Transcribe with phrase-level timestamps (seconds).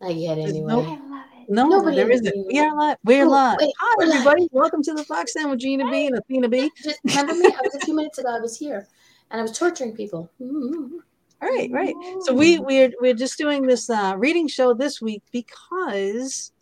[0.00, 0.72] Not yet, There's anyway.
[0.72, 1.50] no- I love it.
[1.50, 2.32] No, Nobody there is isn't.
[2.34, 2.96] being- We are live.
[3.04, 3.56] We're Oh, live.
[3.60, 4.14] wait, Hi, we're live.
[4.16, 4.48] everybody.
[4.52, 6.70] Welcome to the Fox Den with Gina B and Athena B.
[6.82, 7.46] Just remember me?
[7.46, 8.28] I was a few minutes ago.
[8.28, 8.86] I was here,
[9.30, 10.30] and I was torturing people.
[10.40, 10.96] Mm-hmm.
[11.42, 11.94] All right, right.
[12.22, 16.52] So we we're we're just doing this uh, reading show this week because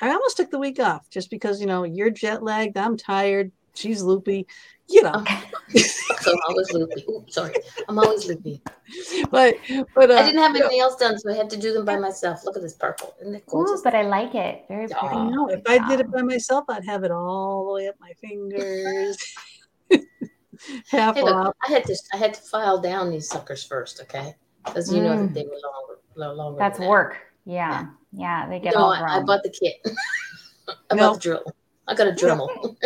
[0.00, 3.50] I almost took the week off just because you know you're jet lagged, I'm tired,
[3.74, 4.46] she's loopy,
[4.90, 5.24] you know.
[5.76, 7.04] so I'm always loopy.
[7.08, 7.54] Oops, sorry.
[7.88, 8.62] I'm always loopy.
[9.30, 9.56] But
[9.94, 11.96] but uh, I didn't have my nails done, so I had to do them by
[11.96, 12.44] myself.
[12.44, 13.14] Look at this purple.
[13.20, 14.64] Isn't it Ooh, but I like it.
[14.68, 15.06] Very pretty.
[15.06, 15.26] Aw.
[15.26, 17.94] I know if I did it by myself, I'd have it all the way up
[18.00, 19.16] my fingers,
[20.90, 21.56] half Hey, look.
[21.66, 24.34] I had to I had to file down these suckers first, okay?
[24.64, 25.28] Because you know Mm.
[25.28, 26.58] that they were longer, lo- longer.
[26.58, 26.90] That's than that.
[26.90, 27.16] work.
[27.44, 27.86] Yeah.
[28.12, 28.48] Yeah.
[28.48, 29.18] They get No, all I.
[29.18, 29.76] I bought the kit.
[30.90, 31.08] I No.
[31.10, 31.44] bought the drill.
[31.88, 32.76] I got a Dremel.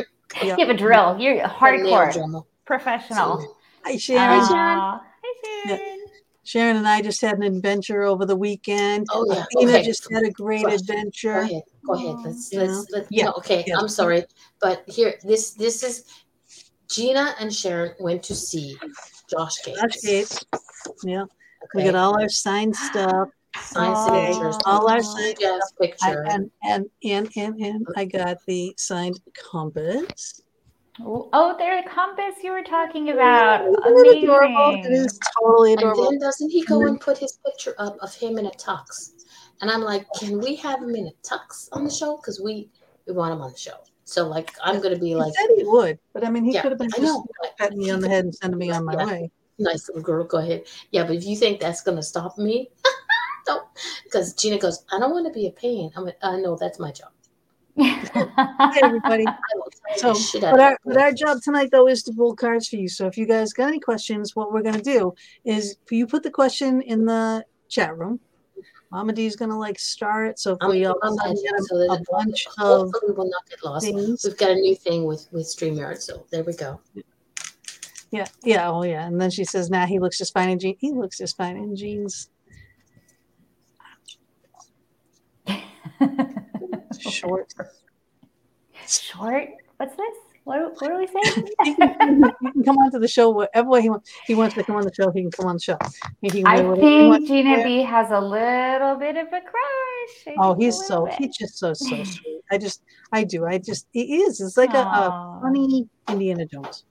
[0.42, 1.16] You have a drill.
[1.18, 2.46] You're A nail hardcore, Dremel.
[2.64, 3.38] professional.
[3.40, 3.44] Uh,
[3.84, 4.40] hi Sharon.
[4.40, 5.00] Aw.
[5.00, 5.76] Hi, Yeah.
[5.76, 5.98] Sharon.
[6.46, 9.06] Sharon and I just had an adventure over the weekend.
[9.10, 9.44] Oh yeah.
[9.56, 9.82] Athena Okay.
[9.84, 10.80] just had a great Flash.
[10.82, 11.38] Go adventure.
[11.38, 11.62] ahead.
[11.86, 12.16] Go ahead.
[12.24, 13.64] Let's You let's let's Yeah, no, okay.
[13.66, 13.78] yeah.
[13.78, 14.24] I'm sorry.
[14.60, 16.04] But here this this is
[16.88, 18.76] Gina and Sharon went to see
[19.30, 19.80] Josh Gates.
[19.80, 20.44] Josh Gates.
[21.02, 21.24] Yeah,
[21.74, 23.28] we got all our signed stuff.
[23.62, 24.04] Signed Aw.
[24.04, 24.58] signatures.
[24.66, 25.00] All our Aw.
[25.00, 26.22] signed Jeff's I, picture.
[26.28, 30.42] and, and and and and I got the signed compass.
[31.00, 33.62] Oh, oh, there's a compass you were talking about.
[33.62, 34.74] Isn't it adorable?
[34.74, 34.92] It Amazing.
[34.92, 36.86] is totally And then doesn't he go mm-hmm.
[36.88, 39.12] And put his picture up of him in a tux?
[39.60, 42.16] And I'm like, can we have him in a tux on the show?
[42.16, 42.68] Because we
[43.06, 43.76] we want him on the show.
[44.04, 46.62] So like, I'm gonna be He like, said he would, but I mean, he Yeah,
[46.62, 47.24] could have been I just know.
[47.58, 49.04] patting me on the head and sending me on my Yeah.
[49.06, 49.30] way.
[49.58, 50.64] nice little girl, go ahead.
[50.90, 52.70] Yeah, but if you think that's gonna stop me,
[53.46, 53.66] don't.
[54.04, 55.90] Because Gina goes, I don't want to be a pain.
[55.96, 57.10] I'm like, I know that's my job.
[57.78, 59.26] Hi, everybody.
[59.26, 62.02] I will tell So, the shit out but our, but our job tonight, though, is
[62.04, 62.88] to pull cards for you.
[62.88, 65.14] So if you guys got any questions, what we're going to do
[65.44, 68.20] is you put the question in the chat room.
[68.92, 70.38] Mama D is going to like star it.
[70.38, 73.64] So if I'm we all get so a, a bunch of hopefully will not get
[73.64, 73.86] lost.
[73.86, 74.24] things.
[74.24, 76.80] We've got a new thing with with Streamyard, so there we go.
[78.12, 79.04] Yeah, yeah, oh yeah.
[79.08, 80.76] And then she says, "Nah, he looks just fine in jeans.
[80.78, 82.28] He looks just fine in jeans.
[87.00, 87.52] Short.
[88.86, 89.48] Short.
[89.76, 90.14] What's this?
[90.44, 91.48] What, what are we saying?
[91.64, 94.10] he, can, he can come onto the show whatever way he wants.
[94.26, 95.10] He wants to come on the show.
[95.10, 95.78] He can come on the show.
[96.20, 97.64] He can I wear whatever he think Gina.
[97.64, 100.28] B has a little bit of a crush.
[100.28, 101.14] I Oh, he's so bit.
[101.14, 102.40] he's just so so sweet.
[102.52, 103.46] I just I do.
[103.46, 104.40] I just he is.
[104.40, 106.84] It's like a, a funny Indiana Jones.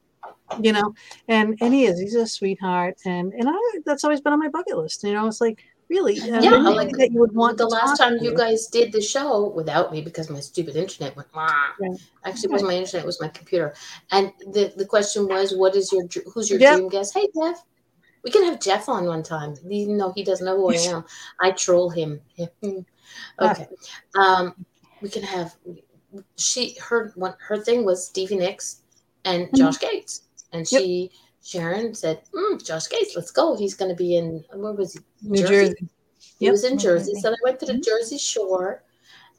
[0.59, 0.93] You know,
[1.27, 1.99] and and he is.
[1.99, 3.53] He's a sweetheart, and and I
[3.85, 5.03] that's always been on my bucket list.
[5.03, 8.17] You know, it's like really uh, Yeah, like that you would want the last time
[8.21, 11.27] you guys did the show without me because my stupid internet went.
[11.33, 11.89] Yeah.
[12.25, 13.73] Actually, it wasn't my internet; it was my computer.
[14.11, 16.77] And the the question was, "What is your who's your Jeff.
[16.77, 17.63] dream guest?" Hey, Jeff.
[18.23, 21.03] We can have Jeff on one time, even though he doesn't know who I am.
[21.41, 22.21] I troll him.
[23.39, 23.67] okay.
[24.17, 24.65] Um,
[25.01, 25.55] we can have
[26.37, 28.81] she her one her thing was Stevie Nicks
[29.25, 29.57] and Mm-hmm.
[29.57, 31.11] Josh Gates, and she
[31.43, 33.55] Sharon said, mm, "Josh Gates, let's go.
[33.55, 34.99] He's going to be in where was he?
[35.21, 35.67] New Jersey.
[35.73, 35.89] Jersey.
[36.39, 36.51] He Yep.
[36.51, 37.83] was in Jersey, so I went to the Mhm.
[37.83, 38.83] Jersey Shore,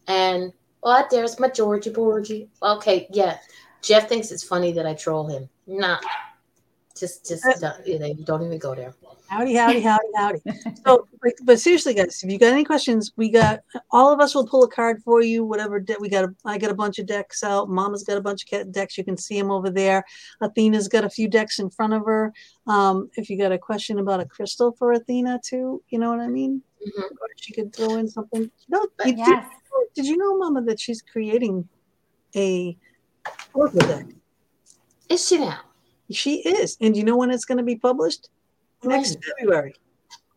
[0.06, 2.48] and oh, there's my Georgie Borgie.
[2.62, 3.38] Okay, yeah.
[3.82, 5.48] Jeff thinks it's funny that I troll him.
[5.66, 5.98] Nah,
[6.99, 8.94] just just Uh, don't, you know, you don't even go there.
[9.28, 10.38] Howdy, howdy, howdy, howdy.
[10.87, 13.60] So, but, but seriously, guys, if you got any questions, we got
[13.91, 15.44] all of us will pull a card for you.
[15.44, 17.69] Whatever de- we got, a, I got a bunch of decks out.
[17.69, 18.97] Mama's got a bunch of decks.
[18.99, 20.05] You can see them over there.
[20.41, 22.32] Athena's got a few decks in front of her.
[22.66, 26.21] Um, if you got a question about a crystal for Athena too, you know what
[26.21, 26.62] I mean.
[26.87, 27.03] Mhm.
[27.03, 28.50] Or she could throw in something.
[28.69, 29.49] No, Yes.
[29.49, 31.66] did, did you know, Mama, that she's creating
[32.37, 32.76] a
[33.55, 34.06] oracle deck?
[35.09, 35.61] Is she now?
[36.10, 38.28] She is, and you know when it's going to be published?
[38.82, 39.75] Next February.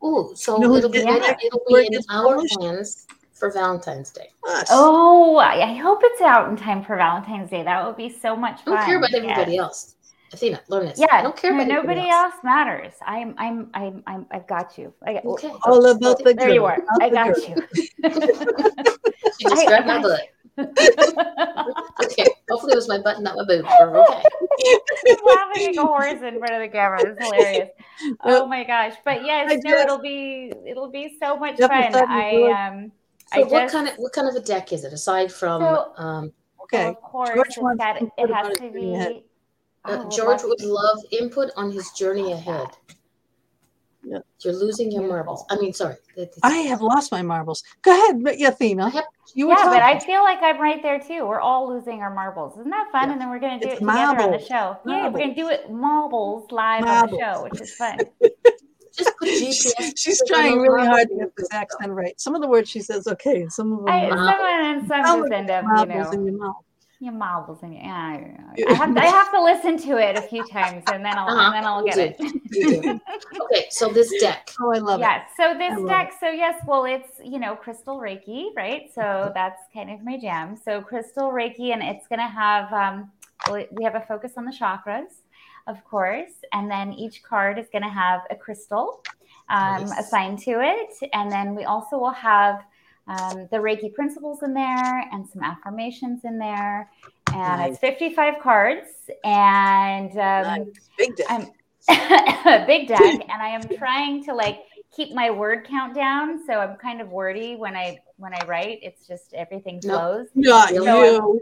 [0.01, 1.39] Oh, so You know it'll be did that?
[1.44, 2.53] it'll be in our published?
[2.55, 4.29] plans for Valentine's Day.
[4.47, 4.67] Us.
[4.72, 7.63] Oh, I I hope it's out in time for Valentine's Day.
[7.63, 8.75] That would be so much I fun.
[8.75, 9.59] don't care about everybody Yes.
[9.61, 9.94] else.
[10.33, 11.00] Athena, learn this.
[11.00, 12.33] Yeah, I don't care no, about nobody everybody else.
[12.44, 12.94] matters.
[13.06, 14.94] I'm, I'm, I'm, I'm, I've got you.
[15.06, 15.51] I Okay.
[15.66, 16.75] All about the there you are.
[16.81, 17.47] about I got good.
[17.50, 18.03] you.
[19.39, 20.21] She just I- grabbed my got butt.
[20.57, 22.25] Okay.
[22.50, 23.65] Hopefully it was my button, not my boob.
[23.65, 24.24] but Okay.
[25.09, 27.00] I'm laughing like a horse in front of the camera.
[27.12, 27.69] It's hilarious.
[28.24, 28.94] Oh my gosh!
[29.04, 31.92] But I yes, no, just- it'll be it'll be so much fun.
[31.92, 32.06] fun.
[32.09, 32.92] I um,
[33.33, 35.62] So I what just kind of what kind of a deck is it aside from
[35.62, 36.31] So- um
[36.63, 36.88] Okay.
[36.88, 37.83] of course George it's wants
[38.18, 39.13] it has to his journey ahead.
[39.13, 39.24] be.
[39.86, 42.68] uh, Oh, George would love input on his journey ahead.
[44.09, 44.19] Yeah.
[44.44, 45.44] You're losing your marbles.
[45.50, 45.95] I mean, sorry.
[46.15, 47.62] that- I have lost my marbles.
[47.81, 48.89] Go ahead, but yeah, Athena.
[48.89, 49.04] Have-
[49.36, 51.25] You were Yeah, but I feel like I'm right there too.
[51.27, 52.54] We're all losing our marbles.
[52.57, 53.07] Isn't that fun?
[53.07, 53.13] Yeah.
[53.13, 54.48] And then we're gonna do It's it together on the marbles.
[54.48, 54.77] show.
[54.86, 57.98] Yeah, we're gonna do it marbles live on the show, which is fun.
[58.98, 59.92] just put GPS.
[59.98, 62.19] She's trying really hard to get this accent right.
[62.19, 63.89] Some of the words she says okay, some of them.
[63.89, 65.65] I, are- some and some Sound just end up,
[66.13, 66.56] you know.
[66.99, 67.45] In your mouth.
[67.47, 67.94] Yeah, marbles in your, yeah,
[68.67, 68.73] I.
[68.73, 71.29] I have to, I have to listen to it a few times and then I'll
[71.29, 72.19] Uh-huh, and then I'll get it.
[73.41, 74.49] Okay, so this deck.
[74.59, 75.03] Oh, I love it.
[75.03, 75.29] yes.
[75.38, 78.89] So this I love deck, so yes, well, it's you know crystal Reiki, right?
[78.94, 80.57] So that's kind of my jam.
[80.57, 83.11] So crystal Reiki, and it's gonna have um,
[83.71, 85.21] we have a focus on the chakras,
[85.67, 89.03] of course, and then each card is gonna have a crystal
[89.49, 90.07] um, Nice.
[90.07, 92.61] assigned to it, and then we also will have
[93.07, 96.89] um, the Reiki principles in there and some affirmations in there.
[97.33, 98.88] And it's 55 cards,
[99.24, 100.89] and um, Nice.
[100.98, 101.27] Big deck.
[102.68, 104.59] Big deck, and I am trying to like
[104.95, 106.45] keep my word count down.
[106.45, 108.80] So I'm kind of wordy when I when I write.
[108.81, 110.27] It's just everything flows.
[110.36, 111.42] Not No, you.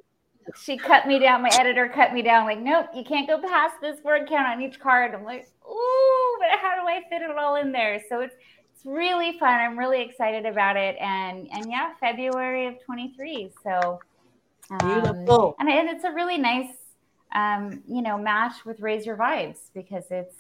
[0.61, 1.41] She cut me down.
[1.41, 2.45] My editor cut me down.
[2.45, 5.15] Like, nope, you can't go past this word count on each card.
[5.15, 7.99] I'm like, ooh, but how do I fit it all in there?
[8.07, 8.35] So it's
[8.85, 9.59] really fun.
[9.59, 10.95] I'm really excited about it.
[10.99, 13.51] And and yeah, February of 23.
[13.63, 13.99] So
[14.69, 15.55] um, Beautiful.
[15.59, 16.69] and, and it's a really nice
[17.33, 20.35] um, you know match with raise your vibes because it's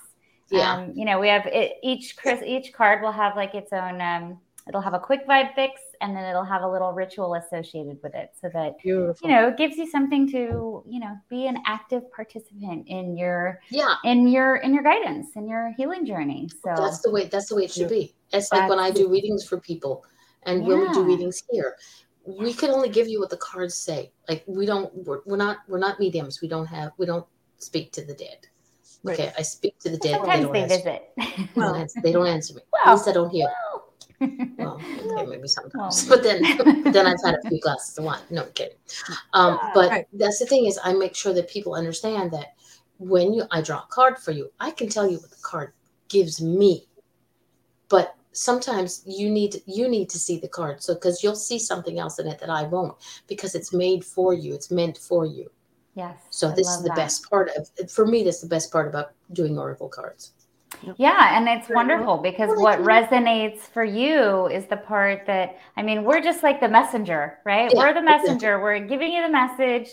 [0.49, 0.73] Yeah.
[0.73, 3.99] um, you know we have it, each Chris each card will have like its own
[4.01, 7.99] um, it'll have a quick vibe fix and then it'll have a little ritual associated
[8.01, 9.27] with it so that Beautiful.
[9.27, 13.59] you know it gives you something to you know be an active participant in your
[13.69, 13.95] yeah.
[14.03, 17.25] in your in your guidance in your healing journey so That's the way.
[17.25, 18.14] That's the way it should be.
[18.33, 20.03] It's like when I do readings for people,
[20.43, 21.75] and when we do readings here,
[22.25, 24.11] we can only give you what the cards say.
[24.27, 24.93] Like we don't.
[25.05, 25.57] We're, we're not.
[25.67, 26.41] We're not mediums.
[26.41, 26.91] We don't have.
[26.97, 27.25] We don't
[27.57, 28.47] speak to the dead.
[29.03, 29.19] Right.
[29.19, 30.15] Okay, I speak to the dead.
[30.17, 32.61] sometimes don't they answer- visit they don't answer- they don't answer me.
[32.85, 33.47] At least I don't hear.
[33.47, 33.93] Well,
[34.57, 34.81] Well,
[35.19, 36.17] okay, maybe sometimes, Well.
[36.17, 38.21] but then, but then I've had a few glasses of wine.
[38.31, 38.77] No I'm kidding.
[39.33, 40.07] Um, but Right.
[40.13, 42.55] that's the thing is, I make sure that people understand that
[42.97, 45.73] when you I draw a card for you, I can tell you what the card
[46.07, 46.87] gives me,
[47.89, 51.99] but sometimes you need you need to see the card so because you'll see something
[51.99, 52.97] else in it that I won't
[53.27, 54.53] because it's made for you.
[54.53, 55.49] It's meant for you.
[55.95, 56.95] yes So this is the that.
[56.95, 58.23] best part of for me.
[58.23, 60.33] That's the best part about doing oracle cards.
[60.97, 65.81] Yeah, and it's wonderful because Well, what resonates for you is the part that I
[65.83, 67.71] mean, we're just like the messenger, right?
[67.71, 68.03] Yeah, we're the exactly.
[68.03, 68.59] messenger.
[68.61, 69.89] We're giving you the message,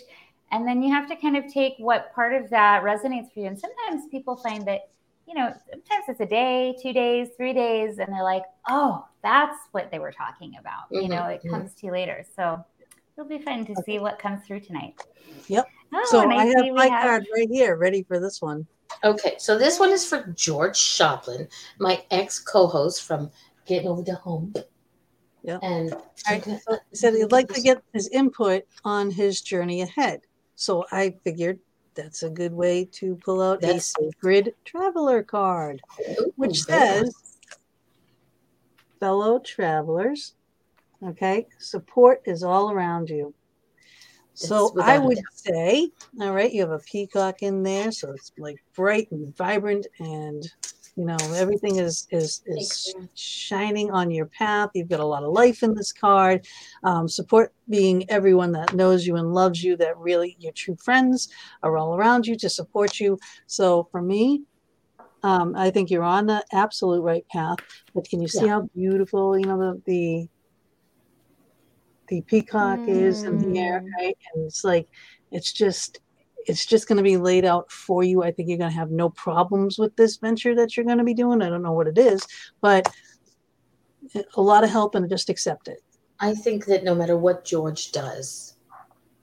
[0.51, 3.47] and then you have to kind of take what part of that resonates for you.
[3.47, 4.81] And sometimes people find that,
[5.27, 9.57] you know, sometimes it's a day, two days, three days, and they're like, oh, that's
[9.73, 10.85] what they were talking about.
[10.91, 11.51] You know, it mhm.
[11.51, 12.25] comes to you later.
[12.37, 12.65] So
[13.17, 14.95] it'll be fun to see what comes through tonight.
[15.49, 15.67] Yep.
[15.95, 18.67] Oh, so and I have we my card right here, ready for this one.
[19.05, 21.49] Okay, so this one is for George Shoplin,
[21.79, 23.31] my ex co-host from
[23.67, 24.53] Getting Over the Home.
[25.43, 25.59] Yeah.
[25.63, 25.95] And
[26.29, 26.45] Right.
[26.45, 30.21] So he said he'd like to get his input on his journey ahead.
[30.55, 31.59] So I figured
[31.95, 35.81] that's a good way to pull out a sacred traveler card,
[36.37, 37.15] which very says,
[39.01, 40.35] fellow travelers,
[41.03, 43.35] okay, support is all around you.
[44.35, 45.91] So I would say,
[46.21, 50.51] all right, you have a peacock in there, so it's like bright and vibrant, and
[50.97, 54.71] you know everything is is is shining on your path.
[54.75, 56.45] You've got a lot of life in this card.
[56.85, 61.29] Um, support being everyone that knows you and loves you, that really your true friends
[61.63, 63.19] are all around you to support you.
[63.47, 64.43] So for me,
[65.23, 67.59] um, I think you're on the absolute right path.
[67.95, 68.53] But can you see Yeah.
[68.53, 70.29] how beautiful you know the the
[72.09, 74.17] the peacock is in the air right?
[74.35, 74.89] And it's like
[75.31, 76.01] it's just
[76.47, 78.23] it's just going to be laid out for you.
[78.23, 81.05] I think you're going to have no problems with this venture that you're going to
[81.05, 81.43] be doing.
[81.43, 82.27] I don't know what it is,
[82.61, 82.93] but
[84.35, 85.83] a lot of help and just accept it.
[86.21, 88.57] I think that no matter what George does,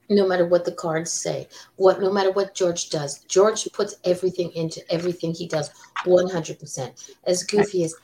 [0.10, 4.52] no matter what the cards say, what no matter what George does, George puts everything
[4.52, 5.70] into everything he does
[6.06, 7.14] 100%.
[7.26, 7.96] As goofy as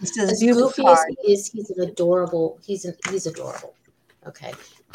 [0.00, 2.58] This is a as goofy as he is, he's an adorable.
[2.64, 3.74] He's an, he's adorable.
[4.26, 4.52] Okay,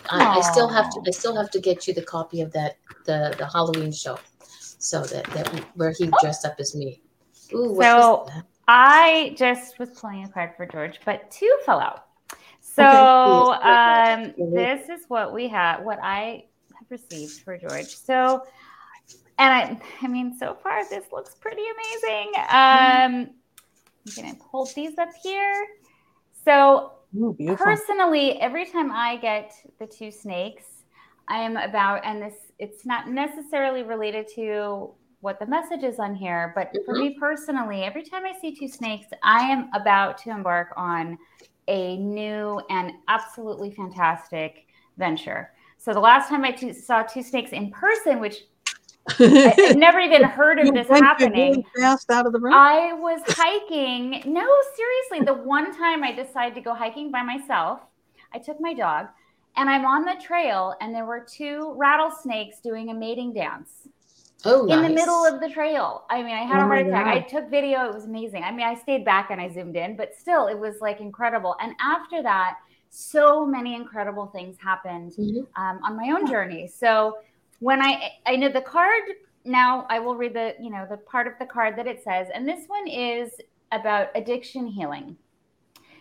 [0.10, 1.02] I, I still have to.
[1.08, 5.04] I still have to get you the copy of that the the Halloween show, so
[5.04, 7.02] that that where he dressed up as me.
[7.54, 8.28] Ooh, what So-
[8.70, 12.08] I just was pulling a card for George, but two fell out.
[12.60, 13.64] So Okay.
[13.70, 16.44] um, this is what we have, what I
[16.78, 17.96] have received for George.
[17.96, 18.44] So,
[19.40, 22.34] and I, I mean, so far this looks pretty amazing.
[22.36, 23.30] Um,
[24.06, 25.66] I'm gonna hold these up here.
[26.44, 30.84] So Ooh, personally, every time I get the two snakes,
[31.28, 36.16] I am about, and this it's not necessarily related to what the message is on
[36.16, 37.00] here, but for Mhm.
[37.00, 41.18] me personally, every time I see two snakes, I am about to embark on
[41.68, 45.52] a new and absolutely fantastic venture.
[45.78, 48.44] So the last time I saw two snakes in person, which
[49.20, 51.64] I, would never even heard of this happening.
[51.76, 52.54] Fast out of the room.
[52.54, 54.22] I was hiking.
[54.26, 57.82] No, seriously, the one time I decided to go hiking by myself,
[58.34, 59.08] I took my dog,
[59.56, 63.88] and I'm on the trail, and there were two rattlesnakes doing a mating dance.
[64.46, 66.06] Oh, in the middle of the trail.
[66.12, 67.06] I mean, I had oh a heart attack.
[67.06, 67.18] God.
[67.18, 67.90] I took video.
[67.90, 68.44] It was amazing.
[68.44, 71.56] I mean, I stayed back and I zoomed in, but still, it was like incredible.
[71.60, 72.58] And after that,
[72.90, 75.62] so many incredible things happened mm-hmm.
[75.62, 76.68] um, on my own journey.
[76.68, 77.18] So
[77.60, 79.04] when I I know the card
[79.46, 82.28] now, I will read the you know the part of the card that it says,
[82.34, 83.32] and this one is
[83.72, 85.18] about addiction healing.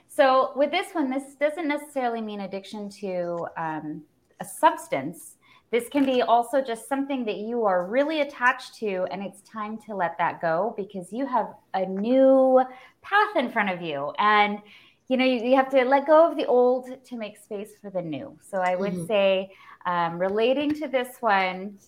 [0.09, 4.03] So with this one, this doesn't necessarily mean addiction to um,
[4.41, 5.35] a substance.
[5.73, 9.79] This can be also just something that you are really attached to, and it's time
[9.87, 12.63] to let that go because you have a new
[13.03, 14.13] path in front of you.
[14.19, 14.61] And
[15.09, 17.91] you know, you, you have to let go of the old to make space for
[17.91, 18.37] the new.
[18.43, 19.07] So I would mm-hmm.
[19.07, 19.53] say
[19.87, 21.78] um, relating to this one,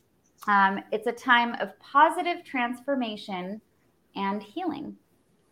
[0.46, 3.60] um, it's a time of positive transformation
[4.16, 4.96] and healing.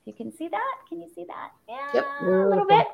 [0.04, 0.74] You can see that.
[0.88, 1.50] Can you see that?
[1.68, 2.04] Yeah, yep.
[2.22, 2.86] a little bit.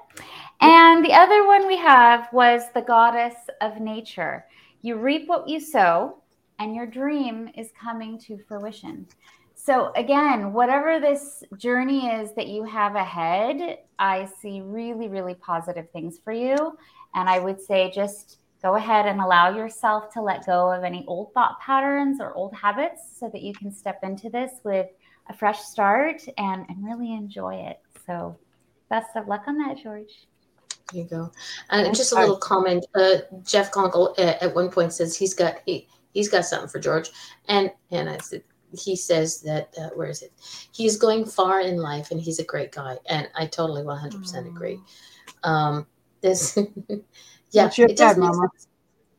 [0.62, 4.46] And the other one we have was the goddess of nature.
[4.80, 6.22] You reap what you sow,
[6.58, 9.06] and your dream is coming to fruition.
[9.54, 15.90] So, again, whatever this journey is that you have ahead, I see really, really positive
[15.90, 16.76] things for you.
[17.14, 21.04] And I would say just go ahead and allow yourself to let go of any
[21.06, 24.86] old thought patterns or old habits so that you can step into this with
[25.28, 27.80] a fresh start and, and really enjoy it.
[28.06, 28.38] So,
[28.88, 30.26] best of luck on that, George.
[30.92, 31.32] There you go.
[31.70, 32.86] And just a little comment.
[32.94, 36.78] Uh, Jeff Conkle uh, at one point says he's got he, he's got something for
[36.78, 37.10] George,
[37.48, 38.42] and and I said
[38.76, 40.32] he says that uh, where is it?
[40.72, 44.20] He's going far in life, and he's a great guy, and I totally one hundred
[44.20, 44.80] percent agree.
[45.44, 45.86] Um,
[46.20, 46.58] this
[47.52, 47.64] Yeah.
[47.64, 48.48] What's your it card, Mama?
[48.52, 48.68] Sense.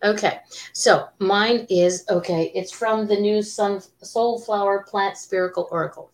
[0.04, 0.40] Okay.
[0.74, 2.52] So mine is okay.
[2.54, 6.12] It's from the new Sun Soulflower Plant Spirit Oracle.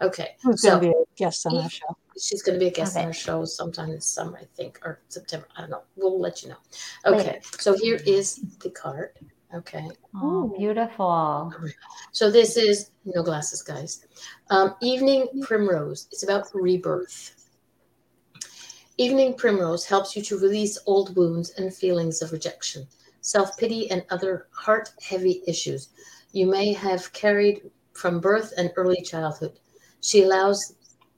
[0.00, 0.36] Okay.
[0.42, 1.96] Who's so, going to be a guest on our show?
[2.20, 3.02] She's going to be a guest okay.
[3.02, 5.46] on our show sometime this summer, I think, or September.
[5.56, 5.82] I don't know.
[5.96, 6.56] We'll let you know.
[7.06, 7.16] Okay.
[7.16, 7.40] Later.
[7.58, 9.10] So here is the card.
[9.54, 9.86] Okay.
[10.16, 11.52] Oh, beautiful.
[12.12, 14.06] So this is no glasses, guys.
[14.48, 16.08] Um, Evening Primrose.
[16.10, 17.41] It's about rebirth.
[19.02, 22.86] Evening Primrose helps you to release old wounds and feelings of rejection,
[23.20, 25.88] self pity, and other heart heavy issues
[26.30, 29.58] you may have carried from birth and early childhood.
[30.02, 30.76] She allows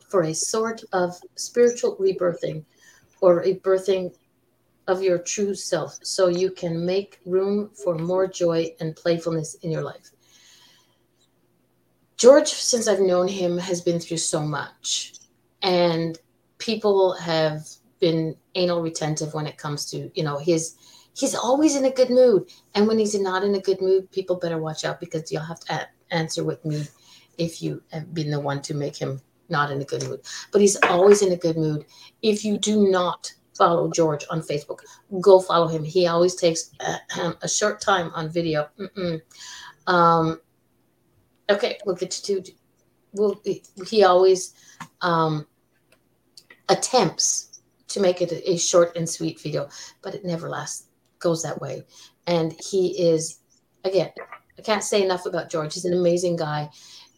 [0.08, 2.64] for a sort of spiritual rebirthing
[3.20, 4.14] or a birthing
[4.88, 9.70] of your true self so you can make room for more joy and playfulness in
[9.70, 10.10] your life.
[12.16, 15.12] George, since I've known him, has been through so much.
[15.60, 16.18] And
[16.64, 17.68] people have
[18.00, 20.76] been anal retentive when it comes to you know his
[21.14, 22.50] he's always in a good mood.
[22.74, 25.60] And when he's not in a good mood people better watch out because you'll have
[25.60, 26.86] to answer with me
[27.38, 30.20] if you have been the one to make him not in a good mood.
[30.52, 31.84] But he's always in a good mood.
[32.22, 34.80] If you do not follow george on facebook
[35.20, 35.84] go follow him.
[35.84, 38.68] He always takes a, a short time on video.
[39.86, 40.40] Um,
[41.48, 42.42] okay we'll get to
[43.12, 43.40] we'll,
[43.86, 44.54] he always
[45.02, 45.46] um,
[46.68, 49.68] attempts to make it a, short and sweet video,
[50.02, 51.84] but it never lasts, goes that way.
[52.26, 53.38] And he is,
[53.84, 54.10] again,
[54.58, 55.74] I can't say enough about George.
[55.74, 56.70] He's an amazing guy.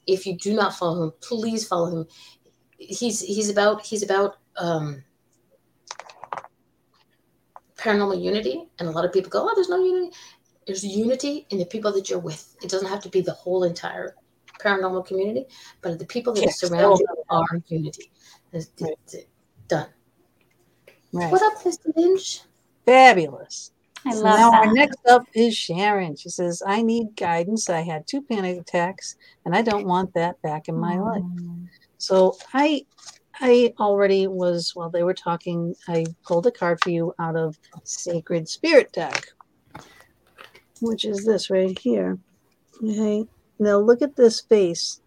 [0.06, 2.06] If you do not follow him, please follow him.
[2.78, 5.02] He's he's about he's about um,
[7.76, 10.14] paranormal unity, and a lot of people go, "Oh, there's no unity."
[10.66, 12.56] There's unity in the people that you're with.
[12.62, 14.16] It doesn't have to be the whole entire
[14.60, 15.46] paranormal community,
[15.80, 16.58] but the people that yes.
[16.58, 18.10] surround you are unity.
[18.52, 19.26] Right.
[19.68, 19.88] Done.
[21.12, 21.30] Right.
[21.30, 21.92] What up, Mr.
[21.96, 22.42] Lynch?
[22.84, 23.72] Fabulous.
[24.04, 24.66] I so love now that.
[24.66, 26.14] our next up is Sharon.
[26.14, 27.68] She says, I need guidance.
[27.68, 31.04] I had two panic attacks and I don't want that back in my mm.
[31.04, 31.70] life.
[31.98, 32.84] So I
[33.40, 37.58] I already was while they were talking, I pulled a card for you out of
[37.84, 39.26] Sacred Spirit deck,
[40.80, 42.18] which is this right here.
[42.82, 43.26] Okay.
[43.58, 45.00] Now look at this face,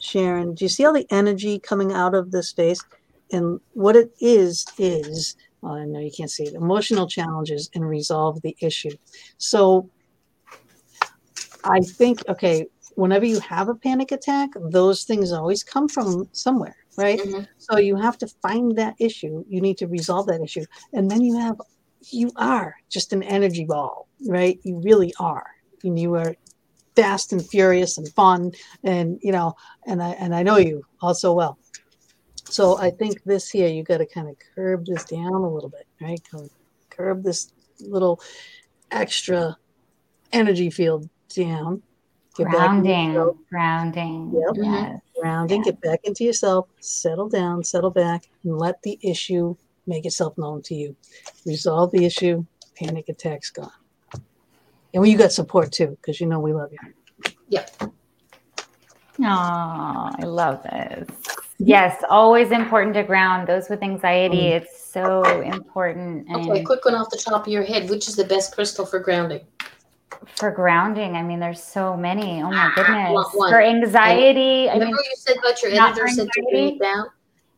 [0.00, 0.54] Sharon.
[0.54, 2.80] Do you see all the energy coming out of this face?
[3.32, 7.88] And what it is is well, I know you can't see it, emotional challenges and
[7.88, 8.90] resolve the issue.
[9.38, 9.88] So
[11.64, 16.76] I think, okay, whenever you have a panic attack, those things always come from somewhere,
[16.96, 17.20] right?
[17.20, 17.44] Mm-hmm.
[17.58, 19.44] So you have to find that issue.
[19.48, 20.64] You need to resolve that issue.
[20.92, 21.60] And then you have,
[22.10, 24.58] you are just an energy ball, right?
[24.64, 25.46] You really are.
[25.84, 26.34] And you are
[26.96, 28.52] fast and furious and fun.
[28.82, 29.54] And, you know,
[29.86, 31.56] and I, and I know you also well.
[32.52, 35.70] So I think this here, you got to kind of curb this down a little
[35.70, 36.20] bit, right?
[36.90, 38.20] Curb this little
[38.90, 39.56] extra
[40.34, 41.82] energy field down.
[42.36, 43.14] Get grounding,
[43.48, 44.34] grounding.
[44.34, 44.56] Yep.
[44.56, 44.64] Mhm.
[44.64, 45.00] Yes.
[45.18, 45.64] grounding, Yes.
[45.64, 49.56] get back into yourself, settle down, settle back, and let the issue
[49.86, 50.94] make itself known to you.
[51.46, 52.44] Resolve the issue,
[52.76, 53.70] panic attacks gone.
[54.92, 57.32] And you got support too, because you know we love you.
[57.48, 57.70] Yep.
[59.20, 61.08] Oh, I love this.
[61.64, 64.36] Yes, always important to ground those with anxiety.
[64.36, 64.62] Mm.
[64.62, 66.26] It's so important.
[66.28, 67.88] And Okay, quick one off the top of your head.
[67.88, 69.42] Which is the best crystal for grounding?
[70.36, 72.42] for grounding, I mean, there's so many.
[72.42, 73.32] Oh my Ah, goodness.
[73.48, 77.06] For anxiety, I Remember mean, you said about your editor said to bring it down?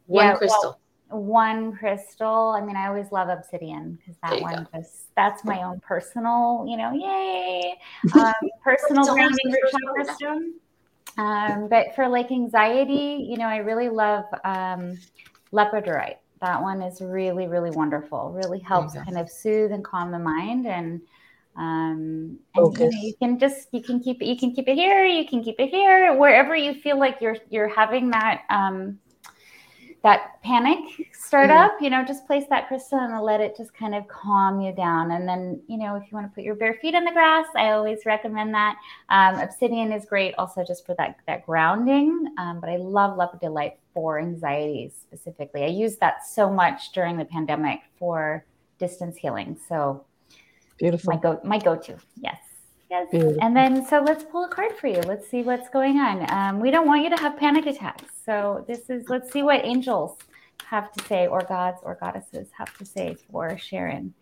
[0.07, 0.81] One Yeah, well, crystal.
[1.09, 2.51] one crystal.
[2.51, 6.77] I mean, I always love obsidian because that one just that's my own personal, you
[6.77, 7.75] know, yay,
[8.15, 8.33] um,
[8.63, 10.55] personal grounding chakra stone.
[11.17, 14.99] Um, but for like anxiety, you know, I really love um,
[15.53, 16.17] lepidolite.
[16.41, 18.33] That one is really, really wonderful.
[18.33, 21.01] Really helps kind of soothe and calm the mind and
[21.57, 24.75] um and you, know, you can just you can keep it you can keep it
[24.75, 28.99] here you can keep it here wherever you feel like you're you're having that um
[30.05, 30.79] that panic
[31.13, 34.61] start up you know just place that crystal and let it just kind of calm
[34.61, 35.11] you down.
[35.11, 37.47] And then you know if you want to put your bare feet in the grass
[37.57, 38.77] i always recommend that.
[39.09, 43.75] Um, obsidian is great also just for that that grounding um, but i love lepidolite
[43.95, 45.63] for anxiety specifically.
[45.63, 48.45] I use that so much during the pandemic for
[48.79, 49.57] distance healing.
[49.69, 50.05] So
[50.79, 51.15] beautiful.
[51.15, 52.39] my go my go-to yes
[52.91, 53.39] yes Beautiful.
[53.43, 56.61] and then so let's pull a card for you let's see what's going on um,
[56.61, 60.17] we don't want you to have panic attacks so this is let's see what angels
[60.65, 64.13] have to say or gods or goddesses have to say for sharon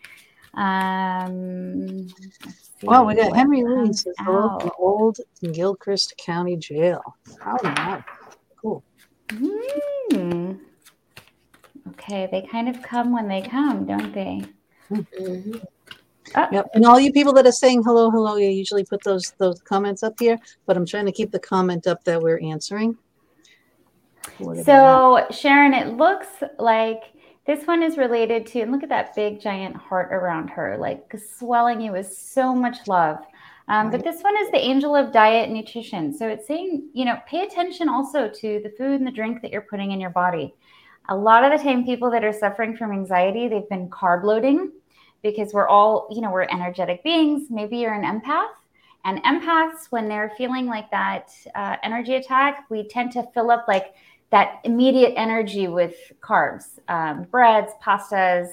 [0.55, 2.07] um
[2.45, 5.19] let's Wow, we got Henry Lee comes says hello from old
[5.53, 7.01] Gilchrist County Jail.
[7.41, 8.03] How nice.
[8.61, 8.83] Cool.
[9.31, 10.55] Hmm.
[11.91, 14.43] okay they kind of come when they come don't they
[16.35, 16.53] Mhm.
[16.53, 16.71] Yep.
[16.75, 20.03] And all you people that are saying hello, hello, you usually put those those comments
[20.03, 22.97] up here, but I'm trying to keep the comment up that we're answering.
[24.39, 25.29] What did I have?
[25.31, 27.03] So, Sharon, it looks like
[27.47, 31.13] this one is related to, and look at that big giant heart around her, like
[31.39, 33.19] swelling you with so much love.
[33.69, 36.13] Um, but this one is the angel of diet and nutrition.
[36.13, 39.51] So it's saying, you know, pay attention also to the food and the drink that
[39.51, 40.55] you're putting in your body.
[41.09, 44.73] A lot of the time, people that are suffering from anxiety, they've been carb loading
[45.23, 47.49] because we're all, you know, we're energetic beings.
[47.51, 48.49] Maybe you're an empath.
[49.05, 53.67] And empaths, when they're feeling like that uh, energy attack, we tend to fill up
[53.67, 53.95] like
[54.31, 58.49] that immediate energy with carbs, um, breads, pastas,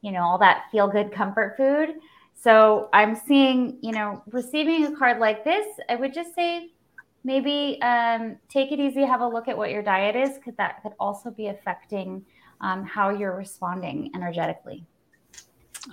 [0.00, 1.96] you know, all that feel good comfort food.
[2.34, 6.70] So I'm seeing, you know, receiving a card like this, I would just say
[7.22, 10.82] maybe um, take it easy, have a look at what your diet is, because that
[10.82, 12.24] could also be affecting
[12.62, 14.86] um, how you're responding energetically.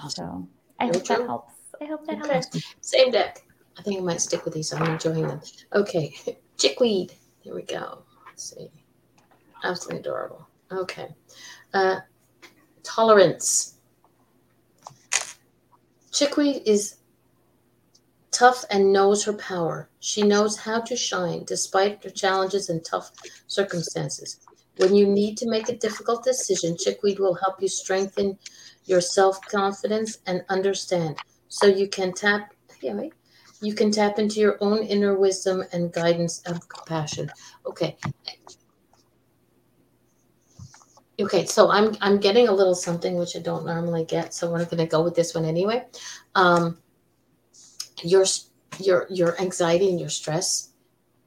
[0.10, 0.47] So
[0.80, 1.54] I Very hope that helps.
[1.82, 2.34] I hope that Okay.
[2.34, 2.73] helps.
[2.82, 3.43] Same deck.
[3.78, 4.73] I think I might stick with these.
[4.73, 5.41] I'm enjoying them.
[5.73, 6.15] Okay.
[6.58, 7.13] Chickweed.
[7.41, 8.04] Here we go.
[8.28, 8.69] Let's see.
[9.63, 10.47] Absolutely adorable.
[10.71, 11.10] Okay.
[11.73, 12.00] Uh,
[12.84, 13.76] tolerance.
[16.12, 16.95] Chickweed is
[18.32, 19.89] tough and knows her power.
[20.00, 23.12] She knows how to shine despite her challenges and tough
[23.47, 24.39] circumstances.
[24.78, 28.38] When you need to make a difficult decision, Chickweed will help you strengthen
[28.88, 31.17] your self confidence and understand.
[31.50, 33.13] So you can tap yeah, right?
[33.62, 37.32] you can tap into your own inner wisdom and guidance of compassion.
[37.65, 37.97] Okay.
[41.19, 44.63] Okay so i'm i'm getting a little something which i don't normally get so we're
[44.65, 45.84] going to go with this one anyway.
[46.36, 46.78] Um
[48.04, 48.26] your
[48.80, 50.73] your your anxiety and your stress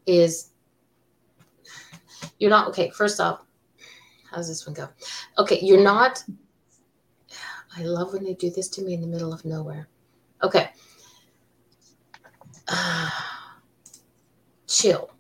[0.07, 0.51] is
[2.38, 3.44] you're not okay first off
[4.31, 4.88] how's this one go?
[5.38, 6.23] Okay you're not
[7.76, 9.88] i love when they do this to me in the middle of nowhere
[10.42, 10.70] okay
[12.70, 13.11] uh,
[14.70, 15.11] chill.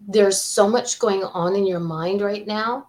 [0.00, 2.88] There's so much going on in your mind right now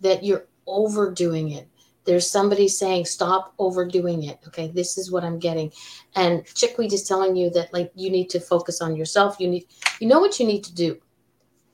[0.00, 1.68] that you're overdoing it.
[2.04, 4.40] There's somebody saying, stop overdoing it.
[4.48, 5.70] Okay, this is what I'm getting.
[6.16, 9.38] And Chickweed is telling you that like you need to focus on yourself.
[9.38, 9.66] You need
[10.00, 10.98] you know what you need to do.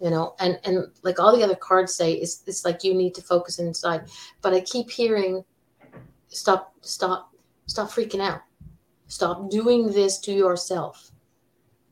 [0.00, 3.14] You know, and and like all the other cards say, it's it's like you need
[3.14, 4.08] to focus inside.
[4.42, 5.44] But I keep hearing
[6.36, 7.32] stop, stop,
[7.66, 8.42] stop freaking out.
[9.08, 11.10] Stop doing this to yourself.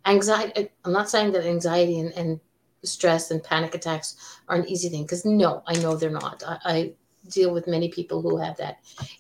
[0.07, 2.41] Anxiety, uh, I'm not saying that anxiety and, and
[2.83, 6.43] stress and panic attacks are an easy thing because no, I know they're not.
[6.47, 6.93] I, I
[7.29, 8.79] deal with many people who have that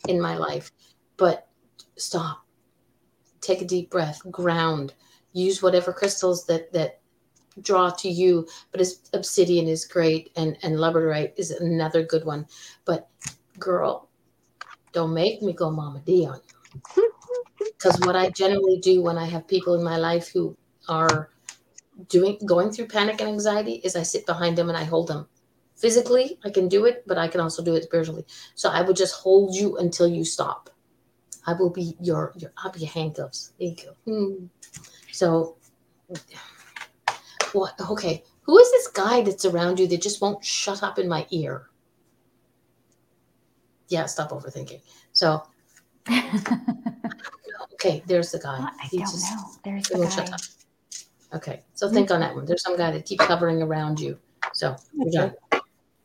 [0.08, 0.70] in my life.
[1.16, 1.48] But
[1.96, 2.44] stop,
[3.40, 4.92] take a deep breath, ground,
[5.32, 7.00] use whatever crystals that that
[7.62, 8.46] draw to you.
[8.72, 12.46] But obsidian is great, and and labradorite is another good one.
[12.84, 13.08] But
[13.58, 14.10] girl,
[14.94, 16.40] don't make me go Mama D on
[16.96, 17.10] you.
[17.58, 20.56] Because what I generally do when I have people in my life who
[20.88, 21.28] are
[22.08, 25.26] doing going through panic and anxiety is I sit behind them and I hold them.
[25.76, 28.24] Physically, I can do it, but I can also do it spiritually.
[28.54, 30.70] So I would just hold you until you stop.
[31.46, 33.52] I will be your your I'll be your handcuffs.
[33.58, 33.92] There you go.
[34.04, 34.46] Hmm.
[35.12, 35.56] So
[37.52, 38.24] what okay.
[38.42, 41.68] Who is this guy that's around you that just won't shut up in my ear?
[43.88, 44.80] Yeah, stop overthinking.
[45.12, 45.42] So
[47.74, 48.58] okay, there's the guy.
[48.60, 49.42] I He don't just- know.
[49.64, 50.34] There's the won't shut guy.
[50.34, 50.40] up.
[51.34, 52.44] Okay, so think on that one.
[52.44, 54.18] There's some guy that keeps hovering around you.
[54.52, 55.34] So we're done.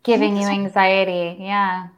[0.03, 1.37] Giving you anxiety.
[1.43, 1.89] Yeah.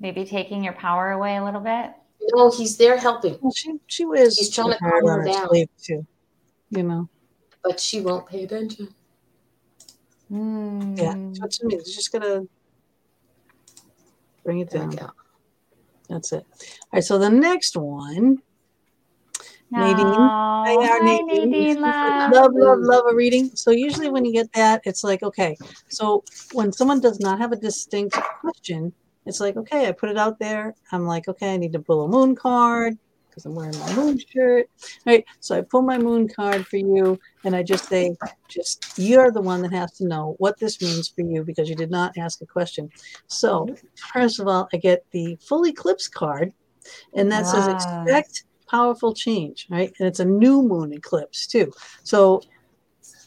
[0.00, 1.90] Maybe taking your power away a little bit.
[2.34, 5.24] No, he's there helping, Well, she she wears He's trying to her calm her her
[5.26, 5.48] down.
[5.48, 6.06] sleeve too.
[6.70, 7.08] You know.
[7.62, 8.88] but she won't pay attention.
[10.30, 10.96] Mm.
[10.98, 11.12] Yeah.
[11.34, 12.44] So to me, it's just gonna
[14.44, 14.90] bring it down.
[14.90, 15.10] we go.
[16.08, 16.44] That's it.
[16.44, 17.04] All right.
[17.04, 18.38] So the next one,
[19.70, 20.04] Nadine.
[20.04, 21.50] Hi, Hi, Hi, Nadine.
[21.50, 21.80] Nadine.
[21.80, 22.32] love.
[22.32, 23.50] love, love, love a reading.
[23.54, 25.56] So usually when you get that, it's like okay.
[25.88, 28.92] So when someone does not have a distinct question,
[29.26, 30.74] it's like okay, I put it out there.
[30.92, 32.98] I'm like okay, I need to pull a moon card
[33.32, 34.66] because I'm wearing my moon shirt.
[35.06, 35.24] Right.
[35.40, 38.14] So I pull my moon card for you, and I just say,
[38.48, 41.74] just you're the one that has to know what this means for you because you
[41.74, 42.90] did not ask a question.
[43.28, 43.74] So
[44.12, 46.52] first of all, I get the full eclipse card,
[47.14, 47.72] and that says Wow.
[47.72, 49.92] expect powerful change, right?
[49.98, 51.72] And it's a new moon eclipse too.
[52.04, 52.42] So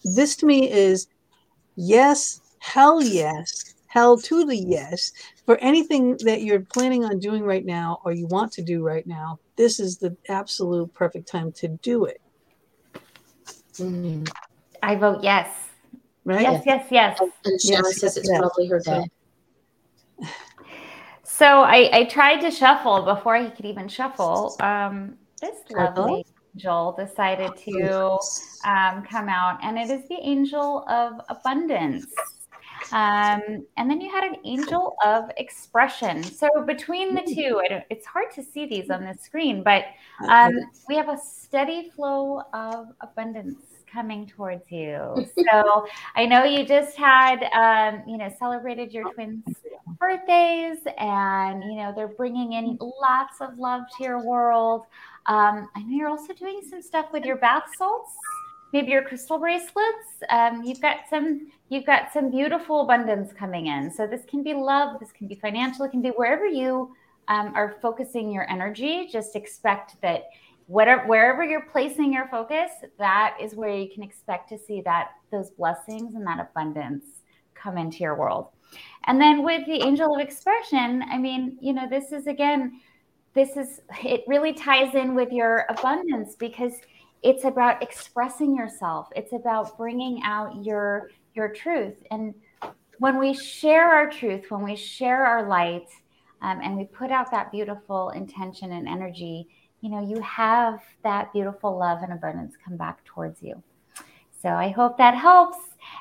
[0.03, 1.07] this to me is
[1.75, 5.11] yes, hell yes, hell to the yes
[5.45, 9.05] for anything that you're planning on doing right now or you want to do right
[9.07, 9.39] now.
[9.55, 12.21] This is the absolute perfect time to do it,
[13.75, 14.29] Mhm.
[14.83, 15.49] I vote yes.
[16.25, 16.41] right?
[16.41, 17.19] Yes, yes, yes.
[17.19, 18.39] And Sharon Yes, says it's yes.
[18.39, 19.03] probably her So-
[21.23, 24.55] So I, I tried to shuffle before he could even shuffle.
[24.59, 26.03] Um, this Shuffle?
[26.05, 28.19] lovely angel decided to
[28.63, 32.05] um, come out, and it is the angel of abundance.
[32.91, 36.23] Um, and then you had an angel of expression.
[36.23, 39.85] So between the two, it's hard to see these on the screen, but
[40.29, 40.53] um,
[40.87, 43.57] we have a steady flow of abundance
[43.91, 45.25] coming towards you.
[45.37, 49.43] So I know you just had, um, you know, celebrated your twins'
[49.99, 54.85] birthdays, and you know they're bringing in lots of love to your world.
[55.27, 58.11] Um, I know you're also doing some stuff with your bath salts,
[58.75, 60.07] maybe your crystal bracelets.
[60.29, 63.89] Um, you've got some, you've got some beautiful abundance coming in.
[63.89, 66.93] So this can be love, this can be financial, it can be wherever you
[67.29, 69.07] um, are focusing your energy.
[69.09, 70.25] Just expect that
[70.67, 75.11] whatever wherever you're placing your focus, that is where you can expect to see that
[75.31, 77.05] those blessings and that abundance
[77.53, 78.49] come into your world.
[79.05, 82.81] And then with the angel of expression, I mean, you know, this is again,
[83.35, 86.73] this is it really ties in with your abundance because
[87.23, 89.09] it's about expressing yourself.
[89.15, 91.95] It's about bringing out your your truth.
[92.11, 92.33] And
[92.99, 95.87] when we share our truth, when we share our light,
[96.41, 99.47] um, and we put out that beautiful intention and energy,
[99.81, 103.61] you know, you have that beautiful love and abundance come back towards you.
[104.41, 105.57] So I hope that helps.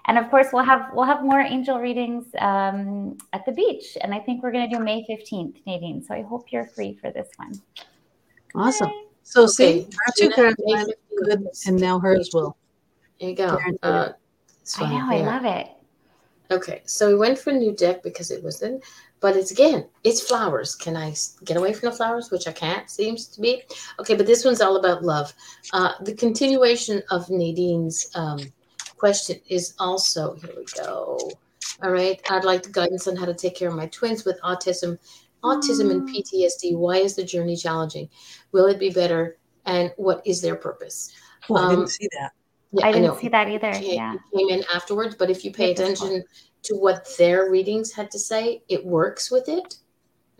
[0.06, 4.14] And of course, we'll have we'll have more angel readings um, at the beach, and
[4.14, 6.02] I think we're going to do May fifteenth, Nadine.
[6.02, 7.52] So I hope you're free for this one.
[8.54, 8.88] Awesome.
[8.88, 9.03] Yay.
[9.24, 9.88] So see, Okay.
[10.06, 12.56] our two cards May went good, and now hers will.
[13.20, 13.56] There you go.
[13.56, 13.78] Guaranteed.
[13.82, 14.12] Uh,
[14.60, 14.92] it's I fine.
[14.92, 15.68] know, I love it.
[16.50, 18.80] Okay, so we went for a new deck because it was in,
[19.20, 20.74] but it's again, it's flowers.
[20.74, 23.62] Can I get away from the flowers, which I can't, seems to be?
[23.98, 25.32] Okay, but this one's all about love.
[25.72, 28.38] Uh, the continuation of Nadine's um,
[28.98, 31.18] question is also here we go.
[31.82, 34.40] All right, I'd like the guidance on how to take care of my twins with
[34.42, 34.98] autism,
[35.44, 36.76] autism and PTSD.
[36.76, 38.08] Why is the journey challenging?
[38.52, 39.38] Will it be better?
[39.66, 41.12] And what is their purpose?
[41.48, 42.32] Oh, I Um, didn't see that.
[42.72, 43.72] Yeah, I didn't know see that either.
[43.72, 44.14] came, Yeah.
[44.34, 46.24] came in afterwards, but if you pay Yep, attention
[46.64, 49.76] to what their readings had to say, it works with it.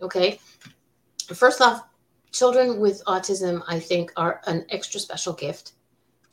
[0.01, 0.39] Okay.
[1.33, 1.83] First off,
[2.31, 5.73] children with autism, I think, are an extra special gift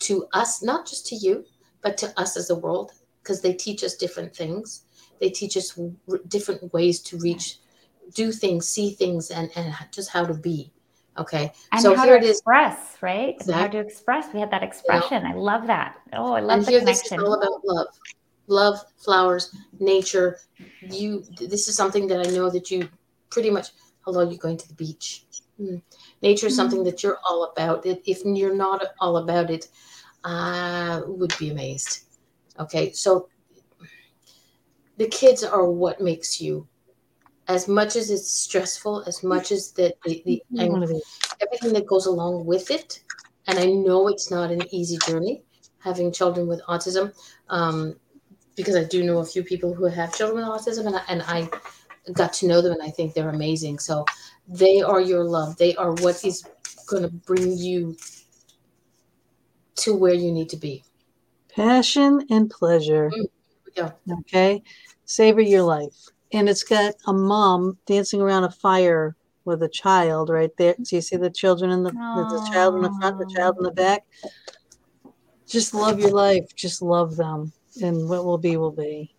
[0.00, 1.44] to us, not just to you,
[1.82, 4.84] but to us as a world, because they teach us different things.
[5.20, 7.58] They teach us r- different ways to reach,
[8.14, 10.72] do things, see things, and, and just how to be.
[11.18, 11.52] Okay.
[11.72, 12.38] And so how here to it is.
[12.38, 13.36] express, right?
[13.46, 14.32] And How to express.
[14.32, 15.26] We had that expression.
[15.26, 15.98] I love that.
[16.14, 17.86] Oh, I love and the here this is all about love
[18.48, 20.38] love flowers nature
[20.90, 22.88] you this is something that i know that you
[23.30, 23.68] pretty much
[24.00, 25.24] hello you're going to the beach
[25.58, 25.76] Hmm.
[26.22, 29.68] nature is something that you're all about if you're not all about it
[30.24, 32.00] i would be amazed
[32.58, 33.28] okay so
[34.96, 36.66] the kids are what makes you
[37.48, 41.26] as much as it's stressful as much as that the, the these.
[41.40, 43.02] everything that goes along with it.
[43.46, 45.42] And I know it's not an easy journey.
[45.82, 47.12] having children with autism,
[47.48, 47.96] um,
[48.56, 51.22] because I do know a few people who have children with autism, and I, and
[51.22, 51.48] I
[52.12, 53.78] got to know them, and I think they're amazing.
[53.78, 54.04] So
[54.46, 55.56] they are your love.
[55.56, 56.44] They are what is
[56.86, 57.96] going to bring you
[59.76, 60.84] to where you need to be.
[61.54, 63.10] Passion and pleasure.
[63.10, 63.28] Mm,
[63.76, 63.90] yeah.
[64.20, 64.62] Okay.
[65.04, 66.08] Savor your life.
[66.32, 70.74] And it's got a mom dancing around a fire with a child right there.
[70.80, 73.64] Do you see the children in the, the child in the front, the child in
[73.64, 74.06] the back?
[75.46, 76.54] Just love your life.
[76.54, 77.52] Just love them.
[77.82, 79.14] And what will be will be.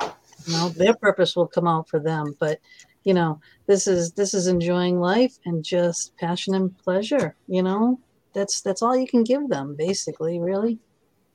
[0.00, 2.34] You know, their purpose will come out for them.
[2.38, 2.60] But
[3.04, 7.98] you know, this is this is enjoying life and just passion and pleasure, you know.
[8.34, 10.78] That's that's all you can give them, basically, really.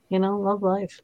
[0.09, 1.01] You know, love life.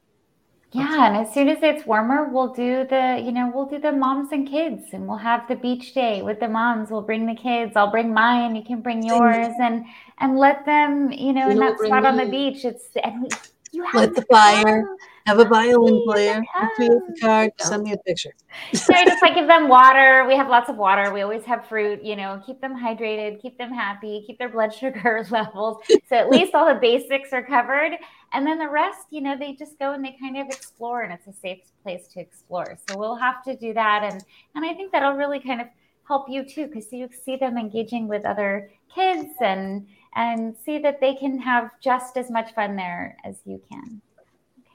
[0.72, 3.92] Yeah, and as soon as it's warmer, we'll do the, you know, we'll do the
[3.92, 6.92] moms and kids and we'll have the beach day with the moms.
[6.92, 7.74] We'll bring the kids.
[7.76, 9.86] I'll bring mine, you can bring yours and
[10.20, 12.66] and let them, you know, you in that spot on the beach.
[12.66, 13.30] It's and we,
[13.72, 14.86] you have Let the fire.
[15.26, 16.42] Have a violin player.
[16.76, 17.22] Create the oh.
[17.22, 17.52] card.
[17.60, 18.34] Send me a picture.
[18.74, 20.26] so I just like give them water.
[20.28, 21.14] We have lots of water.
[21.14, 22.04] We always have fruit.
[22.04, 25.84] You know, keep them hydrated, keep them happy, keep their blood sugar levels.
[26.08, 27.92] So at least all the basics are covered.
[28.34, 31.14] And then the rest, you know, they just go and they kind of explore, and
[31.14, 32.78] it's a safe place to explore.
[32.90, 34.24] So we'll have to do that, and
[34.56, 35.68] and I think that'll really kind of
[36.08, 41.00] help you too, because you see them engaging with other kids and and see that
[41.00, 44.02] they can have just as much fun there as you can.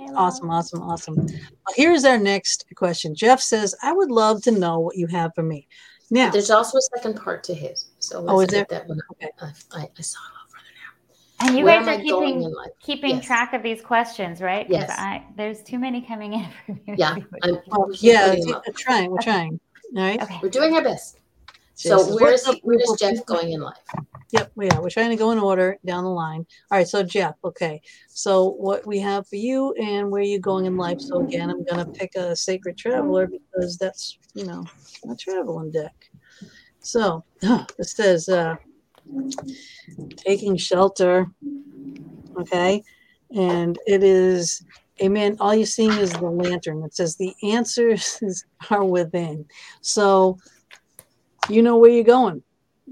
[0.00, 1.16] Okay, awesome, awesome, awesome.
[1.16, 3.14] Well, here's our next question.
[3.14, 5.68] Jeff says, I would love to know what you have for me.
[6.10, 7.90] Now, there's also a second part to his.
[7.98, 8.66] So oh, is there?
[8.68, 9.00] That one.
[9.12, 9.30] Okay.
[9.40, 11.46] I, I, I saw it all further now.
[11.46, 13.24] And you Where guys are keeping keeping yes.
[13.24, 14.66] track of these questions, right?
[14.68, 14.90] Yes.
[14.90, 16.94] I, there's too many coming in for you.
[16.98, 17.16] Yeah.
[17.42, 17.58] I'm,
[17.94, 19.10] yeah, we're trying.
[19.10, 19.58] We're trying.
[19.96, 20.22] All right.
[20.22, 20.38] Okay.
[20.42, 21.18] We're doing our best.
[21.74, 23.76] So where is he, where is Jeff going in life?
[24.32, 26.46] Yep, yeah, we're trying to go in order down the line.
[26.70, 27.80] All right, so Jeff, okay.
[28.08, 31.00] So what we have for you and where you going in life.
[31.00, 34.64] So again, I'm gonna pick a sacred traveler because that's you know
[35.08, 35.94] a traveling deck.
[36.80, 38.56] So it says uh
[40.16, 41.26] taking shelter.
[42.36, 42.82] Okay.
[43.36, 44.64] And it is
[45.02, 45.36] Amen.
[45.40, 46.84] All you're seeing is the lantern.
[46.84, 49.44] It says the answers are within.
[49.80, 50.38] So
[51.48, 52.42] you know where you're going.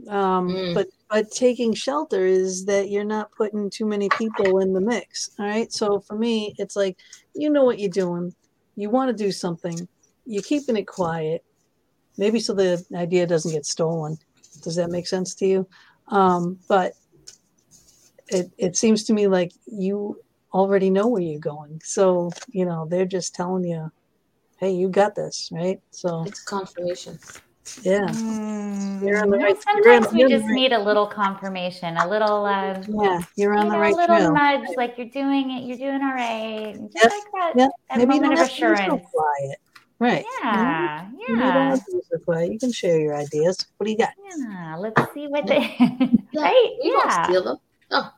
[0.08, 0.74] Um, mm.
[0.74, 5.28] But but taking shelter is that you're not putting too many people in the mix.
[5.38, 5.70] All right.
[5.70, 6.96] So for me, it's like
[7.34, 8.34] you know what you're doing.
[8.76, 9.86] You want to do something.
[10.24, 11.44] You're keeping it quiet.
[12.16, 14.16] Maybe so the idea doesn't get stolen.
[14.62, 15.68] Does that make sense to you?
[16.08, 16.94] Um, but
[18.28, 20.18] it it seems to me like you
[20.54, 21.78] already know where you're going.
[21.84, 23.92] So you know they're just telling you,
[24.58, 25.78] "Hey, you got this," right?
[25.90, 27.18] So it's confirmation.
[27.82, 28.06] Yeah.
[28.08, 30.54] Mm, you're on the right, sometimes we just right.
[30.54, 34.16] need a little confirmation, a little uh, yeah, you're on the know, right a little
[34.16, 34.34] trail.
[34.34, 36.74] nudge, like you're doing it, you're doing all right.
[36.92, 37.12] Just yep.
[37.12, 37.70] like that, yep.
[37.88, 39.04] that Maybe moment of assurance.
[39.12, 39.58] quiet.
[40.00, 40.24] Right.
[40.42, 41.08] Yeah.
[41.16, 41.44] You know?
[41.44, 41.76] Yeah.
[41.88, 43.64] You, so you can share your ideas.
[43.76, 44.10] What do you got?
[44.36, 44.76] Yeah.
[44.76, 45.58] Let's see what they
[46.34, 46.76] right.
[46.82, 47.16] You yeah.
[47.16, 47.56] don't steal them.
[47.92, 48.10] Oh.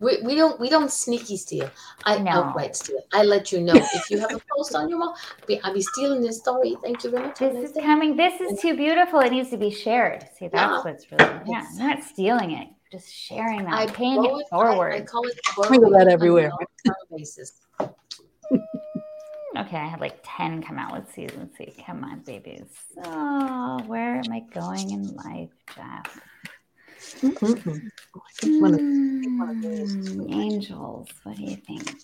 [0.00, 1.68] We, we don't we don't sneaky steal.
[2.04, 2.30] I No.
[2.30, 3.00] outright steal.
[3.12, 5.16] I let you know if you have a post on your wall.
[5.64, 6.76] I'll be stealing this story.
[6.82, 7.38] Thank you very much.
[7.38, 7.80] This is day.
[7.82, 8.16] coming.
[8.16, 9.20] This is too beautiful.
[9.20, 10.22] It needs to be shared.
[10.38, 10.90] See, that's Yeah.
[10.92, 11.64] what's really yeah.
[11.76, 12.68] You're not stealing it.
[12.90, 14.92] Just sharing that, I paying it forward.
[14.94, 15.06] I- I, forward.
[15.06, 16.50] call it borrowing that everywhere.
[17.14, 17.60] basis.
[19.56, 20.92] Okay, I had like 10 come out.
[20.92, 21.26] Let's see.
[21.36, 21.74] Let's see.
[21.84, 22.62] Come on, babies.
[22.94, 23.02] So,
[23.86, 26.20] where am I going in life, Jeff?
[27.16, 27.64] I think
[28.60, 30.08] one of- think one of these.
[30.08, 32.02] Hmm, angels, what do you think?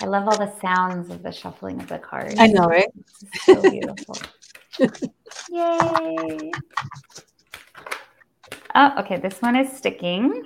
[0.00, 2.36] I love all the sounds of the shuffling of the cards.
[2.38, 2.88] I know, right?
[3.22, 4.16] It's so beautiful.
[5.50, 6.52] Yay.
[8.74, 9.16] Oh, okay.
[9.18, 10.44] This one is sticking.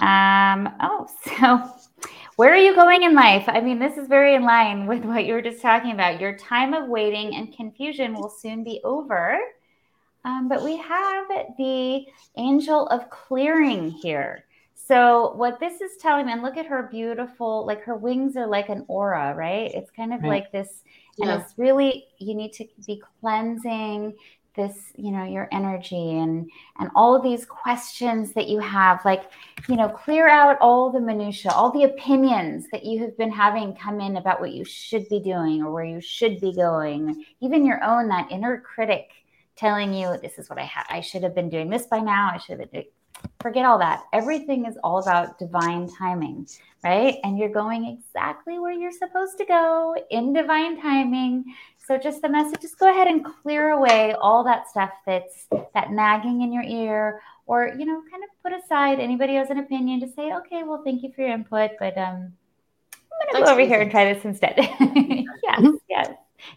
[0.00, 1.08] Um, oh,
[1.38, 1.70] so
[2.36, 3.44] where are you going in life?
[3.48, 6.20] I mean, this is very in line with what you were just talking about.
[6.20, 9.38] Your time of waiting and confusion will soon be over.
[10.24, 11.26] Um, but we have
[11.58, 12.04] the
[12.36, 14.44] angel of clearing here.
[14.74, 18.46] So, what this is telling me, and look at her beautiful, like her wings are
[18.46, 19.70] like an aura, right?
[19.74, 20.26] It's kind of Right.
[20.26, 20.82] like this,
[21.20, 24.14] and it's really, you need to be cleansing
[24.56, 29.30] this, you know, your energy and and all of these questions that you have, like,
[29.68, 33.76] you know, clear out all the minutia, all the opinions that you have been having
[33.76, 37.64] come in about what you should be doing or where you should be going, even
[37.64, 39.10] your own that inner critic
[39.60, 42.30] telling you this is what I ha- I should have been doing this by now.
[42.32, 42.92] I should have been doing.
[43.42, 44.04] forget all that.
[44.14, 46.48] Everything is all about divine timing,
[46.82, 47.18] right?
[47.22, 51.44] And you're going exactly where you're supposed to go in divine timing.
[51.86, 55.90] So just the message, just go ahead and clear away all that stuff that's that
[55.90, 60.00] nagging in your ear, or you know, kind of put aside anybody has an opinion
[60.00, 62.32] to say, okay, well, thank you for your input, but um,
[63.20, 64.54] I'm gonna go over here and try this instead.
[64.56, 66.08] yes, yes.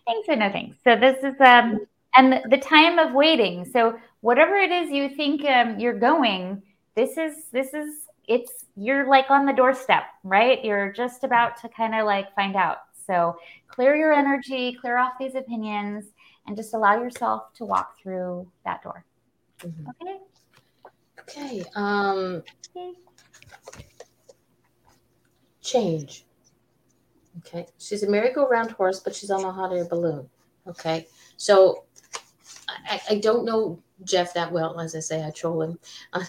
[0.06, 0.78] Thanks or no thanks.
[0.86, 3.66] So this is um and the time of waiting.
[3.66, 6.62] So whatever it is you think um, you're going,
[6.96, 10.64] this is this is it's you're like on the doorstep, right?
[10.64, 12.78] You're just about to kind of like find out.
[13.06, 16.06] So clear your energy, clear off these opinions,
[16.48, 19.06] and just allow yourself to walk through that door.
[19.60, 19.90] Mm-hmm.
[20.02, 20.20] Okay.
[21.20, 21.64] Okay.
[21.76, 22.44] Um.
[22.76, 22.94] Okay.
[25.62, 26.26] Change.
[27.40, 27.66] Okay.
[27.78, 30.30] She's a merry-go-round horse, but she's on a hot air balloon.
[30.68, 31.08] Okay.
[31.38, 31.86] So
[32.90, 34.80] I, I don't know Jeff that well.
[34.80, 35.80] As I say, I troll him
[36.14, 36.26] on,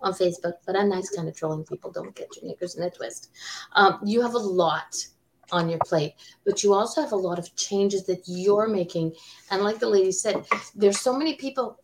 [0.00, 1.90] on Facebook, but I'm nice kind of trolling people.
[1.90, 3.30] Don't get your knickers in a twist.
[3.72, 5.06] Um, you have a lot
[5.52, 9.14] on your plate, but you also have a lot of changes that you're making.
[9.50, 11.78] And like the lady said, there's so many people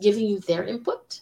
[0.00, 1.20] giving you their input,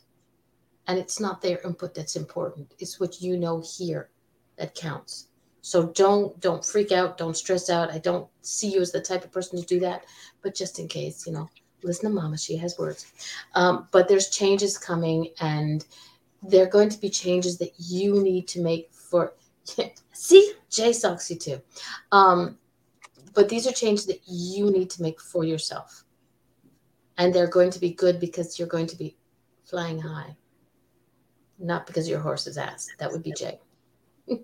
[0.87, 2.75] and it's not their input that's important.
[2.79, 4.11] It's what you know here
[4.57, 5.29] that counts.
[5.63, 7.91] So don't don't freak out, don't stress out.
[7.91, 10.05] I don't see you as the type of person to do that,
[10.43, 11.49] but just in case, you know,
[11.83, 13.13] listen to mama she has words.
[13.55, 15.85] Um, but there's changes coming and
[16.43, 19.35] there are going to be changes that you need to make for
[20.13, 21.61] see jay sucks you too.
[22.13, 22.59] Um,
[23.35, 26.05] but these are changes that you need to make for yourself.
[27.19, 29.17] And they're going to be good because you're going to be
[29.65, 30.37] flying high
[31.61, 32.89] not because your horse's ass.
[32.99, 33.61] That would be jay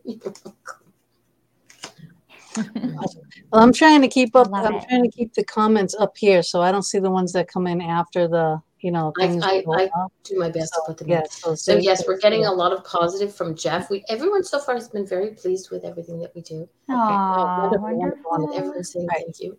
[2.57, 4.49] well, I'm trying to keep up.
[4.53, 4.89] I'm it.
[4.89, 7.67] trying to keep the comments up here, so I don't see the ones that come
[7.67, 9.43] in after the, you know, things.
[9.43, 11.09] I, I, I do my best so, to put them.
[11.09, 11.43] Yes, in.
[11.43, 13.91] So, so yes, we're getting a lot of positive from Jeff.
[13.91, 16.69] We everyone so far has been very pleased with everything that we do.
[16.91, 17.77] Aww, okay.
[17.79, 18.55] wonderful.
[18.55, 19.23] Everyone's saying right.
[19.25, 19.59] thank you.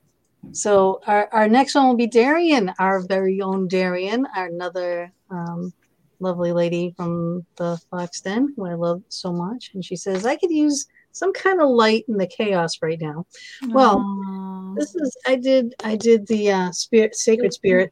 [0.52, 5.74] So our, our next one will be Darian, our very own Darian, our another um,
[6.20, 9.72] lovely lady from the Fox Den, who I love so much.
[9.74, 13.26] And she says, I could use some kind of light in the chaos right now.
[13.64, 14.76] Well, Aww.
[14.78, 17.92] this is I did I did the uh, spirit sacred spirit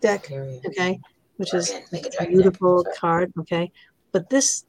[0.00, 0.30] deck,
[0.66, 0.98] okay,
[1.36, 1.72] which is
[2.20, 3.70] a beautiful card, okay.
[4.12, 4.64] But this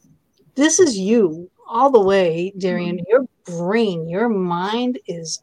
[0.55, 2.99] this is you all the way, Darian.
[3.09, 5.41] Your brain, your mind is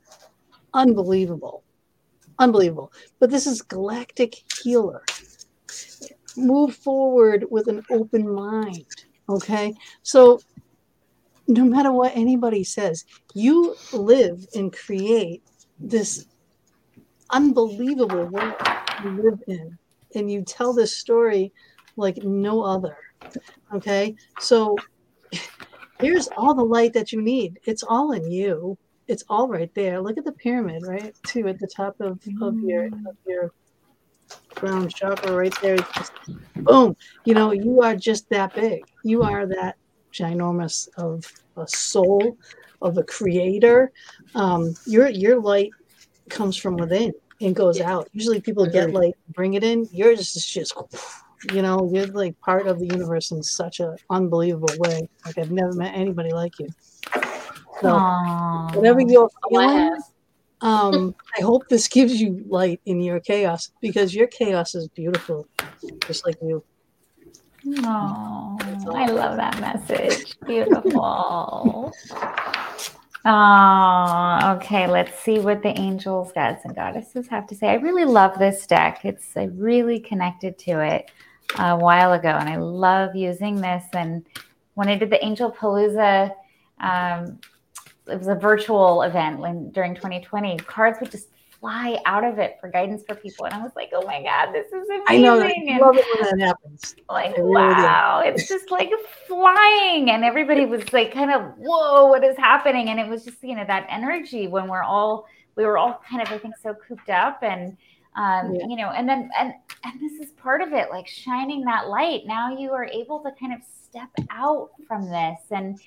[0.72, 1.64] unbelievable,
[2.38, 2.92] unbelievable.
[3.20, 5.02] But this is galactic healer.
[6.36, 8.86] Move forward with an open mind.
[9.28, 10.40] Okay, so
[11.58, 15.42] no matter what anybody says, you live and create
[15.78, 16.26] this
[17.30, 18.54] unbelievable world
[19.04, 19.78] you live in.
[20.14, 21.52] And you tell this story
[21.96, 22.96] like no other.
[23.74, 24.14] Okay.
[24.40, 24.76] So
[26.00, 27.60] here's all the light that you need.
[27.64, 28.78] It's all in you.
[29.08, 30.00] It's all right there.
[30.00, 31.14] Look at the pyramid, right?
[31.26, 33.06] Too at the top of, of your mm-hmm.
[33.06, 33.52] of your
[34.54, 35.76] crown chakra right there.
[35.76, 36.12] Just,
[36.56, 36.96] boom.
[37.24, 38.84] You know, you are just that big.
[39.02, 39.76] You are that
[40.12, 42.36] ginormous of a soul
[42.80, 43.92] of a creator
[44.34, 45.70] um, your your light
[46.28, 47.92] comes from within and goes yeah.
[47.92, 50.74] out usually people get light bring it in yours is just
[51.52, 55.50] you know you're like part of the universe in such an unbelievable way like i've
[55.50, 56.68] never met anybody like you
[57.80, 58.74] so Aww.
[58.76, 59.98] whatever you're feeling
[60.62, 65.46] um, I hope this gives you light in your chaos because your chaos is beautiful,
[66.06, 66.64] just like you.
[67.66, 68.58] Oh,
[68.94, 70.38] I love that message.
[70.46, 71.92] Beautiful.
[73.24, 74.88] Oh, okay.
[74.88, 77.68] Let's see what the angels, gods, and goddesses have to say.
[77.68, 79.04] I really love this deck.
[79.04, 81.08] It's I really connected to it
[81.56, 83.84] a while ago, and I love using this.
[83.92, 84.26] And
[84.74, 86.32] when I did the Angel Palooza,
[86.80, 87.38] um,
[88.08, 90.56] it was a virtual event when, during 2020.
[90.58, 91.28] Cards would just
[91.62, 93.44] fly out of it for guidance for people.
[93.44, 95.04] And I was like, oh my God, this is amazing.
[95.06, 95.40] I know.
[95.40, 96.96] I love it when that happens.
[97.08, 98.28] Like, really wow, do.
[98.28, 98.90] it's just like
[99.28, 100.10] flying.
[100.10, 102.88] And everybody was like, kind of, whoa, what is happening?
[102.88, 106.20] And it was just, you know, that energy when we're all, we were all kind
[106.20, 107.76] of, I think, so cooped up and,
[108.16, 108.66] um, yeah.
[108.66, 112.22] you know, and then, and, and this is part of it, like shining that light.
[112.26, 115.78] Now you are able to kind of step out from this and,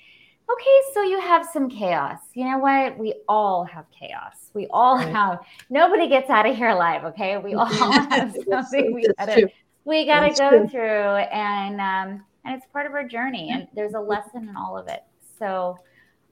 [0.50, 2.18] okay, so you have some chaos.
[2.34, 2.98] You know what?
[2.98, 4.50] We all have chaos.
[4.54, 5.08] We all right.
[5.08, 5.40] have.
[5.70, 7.04] Nobody gets out of here alive.
[7.04, 7.66] Okay, we all
[8.10, 9.48] have something we gotta
[9.84, 10.68] we gotta That's go true.
[10.68, 13.50] through, and um, and it's part of our journey.
[13.50, 15.02] And there's a lesson in all of it.
[15.38, 15.78] So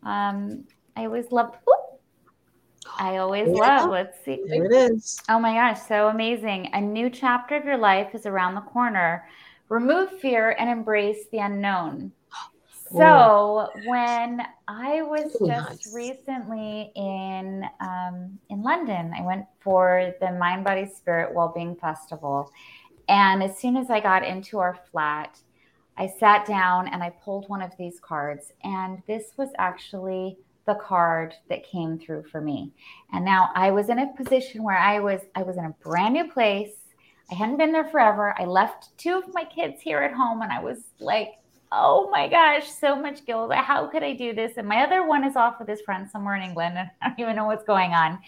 [0.03, 0.65] um,
[0.97, 1.57] I always love.
[2.99, 3.81] I always yeah.
[3.83, 3.91] love.
[3.91, 4.43] Let's see.
[4.47, 5.21] There it is.
[5.29, 6.71] Oh my gosh, so amazing!
[6.73, 9.25] A new chapter of your life is around the corner
[9.69, 12.13] remove fear and embrace the unknown.
[12.97, 15.95] So when I was Ooh, just nice.
[15.95, 22.51] recently in um, in London, I went for the Mind Body Spirit Wellbeing Festival,
[23.09, 25.39] and as soon as I got into our flat,
[25.97, 30.75] I sat down and I pulled one of these cards, and this was actually the
[30.77, 32.73] card that came through for me.
[33.13, 36.15] And now I was in a position where I was I was in a brand
[36.15, 36.77] new place.
[37.31, 38.35] I hadn't been there forever.
[38.39, 41.33] I left two of my kids here at home, and I was like
[41.75, 43.53] oh my gosh, so much guilt.
[43.53, 44.53] How could I do this?
[44.57, 47.21] And my other one is off with his friend somewhere in England, and I don't
[47.21, 48.19] even know what's going on.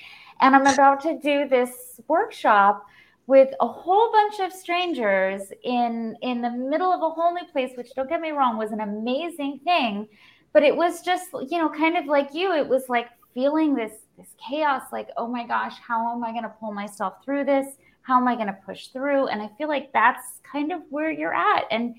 [0.41, 2.85] And I'm about to do this workshop
[3.27, 7.73] with a whole bunch of strangers in in the middle of a whole new place,
[7.77, 10.09] which don't get me wrong, was an amazing thing.
[10.53, 13.93] But it was just, you know, kind of like you, it was like feeling this
[14.19, 17.67] this chaos, like, oh my gosh, how am I gonna pull myself through this?
[18.03, 19.29] How am I gonna push through?
[19.29, 21.65] And I feel like that's kind of where you're at.
[21.71, 21.97] And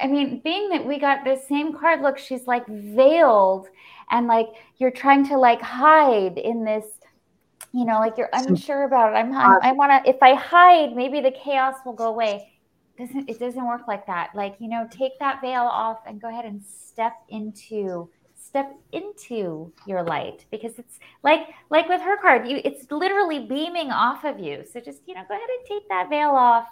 [0.00, 3.68] I mean, being that we got this same card, look, she's like veiled
[4.10, 6.84] and like you're trying to like hide in this,
[7.72, 9.16] you know, like you're unsure about it.
[9.16, 12.50] I'm, I'm I want to, if I hide, maybe the chaos will go away.
[12.98, 14.30] Doesn't it doesn't work like that?
[14.34, 19.72] Like you know, take that veil off and go ahead and step into step into
[19.84, 24.38] your light because it's like like with her card, you it's literally beaming off of
[24.38, 24.64] you.
[24.72, 26.68] So just you know, go ahead and take that veil off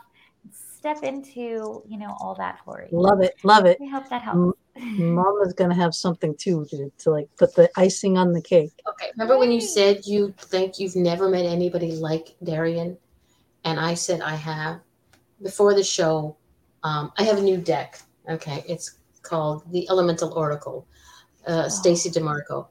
[0.82, 3.34] step into you know all that glory Love it.
[3.44, 3.78] Love it.
[3.80, 8.16] i hope that helps Mama's gonna have something too to, to like put the icing
[8.16, 8.72] on the cake.
[8.88, 9.10] Okay.
[9.16, 12.96] Remember when you said you think you've never met anybody like Darian?
[13.64, 14.80] And I said I have.
[15.42, 16.36] Before the show,
[16.84, 18.00] um, I have a new deck.
[18.28, 18.64] Okay.
[18.66, 20.86] It's called the Elemental Oracle,
[21.46, 22.68] uh, Stacey Demarco.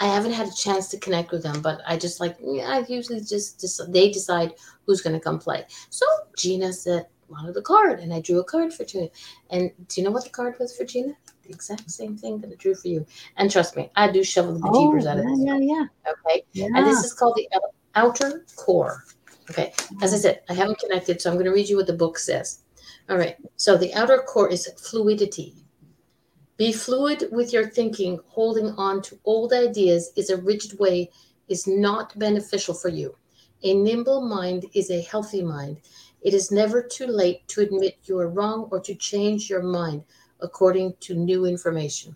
[0.00, 2.86] I haven't had a chance to connect with them, but I just like, yeah, I
[2.88, 4.54] usually just, just they decide
[4.86, 5.64] who's going to come play.
[5.90, 9.08] So Gina said, wanted a card, and I drew a card for Gina.
[9.50, 11.12] And do you know what the card was for Gina?
[11.44, 13.06] The exact same thing that I drew for you.
[13.36, 15.40] And trust me, I do shovel the Oh, bejeebers out of yeah, this.
[15.40, 16.12] yeah, yeah.
[16.12, 16.44] Okay.
[16.52, 16.66] yeah.
[16.74, 17.48] And this is called the
[17.94, 19.04] outer core.
[19.50, 19.72] Okay.
[20.00, 22.18] As I said, I haven't connected, so I'm going to read you what the book
[22.18, 22.62] says.
[23.08, 23.36] All right.
[23.56, 25.54] So the outer core is fluidity.
[26.60, 28.20] Be fluid with your thinking.
[28.26, 31.08] Holding on to old ideas is a rigid way
[31.48, 33.16] is not beneficial for you.
[33.62, 35.78] A nimble mind is a healthy mind.
[36.20, 40.04] It is never too late to admit you are wrong or to change your mind
[40.40, 42.14] according to new information.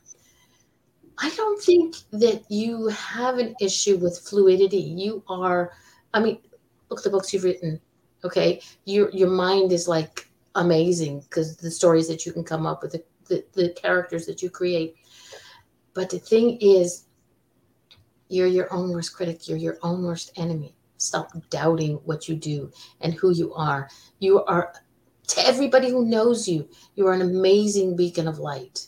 [1.17, 4.77] I don't think that you have an issue with fluidity.
[4.77, 5.73] You are,
[6.13, 6.39] I mean,
[6.91, 7.81] look at the books you've written.
[8.25, 12.83] Okay, your your mind is like amazing because the stories that you can come up
[12.83, 14.97] with, the, the, the characters that you create.
[15.95, 17.07] But the thing is,
[18.29, 19.49] you're your own worst critic.
[19.49, 20.75] You're your own worst enemy.
[20.97, 22.71] Stop doubting what you do
[23.01, 23.89] and who you are.
[24.19, 24.73] You are,
[25.29, 28.87] to everybody who knows you, you are an amazing beacon of light.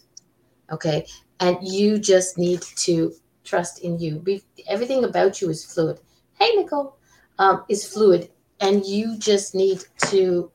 [0.72, 1.06] Okay,
[1.40, 3.12] and you just need to
[3.44, 4.18] trust in you.
[4.18, 6.00] Be, everything about you is fluid.
[6.38, 6.96] Hey, Nicole,
[7.38, 8.30] um, is fluid,
[8.60, 10.50] and you just need to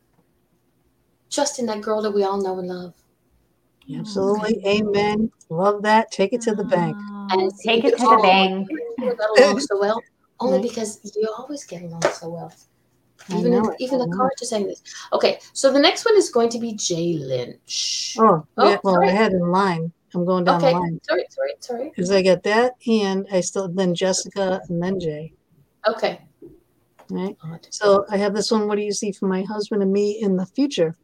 [1.29, 2.93] trust in that girl that we all know and love.
[3.97, 4.61] Absolutely.
[4.65, 5.31] Amen.
[5.49, 6.11] Love that.
[6.11, 6.95] Take it to the bank.
[7.31, 8.67] And take it to the bank
[9.01, 10.01] You got along so well,
[10.39, 12.53] only because you always get along so well.
[13.29, 14.81] Even know it, even the know cards are saying this.
[15.13, 18.15] Okay, so the next one is going to be Jay Lynch.
[18.19, 19.09] Oh, Oh, yeah, well, sorry.
[19.09, 19.91] I had in line.
[20.13, 21.89] I'm going down okay, the line sorry, sorry, sorry.
[21.89, 25.33] because I got that, and I still then Jessica and then Jay.
[25.87, 26.21] Okay.
[27.09, 27.37] Right.
[27.69, 28.67] So I have this one.
[28.67, 30.95] What do you see for my husband and me in the future?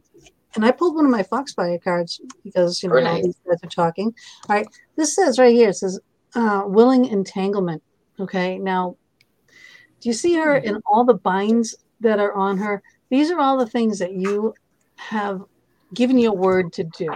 [0.58, 3.24] And I pulled one of my Foxfire cards because you know nice.
[3.24, 4.12] these guys are talking.
[4.50, 5.70] All right, this says right here.
[5.70, 6.00] It says
[6.34, 7.84] uh, willing entanglement.
[8.20, 8.98] Okay, now
[10.02, 12.82] do you see her in all the binds that are on her?
[13.12, 14.56] These are all the things that you
[14.96, 15.44] have
[15.94, 17.10] given your word to do.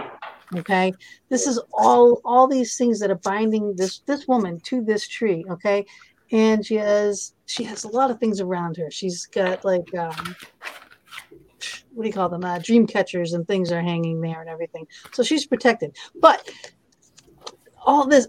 [0.54, 0.92] Okay,
[1.28, 5.44] this is all all these things that are binding this this woman to this tree.
[5.50, 5.84] Okay,
[6.30, 8.88] and she has she has a lot of things around her.
[8.88, 10.36] She's got like um,
[11.94, 12.44] what do you call them?
[12.44, 14.86] Uh, dream catchers and things are hanging there and everything.
[15.12, 15.96] So she's protected.
[16.20, 16.50] But
[17.84, 18.28] all this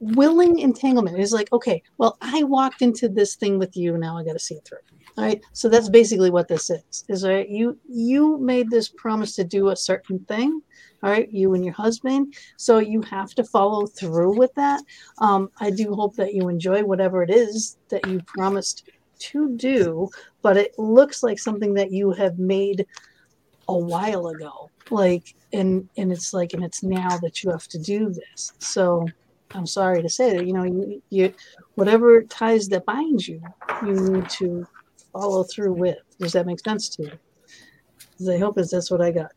[0.00, 3.96] willing entanglement is like, okay, well, I walked into this thing with you.
[3.96, 4.78] Now I got to see it through.
[5.18, 5.40] All right.
[5.52, 7.04] So that's basically what this is.
[7.08, 7.48] Is right.
[7.48, 10.60] You you made this promise to do a certain thing.
[11.02, 11.30] All right.
[11.32, 12.34] You and your husband.
[12.58, 14.82] So you have to follow through with that.
[15.18, 20.08] Um, I do hope that you enjoy whatever it is that you promised to do,
[20.42, 22.86] but it looks like something that you have made
[23.68, 24.70] a while ago.
[24.90, 28.52] Like, and and it's like, and it's now that you have to do this.
[28.58, 29.06] So
[29.52, 31.34] I'm sorry to say that, you know, you, you
[31.74, 33.42] whatever ties that binds you,
[33.84, 34.66] you need to
[35.12, 35.98] follow through with.
[36.20, 38.32] Does that make sense to you?
[38.32, 39.32] I hope is that's what I got.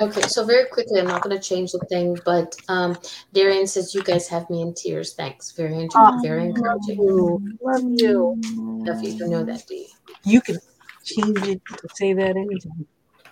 [0.00, 2.98] Okay, so very quickly, I'm not going to change the thing, but um,
[3.32, 5.14] Darian says you guys have me in tears.
[5.14, 6.22] Thanks, very encouraging.
[6.22, 7.00] very encouraging.
[7.00, 8.38] Ooh, love you.
[8.86, 9.86] If you don't know that, do you?
[10.24, 10.58] You can
[11.04, 12.86] change it to say that anytime.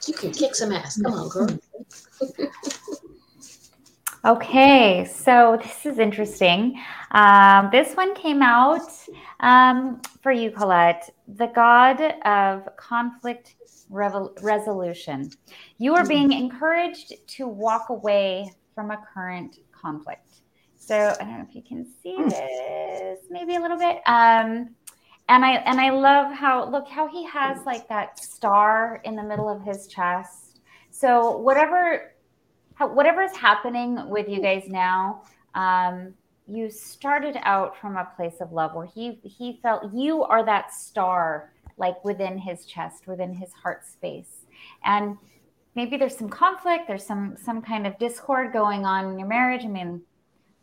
[0.06, 1.00] You can kick some ass.
[1.00, 1.58] Come on, girl.
[4.26, 6.80] Okay, so this is interesting.
[7.10, 8.90] Um, this one came out
[9.40, 13.54] um, for you, Colette, the god of conflict
[13.90, 15.30] resolution.
[15.78, 20.40] You are being encouraged to walk away from a current conflict.
[20.76, 24.02] So I don't know if you can see this, maybe a little bit.
[24.06, 24.74] Um,
[25.28, 29.22] and I and I love how look how he has like that star in the
[29.22, 30.60] middle of his chest.
[30.90, 32.12] So whatever
[32.78, 35.22] whatever is happening with you guys now,
[35.54, 36.12] um,
[36.46, 40.74] you started out from a place of love where he he felt you are that
[40.74, 44.46] star like within his chest, within his heart space,
[44.84, 45.16] and
[45.74, 49.64] maybe there's some conflict, there's some some kind of discord going on in your marriage.
[49.64, 50.02] I mean,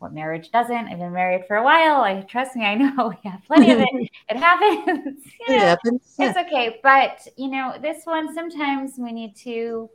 [0.02, 0.88] what marriage doesn't?
[0.88, 2.02] I've been married for a while.
[2.02, 3.88] I trust me, I know we have plenty of it.
[4.30, 5.24] it happens.
[5.48, 6.16] You know, it happens.
[6.18, 9.90] It's okay, but you know, this one sometimes we need to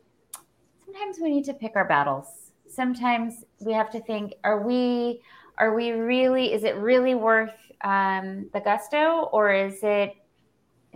[0.85, 2.53] sometimes we need to pick our battles.
[2.69, 5.21] Sometimes we have to think: Are we?
[5.59, 6.53] Are we really?
[6.53, 10.15] Is it really worth um, the gusto, or is it?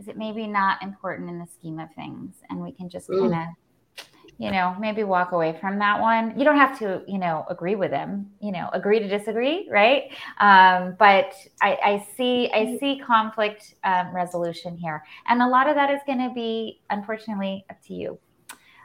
[0.01, 3.35] Is it maybe not important in the scheme of things, and we can just kind
[3.35, 4.05] of,
[4.39, 6.39] you know, maybe walk away from that one.
[6.39, 8.31] You don't have to, you know, agree with them.
[8.41, 10.05] You know, agree to disagree, right?
[10.39, 15.75] Um, but I, I, see, I see conflict um, resolution here, and a lot of
[15.75, 18.19] that is going to be, unfortunately, up to you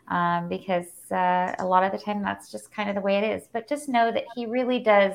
[0.09, 3.23] um, because uh, a lot of the time that's just kind of the way it
[3.23, 3.47] is.
[3.51, 5.13] But just know that he really does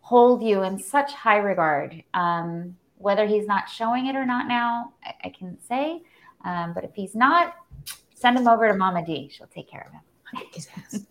[0.00, 2.02] hold you in such high regard.
[2.98, 6.02] Whether he's not showing it or not now, I, I can't say.
[6.44, 7.54] Um, but if he's not,
[8.14, 9.28] send him over to Mama D.
[9.32, 10.02] She'll take care of him.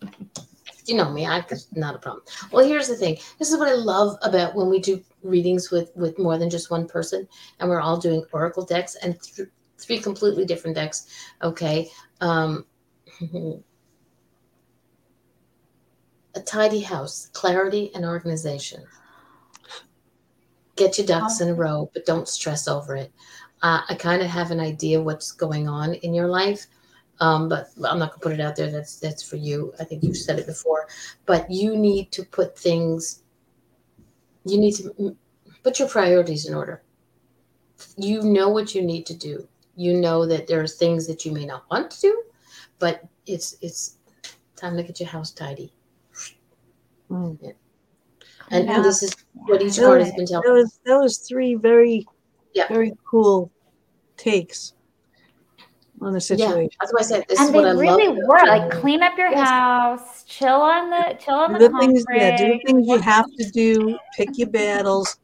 [0.88, 2.24] you know me, I've not a problem.
[2.50, 3.18] Well, here's the thing.
[3.38, 6.70] This is what I love about when we do readings with with more than just
[6.70, 7.28] one person,
[7.60, 11.06] and we're all doing oracle decks and th- three completely different decks.
[11.42, 12.64] Okay, um,
[16.34, 18.84] a tidy house, clarity and organization.
[20.78, 23.12] Get your ducks in a row, but don't stress over it.
[23.62, 26.66] Uh, I kind of have an idea what's going on in your life,
[27.18, 28.70] um, but I'm not gonna put it out there.
[28.70, 29.74] That's that's for you.
[29.80, 30.86] I think you've said it before,
[31.26, 33.24] but you need to put things.
[34.44, 35.16] You need to
[35.64, 36.82] put your priorities in order.
[37.96, 39.48] You know what you need to do.
[39.74, 42.22] You know that there are things that you may not want to do,
[42.78, 43.96] but it's it's
[44.54, 45.72] time to get your house tidy.
[47.10, 47.38] Mm.
[47.42, 47.52] Yeah.
[48.50, 48.76] And, Yeah.
[48.76, 50.52] and this is what each card has been that telling.
[50.52, 52.06] was that was three very
[52.54, 52.66] Yeah.
[52.68, 53.50] very cool
[54.16, 54.74] takes
[56.00, 56.70] on the Yeah, situation.
[56.80, 58.16] that's why I said this and is they what I really love.
[58.26, 59.48] were like clean up your Yes.
[59.48, 62.98] house, chill on the chill on Do the, the things, yeah, do the things you
[63.00, 63.98] have to do.
[64.16, 65.18] Pick your battles,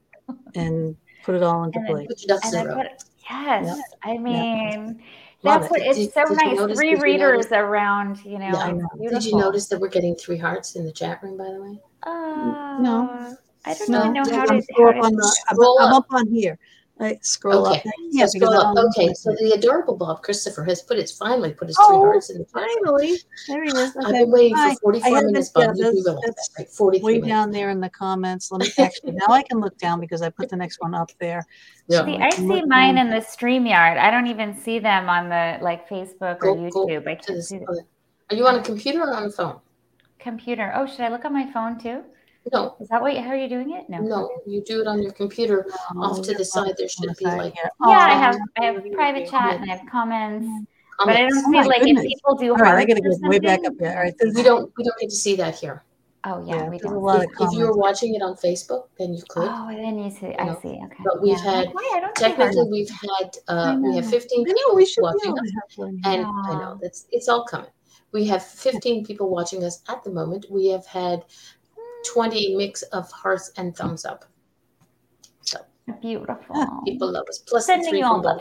[0.54, 2.06] and put it all into And place.
[2.08, 2.82] Put your ducks And in a I row.
[2.82, 5.02] put, yes, I mean,
[5.42, 5.70] Love that's it.
[5.70, 6.58] what Did- it's so did nice.
[6.58, 8.46] notice- Three readers notice- around, you know.
[8.52, 9.10] Yeah, know.
[9.10, 11.78] Did you notice that we're getting three hearts in the chat room, by the way?
[12.04, 13.36] Uh, No.
[13.66, 14.62] I don't No, even know how I'm, to.
[14.62, 16.04] scroll How up on to the, I'm, Scroll I'm up.
[16.04, 16.58] up on here.
[17.00, 17.84] I scroll Okay, up.
[18.10, 18.76] Yeah, because scroll I up.
[18.76, 22.02] don't Okay, so the adorable Bob Christopher has put his finally put his three Oh,
[22.04, 23.16] hearts in the chat finally,
[23.48, 23.96] there he is.
[23.96, 24.74] I've been waiting Hi.
[24.74, 25.76] for 44 minutes, it, yeah, Bob.
[25.76, 26.68] You do that's- that's right?
[26.68, 27.28] 43 way minutes.
[27.28, 28.52] down there in the comments.
[28.52, 31.10] Let me actually now I can look down because I put the next one up
[31.18, 31.44] there.
[31.88, 32.04] Yeah.
[32.04, 33.06] See, I I see mine down.
[33.08, 33.98] in the stream yard.
[33.98, 37.08] I don't even see them on the like Facebook or Go- go YouTube.
[37.08, 37.86] I can't see the other-
[38.30, 39.58] Are you on a computer or on a phone?
[40.28, 40.72] Computer.
[40.74, 42.02] Oh, should I look on my phone too?
[42.52, 43.16] No, Is that what?
[43.16, 43.88] How are you doing it?
[43.88, 43.98] No.
[44.00, 44.30] no.
[44.46, 45.66] You do it on your computer.
[45.96, 47.70] Off to the side, there should be like Yeah,
[48.12, 49.30] I have I have private cute.
[49.30, 50.46] chat and I have comments,
[50.98, 52.04] but I don't Oh see my like goodness.
[52.04, 53.84] if people do All right, I hearts gotta or go way back up something.
[53.86, 53.96] there.
[53.96, 55.84] All right, We don't we don't get to see that here.
[56.26, 57.02] Oh yeah, yeah, we there's a don't.
[57.02, 59.48] lot If, of if you were watching it on Facebook, then you could.
[59.50, 60.34] Oh, then you see.
[60.38, 60.76] I know, see.
[60.86, 61.02] Okay.
[61.08, 61.50] but we've yeah.
[61.50, 64.84] had- Like, wait, I don't see Technically, we've had uh, we have 15 I people
[64.86, 66.00] should be watching us, to have one.
[66.04, 67.68] and I know that's it's all coming.
[68.14, 70.46] We have 15 people watching us at the moment.
[70.48, 71.24] We have had
[72.06, 74.24] 20 mix of hearts and thumbs up.
[75.40, 75.58] So
[76.00, 76.54] Beautiful.
[76.86, 77.38] people love us.
[77.38, 78.40] Plus the Sending three you all love.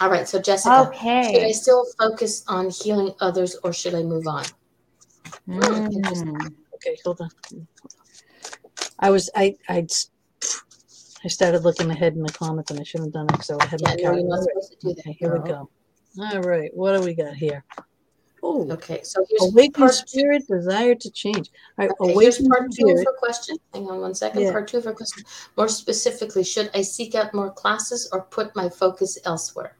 [0.00, 4.26] All right, so Jessica, should I still focus on healing others or should I move
[4.26, 4.44] on?
[5.48, 6.52] Mm.
[6.74, 7.30] Okay, hold on.
[8.98, 9.86] I was I I
[11.24, 13.66] I started looking ahead in the comments and I shouldn't have done it because I
[13.66, 15.00] had Yeah, my no, you're not supposed to do that.
[15.02, 15.70] Okay, here we go.
[16.20, 17.64] All right, what do we got here?
[18.42, 20.06] Oh, Okay, so here's awakened part two.
[20.06, 21.50] spirit, desire to change.
[21.78, 23.06] All right, Okay, here's awakened part two of spirit.
[23.06, 23.56] her question.
[23.72, 24.42] Hang on one second.
[24.42, 24.52] Yeah.
[24.52, 25.24] Part two of her question.
[25.56, 29.76] More specifically, should I seek out more classes or put my focus elsewhere?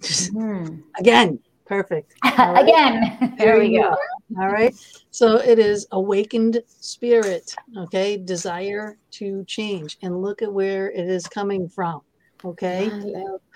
[0.00, 0.82] Mm.
[0.98, 2.12] Again, Perfect.
[2.22, 2.62] right.
[2.62, 3.94] Again, there, we go.
[4.36, 4.42] go.
[4.42, 4.74] All right.
[5.10, 8.18] So it is awakened spirit, okay?
[8.18, 9.96] Desire to change.
[10.02, 12.02] And look at where it is coming from.
[12.44, 12.90] Okay.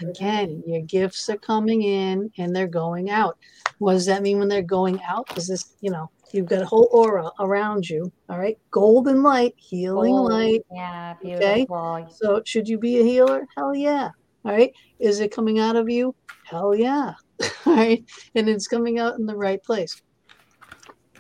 [0.01, 3.37] Again, your gifts are coming in and they're going out.
[3.79, 5.27] What does that mean when they're going out?
[5.29, 8.11] Because this, you know, you've got a whole aura around you.
[8.29, 8.59] All right.
[8.71, 10.31] Golden light, healing Gold.
[10.31, 10.63] light.
[10.73, 11.77] Yeah, beautiful.
[11.77, 12.07] Okay.
[12.11, 13.47] So should you be a healer?
[13.57, 14.11] Hell yeah.
[14.45, 14.73] All right.
[14.99, 16.15] Is it coming out of you?
[16.45, 17.15] Hell yeah.
[17.67, 18.05] All right.
[18.35, 20.01] And it's coming out in the right place.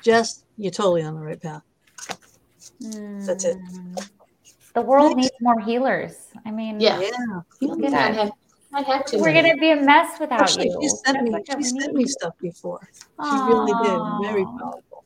[0.03, 1.63] Just you're totally on the right path.
[2.81, 3.57] That's it.
[3.57, 3.95] Hmm.
[4.79, 6.29] The world needs more healers.
[6.47, 7.01] I mean, Yeah.
[7.01, 7.11] Yeah.
[7.61, 8.31] Look at I'd have,
[8.75, 9.19] I'd have to.
[9.19, 10.79] We're gonna be a mess without Actually, you.
[10.83, 12.89] she sent me she sent me stuff before.
[12.93, 13.99] She really did.
[14.23, 15.05] Very Aw, powerful.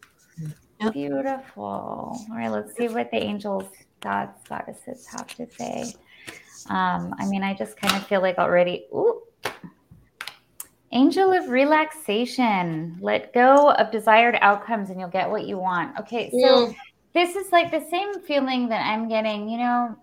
[0.93, 1.65] Beautiful.
[1.65, 3.65] All right, let's see what the angels,
[4.01, 5.95] gods, goddesses have to say.
[6.69, 8.87] Um, I mean, I just kind of feel like already.
[8.93, 9.23] Ooh.
[10.91, 12.99] Angel of relaxation.
[13.01, 15.99] Let go of desired outcomes and you'll get what you want.
[16.01, 16.77] Okay, so Mm.
[17.15, 19.49] This is like the same feeling that I'm getting.
[19.49, 19.97] You know,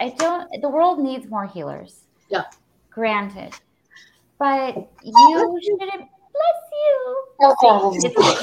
[0.00, 2.04] I don't, the world needs more healers.
[2.28, 2.44] Yeah.
[2.90, 3.54] Granted.
[4.38, 7.16] But you shouldn't, bless you.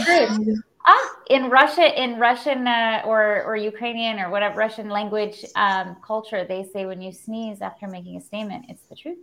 [0.05, 0.63] Truth.
[0.87, 6.43] Ah, in Russia, in Russian uh, or or Ukrainian or whatever Russian language um, culture,
[6.43, 9.19] they say when you sneeze after making a statement, it's the truth.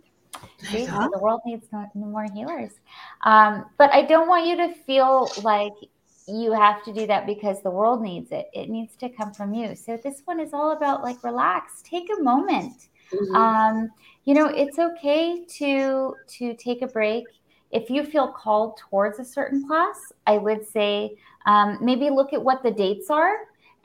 [0.59, 2.71] See, the world needs more healers.
[3.23, 5.73] Um, but I don't want you to feel like
[6.29, 8.49] you have to do that because the world needs it.
[8.53, 9.75] It needs to come from you.
[9.75, 12.89] So this one is all about like relax, take a moment.
[13.11, 13.35] Mhm.
[13.35, 13.89] Um,
[14.25, 17.25] you know, it's okay to to take a break.
[17.71, 21.15] If you feel called towards a certain class, I would say
[21.45, 23.35] um, maybe look at what the dates are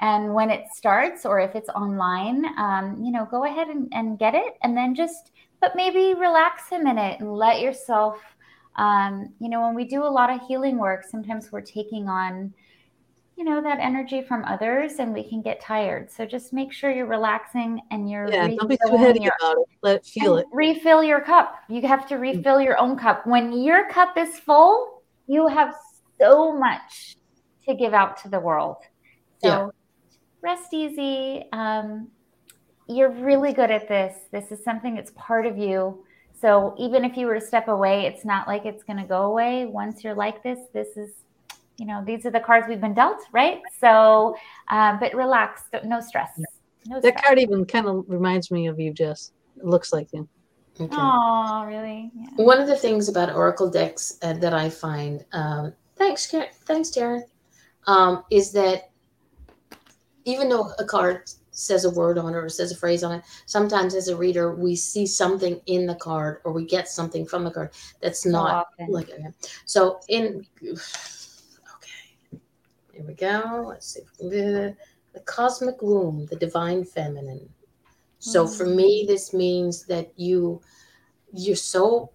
[0.01, 2.45] and when it starts, or if it's online.
[2.59, 5.30] Um, you know, go ahead and, and get it, and then just
[5.61, 8.20] but maybe relax a minute and let yourself.
[8.76, 12.52] Um, you know, when we do a lot of healing work, sometimes we're taking on
[13.36, 16.08] you know that energy from others and we can get tired.
[16.08, 19.58] So just make sure you're relaxing and you're Yeah, don't be too heady your- about
[19.58, 19.64] it.
[19.82, 20.46] Let feel it.
[20.52, 21.56] refill your cup.
[21.68, 23.26] You have to refill your own cup.
[23.26, 25.74] When your cup is full you have
[26.20, 27.16] so much
[27.66, 28.76] to give out to the world.
[29.42, 29.68] So Yeah.
[30.42, 31.48] rest easy.
[31.52, 32.12] Um,
[32.86, 34.14] you're really good at this.
[34.30, 36.03] This is something that's part of you
[36.41, 39.22] so even if you were to step away it's not like it's going to go
[39.22, 41.11] away once you're like this this is
[41.78, 44.37] you know these are the cards we've been dealt right so
[44.68, 46.30] um, but relax no stress
[46.87, 47.24] no That stress.
[47.24, 49.32] card even kind of reminds me of you, Jess.
[49.57, 50.28] It looks like you.
[50.80, 50.95] Okay.
[50.97, 52.45] oh really yeah.
[52.45, 56.91] One of the things about Oracle decks uh, that I find, um, thanks, Karen, thanks,
[56.91, 57.22] Darren,
[57.87, 58.91] um, is that
[60.24, 63.24] even though a card says a word on it or says a phrase on it,
[63.46, 67.44] sometimes as a reader we see something in the card or we get something from
[67.44, 67.70] the card
[68.02, 68.88] that's So not often.
[68.88, 69.28] like okay.
[69.64, 72.38] So in okay,
[72.92, 73.64] here we go.
[73.68, 74.76] Let's see if we can do the,
[75.14, 77.48] the cosmic womb, the divine feminine.
[78.18, 78.52] So hmm.
[78.52, 80.61] for me, this means that you
[81.32, 82.11] you're so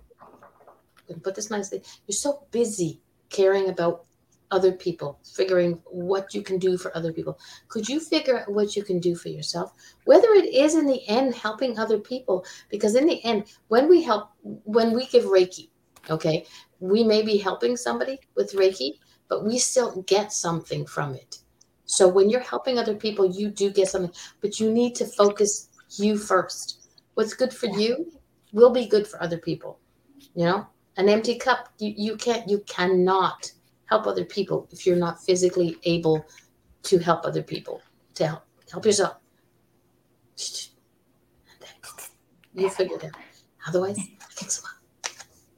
[1.18, 4.06] put this nicely, you're so busy caring about
[4.52, 7.38] other people, figuring what you can do for other people.
[7.68, 9.74] Could you figure out what you can do for yourself?
[10.06, 14.02] Whether it is in the end helping other people, because in the end, when we
[14.02, 15.70] help, when we give Reiki,
[16.10, 16.46] okay,
[16.80, 18.94] we may be helping somebody with Reiki,
[19.28, 21.40] but we still get something from it.
[21.86, 25.70] So when you're helping other people, you do get something, but you need to focus
[25.98, 26.88] you first.
[27.16, 28.12] What's good for you
[28.54, 29.80] will be good for other people.
[30.36, 33.52] You know, an empty cup, you, you can't, you cannot
[33.90, 36.26] help other people if you're not physically able
[36.84, 37.82] to help other people.
[38.16, 39.16] To help, help yourself.
[42.54, 43.12] You figure it out.
[43.68, 44.72] Otherwise, I can swap.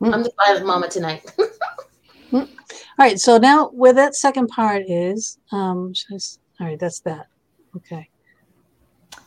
[0.03, 1.23] I'm the violent mama tonight.
[2.33, 2.47] All
[2.97, 3.19] right.
[3.19, 7.27] So now where that second part is, um, should I s- all right, that's that.
[7.75, 8.09] Okay.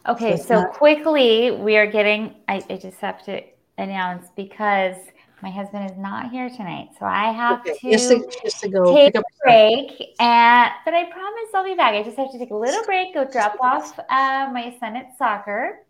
[0.08, 2.34] Okay, it's so not- quickly we are getting.
[2.48, 3.40] I, I just have to
[3.78, 4.96] announce because
[5.42, 7.72] my husband is not here tonight, so I have Okay.
[7.80, 9.90] to Just to, just to go take a break.
[10.18, 11.94] And but I promise I'll be back.
[11.94, 15.16] I just have to take a little break, go drop off uh, my son at
[15.18, 15.80] soccer,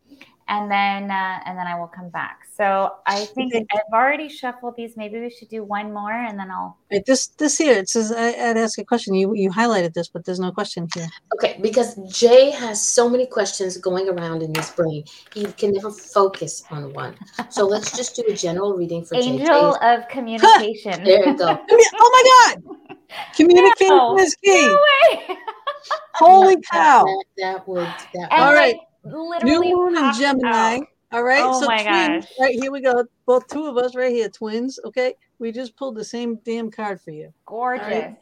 [0.48, 2.43] and then uh, and then I will come back.
[2.56, 4.96] So I think I've already shuffled these.
[4.96, 6.76] Maybe we should do one more, and then I'll.
[6.92, 9.14] Right, this this here it says I, I'd ask a question.
[9.14, 11.08] You you highlighted this, but there's no question here.
[11.34, 15.02] Okay, because Jay has so many questions going around in his brain,
[15.34, 17.16] he can never focus on one.
[17.50, 19.30] So let's just do a general reading for Jay.
[19.30, 19.94] Angel Jay.
[19.94, 21.02] of communication.
[21.02, 21.58] There you go.
[21.96, 23.16] Oh my God!
[23.34, 24.16] Communication No.
[24.18, 24.66] is key.
[24.66, 24.78] No
[25.08, 25.36] way.
[26.14, 27.04] Holy cow!
[27.04, 27.78] That, that would
[28.14, 28.14] that.
[28.14, 28.76] Would- right.
[28.76, 30.76] like, literally New moon and Gemini.
[30.76, 30.86] out.
[31.12, 31.42] All right.
[31.44, 32.24] Oh so my twins.
[32.26, 32.32] gosh.
[32.40, 33.04] Right here we go.
[33.26, 34.78] Both two of us right here, twins.
[34.84, 35.14] Okay.
[35.38, 37.32] we just pulled the same damn card for you.
[37.46, 37.86] Gorgeous.
[37.86, 38.16] Right.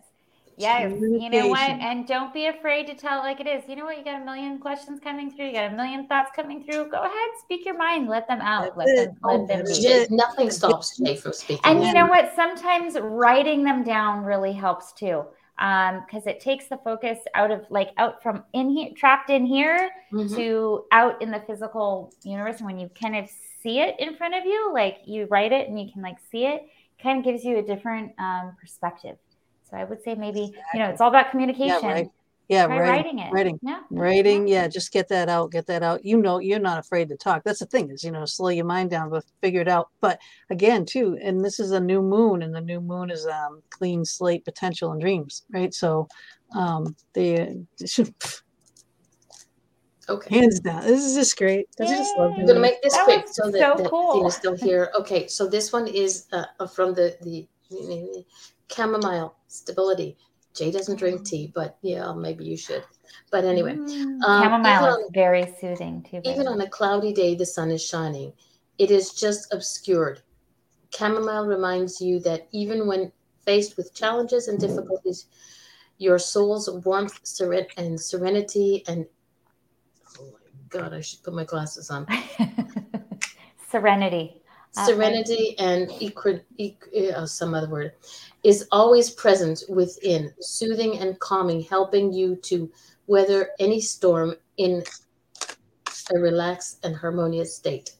[0.58, 0.92] Yes.
[1.00, 1.58] You know what?
[1.60, 3.62] And don't be afraid to tell it like it is.
[3.68, 3.96] You know what?
[3.98, 5.46] You got a million questions coming through.
[5.46, 6.90] You got a million thoughts coming through.
[6.90, 8.08] Go ahead, speak your mind.
[8.08, 8.64] Let them out.
[8.64, 8.96] That's let it.
[9.06, 9.86] them let Oh, them that's be.
[9.86, 10.08] it.
[10.10, 11.62] Jay, nothing stops Jay from speaking.
[11.64, 12.32] And you know what?
[12.36, 15.24] Sometimes writing them down really helps too.
[15.58, 19.46] Um, because it takes the focus out of like out from in here, trapped in
[19.46, 20.34] here Mhm.
[20.36, 22.56] to out in the physical universe.
[22.58, 23.28] And when you kind of
[23.62, 26.46] see it in front of you, like you write it and you can like see
[26.46, 26.66] it,
[27.02, 29.18] kind of gives you a different um, perspective.
[29.70, 31.68] So I would say maybe, you know, it's all about communication.
[31.68, 32.10] Yeah, right.
[32.52, 32.94] Yeah, Try writing.
[32.96, 33.32] writing it.
[33.32, 33.58] writing.
[33.62, 33.80] Yeah.
[33.90, 36.04] Writing, yeah, just get that out, get that out.
[36.04, 37.42] You know, you're not afraid to talk.
[37.44, 39.88] That's the thing is, you know, slow your mind down, but figure it out.
[40.02, 40.18] But
[40.50, 44.04] again, too, and this is a new moon, and the new moon is um clean
[44.04, 45.72] slate potential and dreams, right?
[45.72, 46.08] So,
[46.54, 47.66] um, the
[50.08, 50.36] Okay.
[50.36, 51.68] hands down, this is just great.
[51.80, 52.40] I just love Yay.
[52.42, 54.12] I'm gonna make this That quick so that, so that cool.
[54.12, 54.90] Tina's still here.
[55.00, 57.48] Okay, so this one is uh, from the the
[58.70, 60.18] chamomile stability.
[60.54, 62.84] Jay doesn't drink tea, but yeah, maybe you should.
[63.30, 64.22] But anyway, Mm.
[64.22, 66.20] um, chamomile is very soothing too.
[66.20, 68.32] by even on a cloudy day, the sun is shining.
[68.78, 70.20] It is just obscured.
[70.94, 73.12] Chamomile reminds you that even when
[73.46, 75.26] faced with challenges and difficulties,
[75.98, 79.06] your soul's warmth, seren- and serenity, and
[80.20, 80.38] oh my
[80.68, 82.06] god, I should put my glasses on.
[83.70, 84.41] Serenity.
[84.76, 87.92] Uh, serenity and equi- equi- uh, some other word
[88.42, 92.70] is always present within soothing and calming helping you to
[93.06, 94.82] weather any storm in
[96.14, 97.92] a relaxed and harmonious state.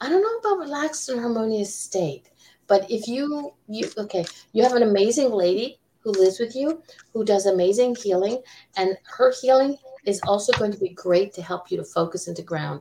[0.00, 2.30] I don't know about relaxed and harmonious state
[2.66, 6.82] but if you you okay you have an amazing lady who lives with you
[7.12, 8.42] who does amazing healing
[8.76, 12.42] and her healing is also going to be great to help you to focus into
[12.42, 12.80] ground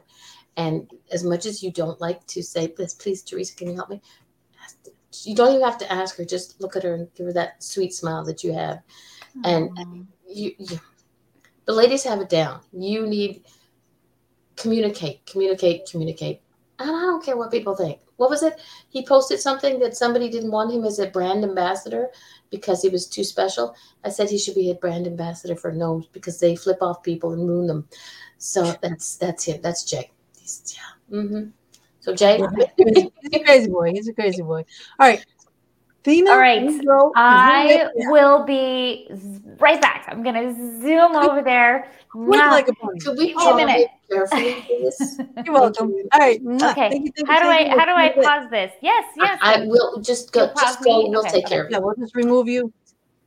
[0.57, 3.89] and as much as you don't like to say, this, please, Teresa, can you help
[3.89, 4.01] me?
[5.23, 6.25] You don't even have to ask her.
[6.25, 8.81] Just look at her and give her that sweet smile that you have.
[9.43, 10.79] And you, you
[11.65, 12.61] the ladies have it down.
[12.71, 13.43] You need
[14.55, 16.41] communicate, communicate, communicate.
[16.79, 17.99] And I don't care what people think.
[18.17, 18.61] What was it?
[18.89, 22.09] He posted something that somebody didn't want him as a brand ambassador
[22.49, 23.75] because he was too special.
[24.03, 27.33] I said he should be a brand ambassador for gnomes because they flip off people
[27.33, 27.87] and ruin them.
[28.37, 29.61] So that's that's him.
[29.61, 30.11] That's Jay.
[30.45, 31.17] He's, yeah.
[31.17, 31.43] Mm-hmm.
[32.01, 32.37] So Jay,
[32.77, 33.91] He's a crazy boy.
[33.91, 34.63] He's a crazy boy.
[34.99, 35.25] All right.
[36.03, 37.11] Thina, All right, go.
[37.15, 39.09] I will be
[39.57, 40.05] right back.
[40.07, 41.89] I'm gonna zoom over there.
[42.11, 42.51] Quick Mwah.
[42.51, 42.99] like a bunny.
[42.99, 43.87] could we Give me a minute.
[44.11, 45.35] it?
[45.45, 45.95] You're welcome.
[46.13, 46.39] All right.
[46.45, 46.89] Okay.
[46.89, 48.23] Thank you, thank you, How do I how do I That's it.
[48.23, 48.71] pause this?
[48.83, 49.39] Yes, yes.
[49.41, 50.41] I, I will just go.
[50.41, 51.01] You'll Just go.
[51.01, 51.09] me?
[51.09, 52.71] We'll Okay, take care of Yeah, we'll just remove you.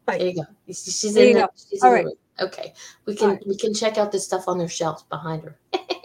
[0.06, 0.42] There you go.
[0.68, 1.40] She's There in you the.
[1.40, 1.48] go.
[1.68, 2.04] She's All in right.
[2.04, 2.48] the room.
[2.48, 2.72] Okay,
[3.06, 5.58] we can All we can check out the stuff on their shelves behind her.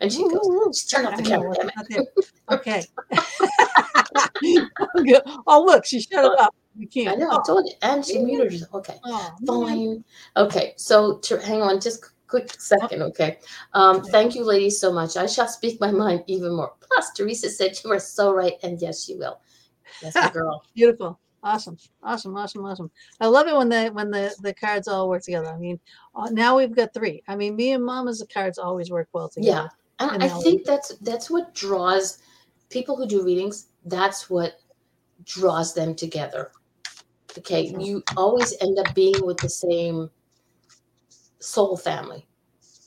[0.00, 0.40] and she goes,
[0.74, 2.08] just turn off the camera, damn it.
[2.50, 2.84] Okay.
[5.46, 6.54] Oh, look, she shut it up.
[6.78, 7.08] We can't.
[7.08, 7.30] I know.
[7.30, 8.74] I told you, and she muted herself.
[8.74, 8.98] Okay.
[9.04, 9.34] Oh.
[9.46, 10.04] Fine.
[10.36, 13.38] Okay, so to, hang on just quick second, okay?
[13.72, 15.16] Um, thank you, ladies, so much.
[15.16, 16.72] I shall speak my mind even more.
[16.80, 19.40] Plus, Teresa said you are so right, and yes, she will.
[20.02, 20.64] That's my girl.
[20.74, 21.18] Beautiful.
[21.42, 21.76] Awesome.
[22.02, 22.36] Awesome.
[22.36, 22.64] Awesome.
[22.64, 22.90] Awesome.
[23.20, 25.48] I love it when the when the the cards all work together.
[25.48, 25.78] I mean,
[26.14, 27.22] uh, now we've got three.
[27.28, 29.70] I mean, me and Mama's cards always work well together.
[30.00, 32.18] And And I think that's that's what draws
[32.68, 33.68] people who do readings.
[33.84, 34.60] That's what
[35.24, 36.52] draws them together.
[37.38, 40.10] Okay, you always end up being with the same
[41.38, 42.26] soul family,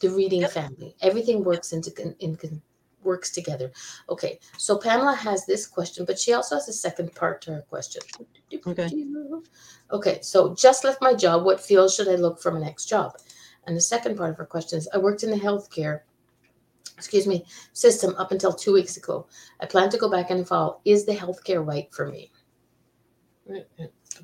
[0.02, 0.52] the reading Yep.
[0.52, 0.96] family.
[1.02, 2.62] Everything works into in, con-
[3.04, 3.72] works together.
[4.10, 7.62] Okay, so Pamela has this question, but she also has a second part to her
[7.70, 8.02] question.
[8.68, 8.90] Okay.
[9.92, 11.44] Okay, so just left my job.
[11.46, 13.14] What field should I look for my next job?
[13.66, 16.02] And the second part of her question is I worked in the healthcare,
[16.98, 19.28] excuse me, system up until two weeks ago.
[19.60, 20.82] I plan to go back in the fall.
[20.86, 22.32] Is the healthcare right for me?
[23.48, 23.66] Right.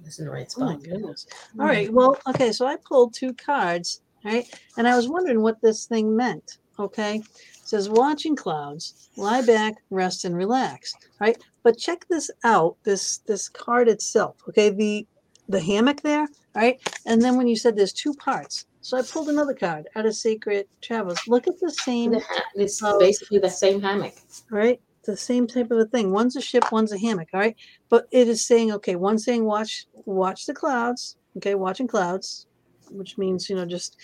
[0.03, 0.84] This in the right Oh spot.
[0.84, 1.26] goodness.
[1.59, 1.91] All right.
[1.91, 2.51] Well, okay.
[2.51, 4.45] So I pulled two cards, right?
[4.78, 6.57] And I was wondering what this thing meant.
[6.78, 7.23] Okay.
[7.66, 10.93] Says watching clouds, lie back, rest, and relax.
[11.20, 11.38] Right.
[11.63, 12.78] But check this out.
[12.84, 14.38] This this card itself.
[14.47, 14.70] Okay.
[14.70, 15.05] The
[15.49, 16.28] the hammock there.
[16.55, 16.80] Right.
[17.05, 18.66] And then when you said there's two parts.
[18.82, 21.20] So I pulled another card out of Sacred Travels.
[21.28, 24.13] Look at the same The ha- It's basically the same hammock.
[24.51, 24.80] right?
[25.05, 26.11] The same type of a thing.
[26.11, 27.55] One's a ship, one's a hammock, all right?
[27.89, 32.45] But it is saying, okay, one's saying watch watch the clouds, okay, watching clouds,
[32.91, 33.97] which means, you know, just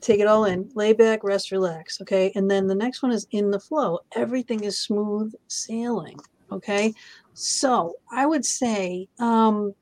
[0.00, 2.32] take it all in, lay back, rest, relax, okay?
[2.34, 4.00] And then the next one is in the flow.
[4.14, 6.18] Everything is smooth sailing,
[6.52, 6.94] okay?
[7.34, 9.74] So I would say um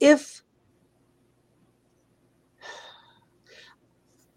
[0.00, 0.42] if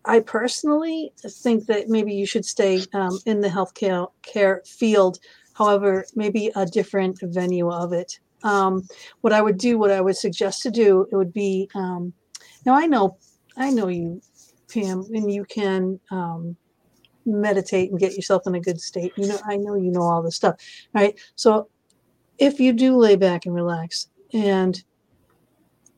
[0.05, 5.19] I personally think that maybe you should stay um, in the healthcare care field
[5.57, 8.19] However, maybe a different venue of it.
[8.43, 8.87] Um,
[9.21, 12.13] what I would do, what I would suggest to do, it would be um,
[12.63, 13.17] now I know
[13.57, 14.21] I know you,
[14.71, 16.55] Pam, and you can um,
[17.25, 19.13] meditate and get yourself in a good state.
[19.17, 20.55] You know, I know you know all this stuff,
[20.93, 21.19] right?
[21.35, 21.69] So
[22.37, 24.83] if you do lay back and relax and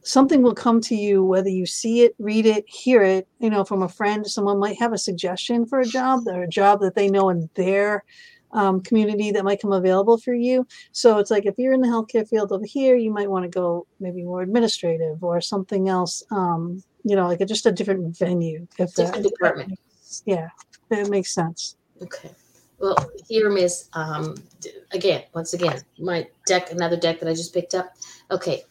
[0.02, 3.66] something will come to you whether you see it read it hear it you know
[3.66, 6.96] from a friend someone might have a suggestion for a job or a job that
[6.96, 8.04] they know in their
[8.52, 11.88] um, community that might come available for you so it's like if you're in the
[11.88, 16.24] healthcare field over here you might want to go maybe more administrative or something else
[16.32, 19.80] um, you know like a, just a different venue if Different that, department.
[20.26, 20.50] yeah
[20.90, 22.32] that makes sense Okay.
[22.80, 22.96] Well,
[23.28, 23.90] here, Miss.
[23.94, 24.36] Um,
[24.92, 27.94] again, once again, my deck, another deck that I just picked up.
[28.32, 28.64] Okay.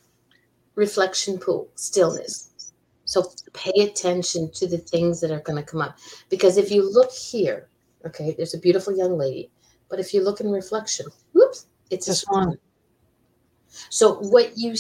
[0.74, 2.72] Reflection pool, stillness.
[3.05, 5.99] So pay attention to the things that are going to come up.
[6.31, 7.68] Because if you look here,
[8.07, 9.51] okay, there's a beautiful young lady.
[9.89, 12.43] But if you look in reflection, whoops, it's a Just one.
[12.45, 12.59] swan.
[13.91, 14.74] So what you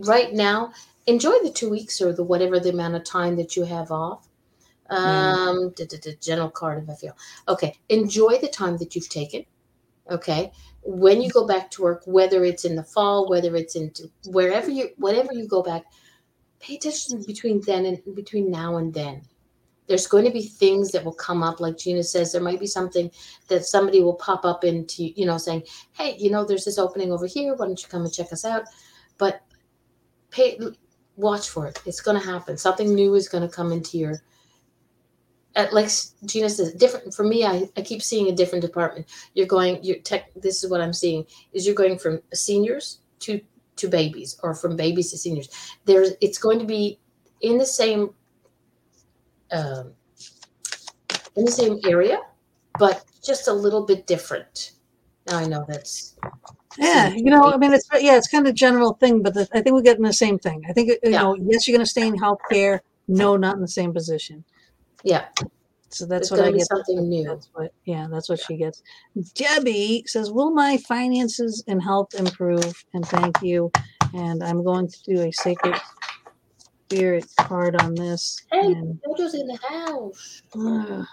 [0.00, 0.72] right now,
[1.06, 4.28] enjoy the two weeks or the whatever the amount of time that you have off.
[4.90, 7.16] Um, d- d- d- general card if I feel
[7.46, 7.78] okay.
[7.90, 9.44] Enjoy the time that you've taken.
[10.10, 10.50] Okay,
[10.82, 14.70] when you go back to work, whether it's in the fall, whether it's into wherever
[14.70, 15.84] you, whatever you go back,
[16.60, 19.20] pay attention between then and between now and then.
[19.88, 22.32] There's going to be things that will come up, like Gina says.
[22.32, 23.10] There might be something
[23.48, 25.62] that somebody will pop up into, you know, saying,
[25.92, 27.54] "Hey, you know, there's this opening over here.
[27.54, 28.64] Why don't you come and check us out?"
[29.16, 29.40] But
[30.30, 30.58] pay,
[31.16, 31.80] watch for it.
[31.86, 32.56] It's going to happen.
[32.56, 34.22] Something new is going to come into your
[35.58, 35.90] uh, like
[36.24, 37.44] Gina says, different for me.
[37.44, 39.06] I, I keep seeing a different department.
[39.34, 39.82] You're going.
[39.82, 40.30] You're tech.
[40.36, 41.26] This is what I'm seeing.
[41.52, 43.40] Is you're going from seniors to
[43.76, 45.48] to babies, or from babies to seniors.
[45.84, 46.12] There's.
[46.20, 47.00] It's going to be
[47.40, 48.10] in the same.
[49.52, 49.94] Um,
[51.36, 52.18] in the same area,
[52.78, 54.72] but just a little bit different.
[55.26, 56.16] Now I know that's
[56.78, 59.48] Yeah, you know, I mean, it's yeah, it's kind of a general thing, but the,
[59.54, 60.62] I think we're getting the same thing.
[60.68, 61.22] I think you Yeah.
[61.22, 62.80] know, yes, you're going to stay in healthcare.
[63.08, 64.44] No, not in the same position.
[65.04, 65.26] yeah.
[65.90, 66.66] So that's It's what I get.
[66.68, 67.24] something new.
[67.24, 68.82] That's what, yeah, that's what she gets.
[69.34, 73.70] Debbie says, "Will my finances and health improve?" And thank you.
[74.14, 75.76] And I'm going to do a sacred
[76.90, 78.40] spirit card on this.
[78.50, 80.42] Hey, And, JoJo's in the house.
[80.54, 81.04] uh,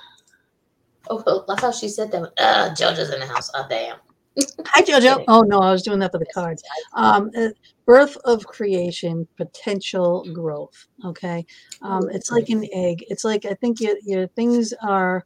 [1.08, 2.32] Oh, I thought she said that.
[2.40, 3.52] Uh, JoJo's in the house.
[3.54, 3.98] Oh, damn.
[4.66, 5.24] hi, Jojo.
[5.28, 6.64] Oh no, I was doing that for the cards.
[6.94, 7.50] Um, uh,
[7.86, 10.88] birth of creation, potential growth.
[11.06, 11.46] Okay,
[11.82, 13.06] um, it's like an egg.
[13.08, 15.26] It's like I think your your things are.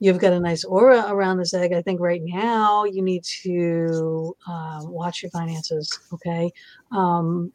[0.00, 1.72] You've got a nice aura around this egg.
[1.72, 5.96] I think right now you need to um, watch your finances.
[6.14, 6.50] Okay,
[6.90, 7.52] um,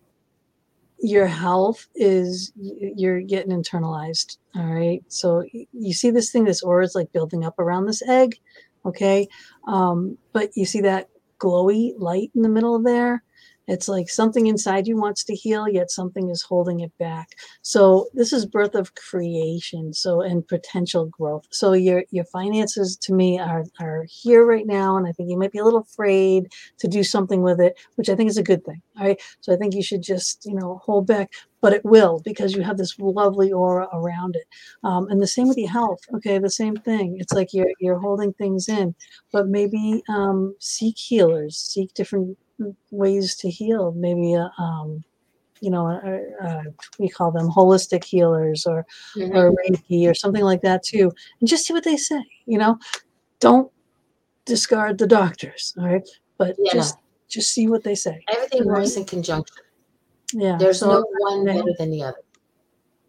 [1.04, 4.38] your health is you're getting internalized.
[4.56, 5.44] All right, so
[5.74, 8.40] you see this thing, this aura is like building up around this egg.
[8.86, 9.28] Okay,
[9.68, 13.22] um, but you see that glowy light in the middle there
[13.68, 17.30] it's like something inside you wants to heal yet something is holding it back.
[17.62, 21.46] So this is birth of creation so and potential growth.
[21.52, 25.38] So your your finances to me are are here right now and i think you
[25.38, 28.44] might be a little afraid to do something with it which i think is a
[28.44, 29.22] good thing all right?
[29.42, 32.62] So i think you should just you know hold back but it will because you
[32.62, 34.44] have this lovely aura around it.
[34.84, 37.18] Um, and the same with your health okay the same thing.
[37.20, 38.96] It's like you're you're holding things in
[39.32, 42.38] but maybe um, seek healers, seek different
[42.92, 43.92] ways to heal.
[43.94, 45.04] Maybe, uh, um,
[45.62, 46.64] you know, uh, uh,
[47.00, 48.86] we call them holistic healers or
[49.16, 49.36] Mhm.
[49.36, 52.22] or Reiki or something like that too, and just see what they say.
[52.46, 52.78] You know,
[53.40, 53.72] don't
[54.46, 56.08] discard the doctors, all right?
[56.38, 56.98] But Yeah, just
[57.30, 58.24] just see what they say.
[58.28, 59.64] Everything works in conjunction.
[60.34, 60.58] Yeah.
[60.58, 62.22] There's no one better than the other.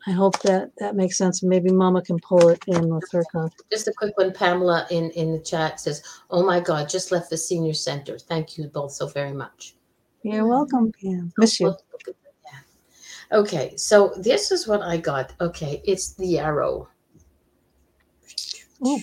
[0.06, 1.42] I hope that that makes sense.
[1.42, 3.52] Maybe Mama can pull it in with her card.
[3.72, 4.32] Just a quick one.
[4.32, 8.18] Pamela in, in the chat says, Oh my God, just left the senior center.
[8.18, 9.76] Thank you both so very much.
[10.22, 11.32] You're welcome, Pam.
[11.38, 11.68] Miss you.
[11.68, 13.36] Look- look at that.
[13.38, 15.32] Okay, so this is what I got.
[15.40, 16.88] Okay, it's the yarrow.
[18.86, 18.98] Ooh.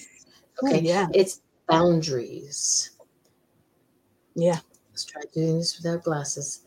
[0.63, 1.07] Okay, Ooh, yeah.
[1.13, 2.91] it's boundaries.
[4.35, 4.59] Yeah.
[4.91, 6.61] Let's try doing this without glasses.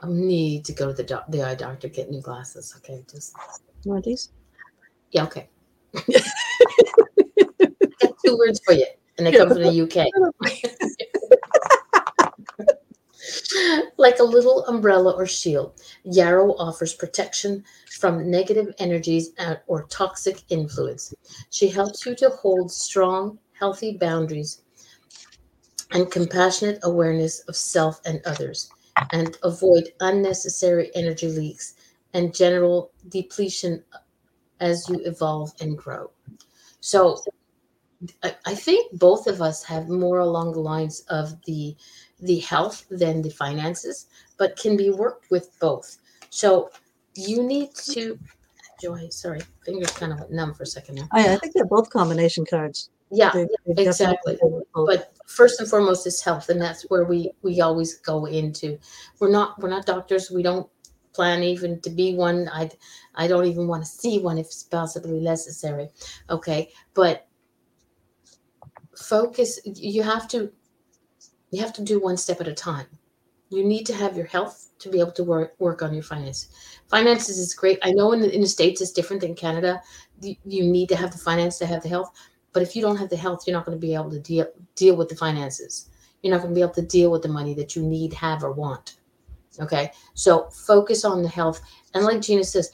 [0.00, 2.74] I need to go to the doc- the eye doctor get new glasses.
[2.78, 3.34] Okay, just
[3.86, 4.30] You want these?
[5.12, 5.48] yeah, okay.
[5.96, 6.10] I
[8.24, 8.84] two words for you,
[9.16, 10.08] and they come from the UK.
[13.96, 17.62] like a little umbrella or shield, Yarrow offers protection
[17.96, 21.14] from negative energies and- or toxic influence.
[21.50, 24.62] She helps you to hold strong, healthy boundaries
[25.92, 28.68] and compassionate awareness of self and others,
[29.12, 31.75] and avoid unnecessary energy leaks
[32.16, 33.72] and general depletion
[34.60, 36.10] as you evolve and grow.
[36.80, 37.00] So,
[38.22, 41.76] I, I think both of us have more along the lines of the
[42.20, 44.06] the health than the finances,
[44.38, 45.88] but can be worked with both.
[46.30, 46.70] So
[47.14, 48.18] you need to
[48.82, 51.08] Joy, sorry, fingers kind of went numb for a second now.
[51.12, 52.90] I, I think they're both combination cards.
[53.10, 54.34] Yeah, They- they exactly.
[54.34, 54.86] definitely work both.
[54.88, 58.78] but first and foremost is health and that's where we we always go into
[59.18, 60.68] we're not we're not doctors we don't
[61.16, 62.48] plan even to be one.
[62.52, 62.70] I
[63.14, 65.88] i don't even want to see one if it's possibly necessary
[66.30, 66.70] okay?
[66.94, 67.26] But
[68.96, 70.52] focus you have to
[71.50, 72.86] you have to do one step at a time.
[73.50, 76.48] You need to have your health to be able to work work on your finance
[76.88, 77.78] finances is great.
[77.82, 79.82] I know in the, in the states it's different than canada.
[80.20, 82.10] You, you need to have the finance to have the health
[82.56, 84.46] but if you don't have the health, you're not going to be able to deal
[84.76, 85.90] deal with the finances.
[86.22, 88.42] You're not going to be able to deal with the money that you need, have,
[88.42, 88.94] or want.
[89.60, 91.60] Okay, so focus on the health,
[91.94, 92.70] and like Gina says,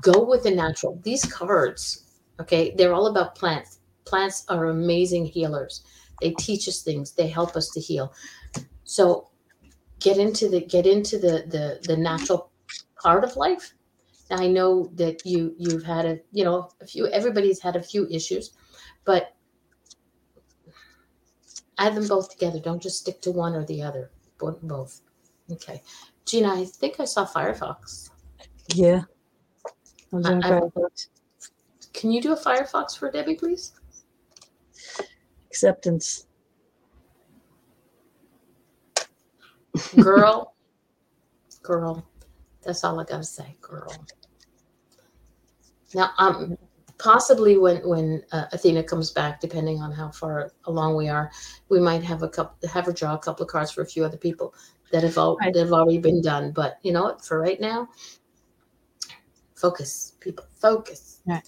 [0.00, 1.00] go with the natural.
[1.02, 3.80] These cards, okay, they're all about plants.
[4.04, 5.82] Plants are amazing healers.
[6.20, 7.12] They teach us things.
[7.12, 8.12] They help us to heal.
[8.84, 9.30] So
[10.00, 12.50] get into the get into the the the natural
[13.02, 13.74] part of life.
[14.30, 17.08] Now, I know that you you've had a you know a few.
[17.08, 18.52] Everybody's had a few issues
[19.04, 19.34] but
[21.78, 22.60] add them both together.
[22.60, 24.10] Don't just stick to one or the other.
[24.38, 25.00] Bo- Both.
[25.50, 25.82] Okay.
[26.30, 28.10] Gina, I think I saw Firefox.
[28.74, 29.02] yeah.
[30.12, 31.08] I'm doing I- I- Firefox.
[31.92, 33.72] Can you do a Firefox for Debbie, please?
[35.46, 36.28] acceptance.
[40.00, 40.54] Girl.
[41.62, 42.06] girl.
[42.62, 43.92] That's all I gotta say, girl.
[45.94, 46.56] Now, um,
[46.98, 51.30] possibly when when uh, Athena comes back, depending on how far along we are,
[51.68, 54.04] we might have a couple have her draw a couple of cards for a few
[54.04, 54.54] other people
[54.92, 55.52] that have all Right.
[55.52, 56.52] that have already been done.
[56.52, 57.24] But you know what?
[57.24, 57.88] For right now,
[59.54, 61.20] focus, people, focus.
[61.26, 61.42] Right.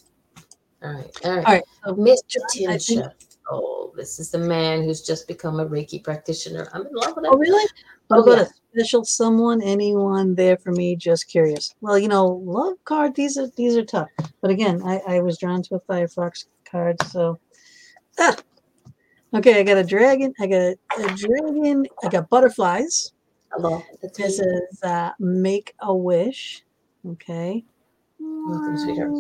[0.82, 1.10] All right.
[1.24, 1.46] All right.
[1.46, 1.64] All right.
[1.84, 2.68] So Mr.
[2.68, 3.06] I think-
[3.50, 6.68] Oh, this is the man who's just become a Reiki practitioner.
[6.72, 7.68] I'm in love with Oh, really?
[8.06, 8.44] What Oh, about yeah.
[8.44, 9.60] a special someone?
[9.60, 10.94] Anyone there for me?
[10.96, 11.74] Just curious.
[11.80, 13.14] Well, you know, love card.
[13.16, 14.08] These are these are tough.
[14.40, 17.38] But again, I, I was drawn to a Firefox card, so.
[18.18, 18.36] Ah.
[19.34, 20.32] Okay, I got a dragon.
[20.40, 21.86] I got a dragon.
[22.04, 23.11] I got butterflies.
[23.54, 23.82] Hello.
[24.16, 26.64] This is uh, make a wish.
[27.06, 27.62] Okay.
[28.18, 29.10] Welcome, sweetheart.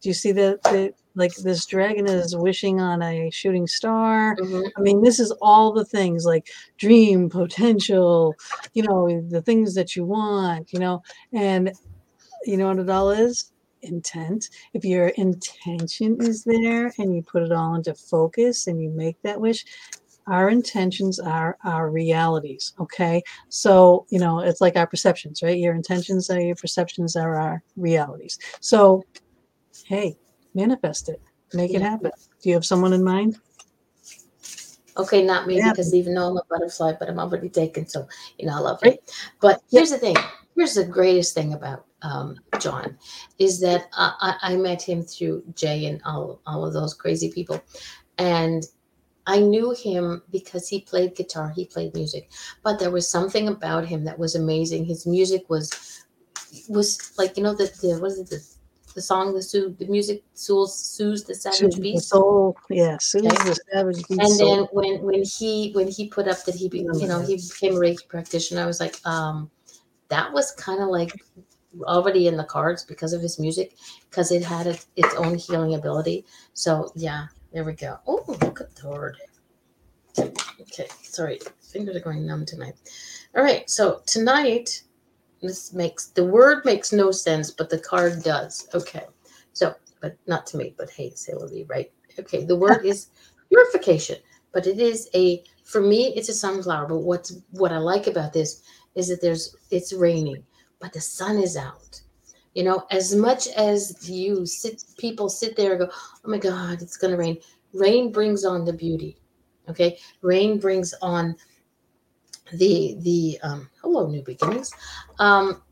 [0.00, 0.62] Do you see that?
[0.62, 4.36] The, like this dragon is wishing on a shooting star.
[4.36, 4.70] Mhm.
[4.76, 8.34] I mean, this is all the things like dream, potential,
[8.72, 11.02] you know, the things that you want, you know,
[11.34, 11.70] and
[12.46, 13.52] you know what it all is?
[13.82, 14.48] Intent.
[14.72, 19.20] If your intention is there and you put it all into focus and you make
[19.22, 19.66] that wish,
[20.26, 22.72] our intentions are our realities.
[22.80, 23.22] Okay.
[23.48, 25.58] So, you know, it's like our perceptions, right?
[25.58, 28.38] Your intentions are your perceptions are our realities.
[28.60, 29.04] So,
[29.86, 30.16] hey,
[30.54, 31.20] manifest it,
[31.52, 32.10] make it happen.
[32.42, 33.38] Do you have someone in mind?
[34.96, 35.70] Okay, not me Yeah.
[35.70, 38.06] because even though I'm a butterfly, but I'm already taken, so
[38.38, 38.96] you know I love you.
[39.40, 40.16] But here's the thing.
[40.54, 42.96] Here's the greatest thing about um, John
[43.38, 47.30] is that I, I I met him through Jay and all all of those crazy
[47.32, 47.60] people,
[48.18, 48.64] and
[49.26, 52.30] I knew him because he played guitar, he played music,
[52.62, 54.84] but there was something about him that was amazing.
[54.84, 55.70] His music was
[56.68, 58.46] was like you know the the what is it the,
[58.94, 62.10] the song the Sue the music soothes soothes the savage beast.
[62.10, 63.44] soul, yeah, soothes Okay.
[63.44, 64.20] the savage beast.
[64.20, 64.48] and soul.
[64.50, 67.76] then when when he when he put up that he be, you know he became
[67.76, 69.50] a reiki practitioner i was like um
[70.08, 71.12] that was kind of like
[71.84, 73.74] already in the cards because of his music
[74.10, 77.98] because it had a, its own healing ability so yeah there we go.
[78.06, 79.16] Oh look at the word
[80.18, 82.74] okay sorry fingers are going numb tonight.
[83.36, 84.82] All right so tonight
[85.40, 88.68] this makes the word makes no sense but the card does.
[88.74, 89.04] Okay
[89.52, 93.08] so but not to me but hey Sylvie, right okay the word is
[93.48, 94.16] purification
[94.52, 98.32] but it is a for me it's a sunflower but what's what i like about
[98.32, 98.62] this
[98.96, 100.42] is that there's it's raining
[100.80, 102.00] but the sun is out
[102.54, 106.80] you know as much as you sit people sit there and go oh my god
[106.80, 107.38] it's going to rain.
[107.72, 109.18] Rain brings on the beauty
[109.68, 109.98] okay?
[110.22, 111.36] Rain brings on
[112.52, 114.70] the the um hello new beginnings.
[115.18, 115.62] Um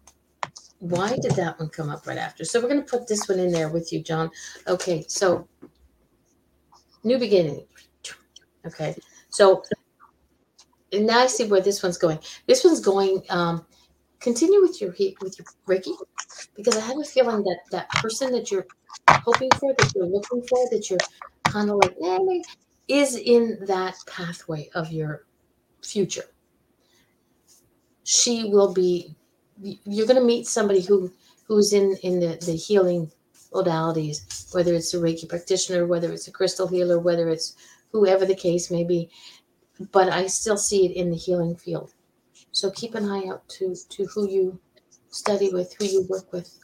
[0.80, 2.44] why did that one come up right after?
[2.44, 4.30] So we're going to put this one in there with you john.
[4.66, 5.46] Okay so
[7.04, 7.64] new beginning
[8.66, 8.96] okay?
[9.28, 9.62] So
[10.92, 12.18] and now i see where this one's going.
[12.46, 13.64] This one's going um
[14.22, 15.94] continue with your with your reiki
[16.56, 18.66] because i have a feeling that that person that you're
[19.08, 20.98] hoping for that you're looking for that you're
[21.44, 22.42] kind of like eh,
[22.88, 25.24] is in that pathway of your
[25.82, 26.24] future
[28.04, 29.14] she will be
[29.60, 31.12] you're going to meet somebody who
[31.46, 33.10] who's in in the the healing
[33.52, 37.54] modalities, whether it's a Reiki practitioner, whether it's a crystal healer, whether it's
[37.92, 39.10] whoever the case may be.
[39.92, 41.92] But I still see it in the healing field.
[42.52, 44.60] So keep an eye out to to who you
[45.08, 46.58] study with, who you work with.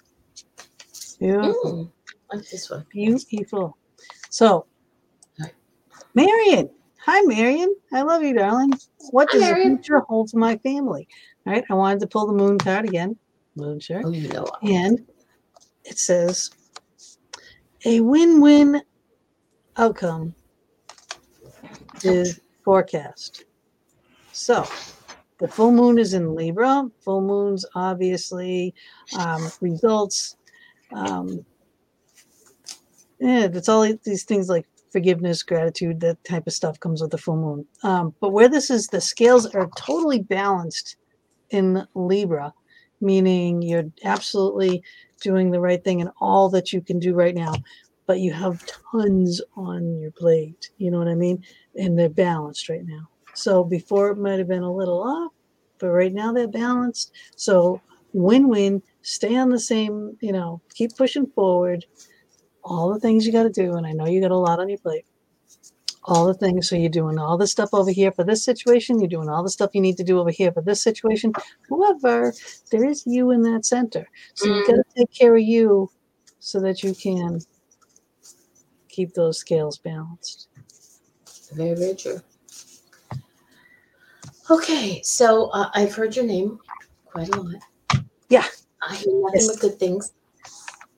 [1.19, 1.73] Beautiful.
[1.73, 1.93] Mm,
[2.33, 2.87] like this one.
[2.93, 3.77] Beautiful.
[4.31, 4.67] So,
[5.41, 5.55] Right.
[6.15, 6.71] Marion.
[7.05, 7.75] Hi, Marion.
[7.93, 8.73] I love you, darling.
[9.11, 11.09] What Hi, does the future hold for my family?
[11.47, 11.65] All right.
[11.71, 13.17] I wanted to pull the moon card again.
[13.57, 14.05] Moon chart.
[14.07, 14.47] Oh, you know.
[14.63, 15.07] And
[15.85, 16.51] it says
[17.85, 18.83] a win win
[19.77, 20.35] outcome
[22.03, 23.45] is forecast.
[24.33, 24.67] So
[25.39, 26.91] the full moon is in Libra.
[27.01, 28.75] Full moons obviously
[29.19, 30.37] um, results.
[30.93, 31.45] Um,
[33.21, 37.19] yeah, it's all these things like forgiveness, gratitude, that type of stuff comes with the
[37.19, 37.67] full moon.
[37.83, 40.97] Um, but where this is, the scales are totally balanced
[41.51, 42.53] in Libra,
[43.01, 44.83] meaning you're absolutely
[45.21, 47.55] doing the right thing and all that you can do right now,
[48.07, 50.71] but you have tons on your plate.
[50.79, 51.45] You know what I mean?
[51.77, 53.09] And they're balanced right now.
[53.39, 55.33] So before it might have been a little off,
[55.79, 57.13] but right now they're balanced.
[57.37, 57.81] So
[58.13, 61.85] win win, stay on the same, you know, keep pushing forward.
[62.65, 63.75] All the things you got to do.
[63.75, 65.07] And I know you got a lot on your plate.
[66.05, 66.69] All the things.
[66.69, 68.99] So you're doing all the stuff over here for this situation.
[68.99, 71.33] You're doing all the stuff you need to do over here for this situation.
[71.71, 72.35] However,
[72.73, 74.09] there is you in that center.
[74.35, 74.95] So you got to mm.
[74.97, 75.91] take care of you
[76.41, 77.41] so that you can
[78.89, 80.49] keep those scales balanced.
[81.55, 82.21] Very, very true.
[84.51, 86.59] Okay, so uh, I've heard your name
[87.05, 87.63] quite a lot.
[88.29, 88.45] Yeah.
[88.81, 89.47] I hear nothing Yes.
[89.49, 90.13] but good things.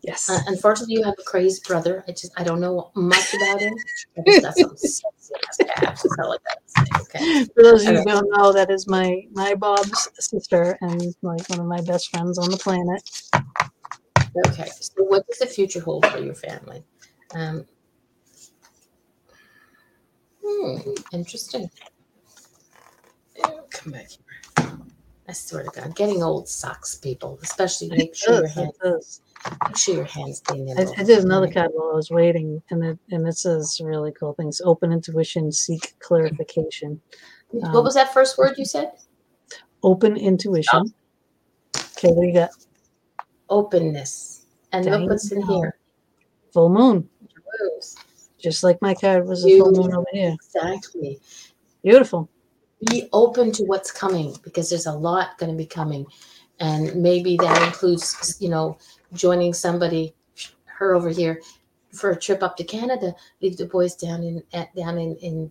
[0.03, 0.31] Yes.
[0.31, 2.05] Uh, unfortunately, you have a crazy brother.
[2.09, 3.75] I just I don't know much about him.
[4.17, 6.03] I just got some sexy ass calves.
[6.03, 7.19] That's all I gotta say.
[7.19, 7.45] Okay.
[7.55, 11.49] For those of you who don't know, that is my my Bob's sister and like
[11.51, 13.03] one of my best friends on the planet.
[14.47, 14.69] Okay.
[14.81, 16.83] So, what does the future hold for your family?
[17.35, 17.67] Um,
[20.43, 21.69] hmm, interesting.
[23.45, 24.71] Oh, Come back here.
[25.29, 27.39] I swear to God, getting old sucks, people.
[27.43, 29.21] Especially make sure your It hand, does.
[29.69, 30.95] make sure your hands stay I, nimble.
[30.99, 34.35] I did another card while I was waiting, and it and it says really cool
[34.35, 37.01] things: open intuition, seek clarification.
[37.51, 38.91] What Um, was that first word you said?
[39.83, 40.93] Open intuition.
[41.77, 42.51] Okay, what do you got?
[43.49, 44.47] Openness.
[44.73, 45.77] And look Dang what's in here.
[46.53, 47.09] Full moon,
[47.61, 47.97] Rose.
[48.39, 50.35] just like my card was a full moon over here.
[50.35, 51.21] Exactly.
[51.83, 52.29] Beautiful.
[52.89, 56.07] Be open to what's coming because there's a lot going to be coming.
[56.61, 58.79] And maybe that includes, you know,
[59.13, 60.15] joining somebody,
[60.65, 61.41] her over here,
[61.93, 63.15] for a trip up to Canada.
[63.43, 65.51] Leave the boys down in at, down in in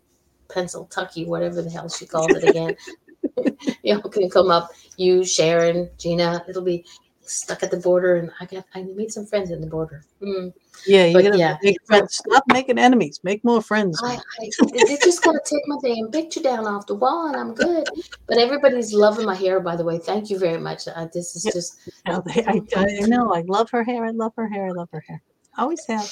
[0.52, 2.76] Pennsylvania, whatever the hell she calls it again.
[3.84, 4.72] you know, can come up.
[4.98, 6.44] You, Sharon, Gina.
[6.48, 6.86] It'll be
[7.30, 10.04] stuck at the border, and I got I made some friends in the border.
[10.22, 10.54] Mm.
[10.88, 11.58] Yeah, you But yeah.
[11.62, 12.16] make friends.
[12.16, 13.20] Stop making enemies.
[13.24, 14.00] Make more friends.
[14.04, 14.50] I, I
[14.88, 17.88] they just gotta take my damn picture down off the wall, and I'm good.
[18.28, 19.98] But everybody's loving my hair, by the way.
[20.00, 20.88] Thank you very much.
[20.88, 21.54] Uh, this is Yep.
[21.54, 23.34] just Now, they- I, I know.
[23.34, 24.06] I love her hair.
[24.06, 24.68] I love her hair.
[24.68, 25.22] I love her hair.
[25.58, 26.10] Always have.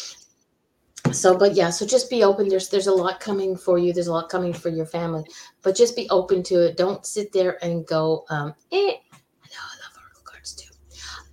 [1.14, 1.38] so.
[1.38, 2.50] But yeah, so just be open.
[2.50, 3.94] There's there's a lot coming for you.
[3.94, 5.24] There's a lot coming for your family.
[5.62, 6.76] But just be open to it.
[6.78, 8.76] Don't sit there and go, um, eh.
[8.76, 10.74] I know I love oracle cards too.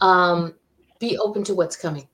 [0.05, 0.55] Um,
[0.99, 2.07] be open to what's coming.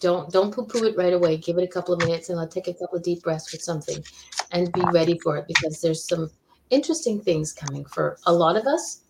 [0.00, 1.36] Don't don't poo poo it right away.
[1.36, 3.62] Give it a couple of minutes and I'll take a couple of deep breaths with
[3.62, 4.02] something,
[4.50, 6.30] and be ready for it because there's some
[6.70, 9.02] interesting things coming for a lot of us.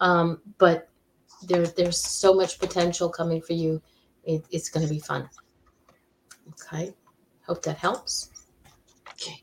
[0.00, 0.88] Um, but
[1.48, 3.80] there there's so much potential coming for you.
[4.24, 5.28] It, it's going to be fun.
[6.50, 6.94] Okay,
[7.46, 8.30] hope that helps.
[9.12, 9.40] Okay.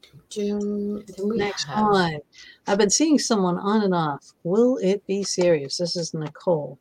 [1.18, 2.20] Next have- one.
[2.68, 4.34] I've been seeing someone on and off.
[4.44, 5.78] Will it be serious?
[5.78, 6.80] This is Nicole.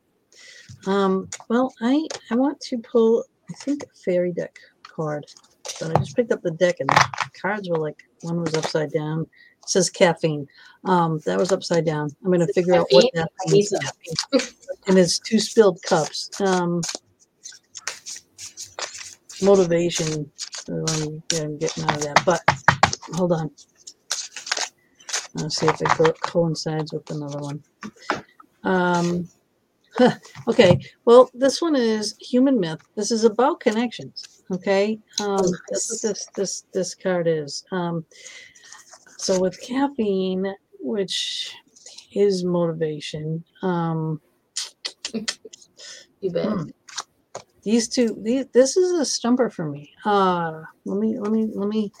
[0.87, 5.25] Um, well, I I want to pull I think a fairy deck card.
[5.79, 7.09] But I just picked up the deck and the
[7.39, 9.21] cards were like one was upside down.
[9.63, 10.47] It says caffeine.
[10.85, 12.09] Um, that was upside down.
[12.23, 13.73] I'm gonna figure out what that means.
[14.87, 16.29] and it's two spilled cups.
[16.41, 16.81] Um,
[19.41, 20.31] motivation.
[20.67, 22.41] I'm, I'm getting out of that, but
[23.15, 23.51] hold on.
[25.37, 27.63] I'll see if it coincides with another one.
[28.63, 29.29] Um,
[30.47, 32.81] okay, well, this one is human myth.
[32.95, 34.43] This is about connections.
[34.51, 37.63] Okay, um, Oh, this is this this this card is.
[37.71, 38.05] Um,
[39.17, 41.55] so with caffeine, which
[42.13, 43.43] is motivation.
[43.61, 44.21] Um,
[46.21, 46.45] You bet.
[46.45, 46.63] Hmm.
[47.63, 51.67] these two these, this is a stumper for me uh let me let me let
[51.67, 51.91] me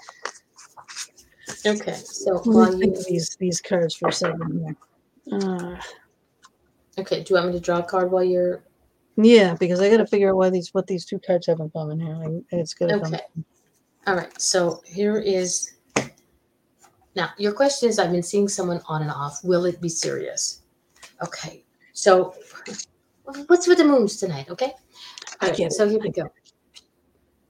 [1.65, 4.75] Okay, so let me you think of these these cards for a second
[5.31, 5.79] here uh
[6.97, 8.63] okay, do you want me to draw a card while you're
[9.15, 11.69] Yeah, because I got to figure out why these what these two cards have in
[11.71, 12.13] common here.
[12.13, 12.91] and it's good.
[12.91, 13.19] Okay.
[14.07, 14.41] All right.
[14.41, 15.75] So here is
[17.15, 19.43] now your question is I've been seeing someone on and off.
[19.43, 20.61] Will it be serious?
[21.21, 21.63] Okay.
[21.93, 22.33] So
[23.47, 24.49] what's with the moons tonight?
[24.49, 24.73] Okay.
[25.41, 25.57] All right.
[25.57, 26.31] get So here we go.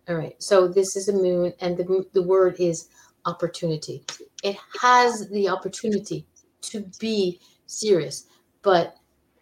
[0.10, 0.42] All right.
[0.42, 2.90] So this is a moon, and the the word is
[3.26, 4.04] opportunity.
[4.44, 6.26] It has the opportunity
[6.62, 8.26] to be serious,
[8.62, 8.98] but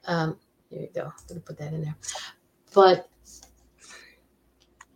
[0.05, 0.37] um,
[0.71, 1.05] there you go.
[1.05, 1.95] I'm gonna put that in there.
[2.73, 3.09] But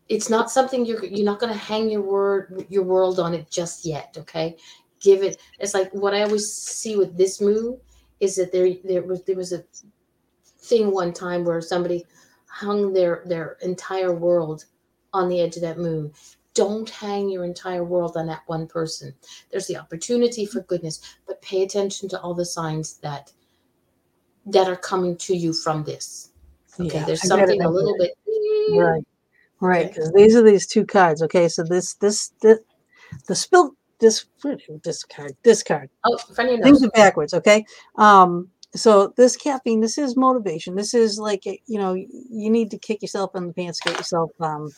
[0.10, 3.86] it's not something you're you're not gonna hang your word your world on it just
[3.86, 4.16] yet.
[4.18, 4.58] Okay,
[5.00, 5.42] give it.
[5.60, 7.80] It's like what I always see with this moon
[8.20, 9.64] is that there there was there was a
[10.60, 12.06] thing one time where somebody
[12.48, 14.66] hung their their entire world
[15.14, 16.12] on the edge of that moon.
[16.54, 19.14] Don't hang your entire world on that one person.
[19.52, 23.32] There's the opportunity for goodness, but pay attention to all the signs that
[24.46, 26.32] that are coming to you from this.
[26.80, 28.12] Okay, Yeah, there's I get it, something a little bit
[28.72, 29.04] Right.
[29.60, 29.86] Right.
[29.86, 29.94] Okay.
[29.94, 31.22] Because these are these two cards.
[31.22, 31.48] Okay.
[31.48, 32.60] So this this this
[33.28, 34.26] the spill this
[34.84, 36.64] this card this card Oh, funny enough.
[36.64, 37.64] things are backwards okay
[37.98, 42.78] um so this caffeine this is motivation this is like you know you need to
[42.78, 44.70] kick yourself in the pants get yourself um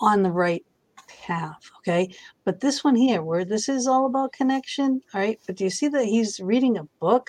[0.00, 0.64] on the right
[1.08, 2.08] path okay
[2.44, 5.70] but this one here where this is all about connection all right but do you
[5.70, 7.28] see that he's reading a book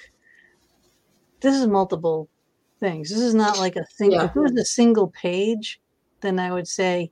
[1.42, 2.30] this is multiple
[2.80, 3.10] things.
[3.10, 4.26] This is not like a thing Yeah.
[4.26, 5.80] if it was a single page
[6.22, 7.12] then i would say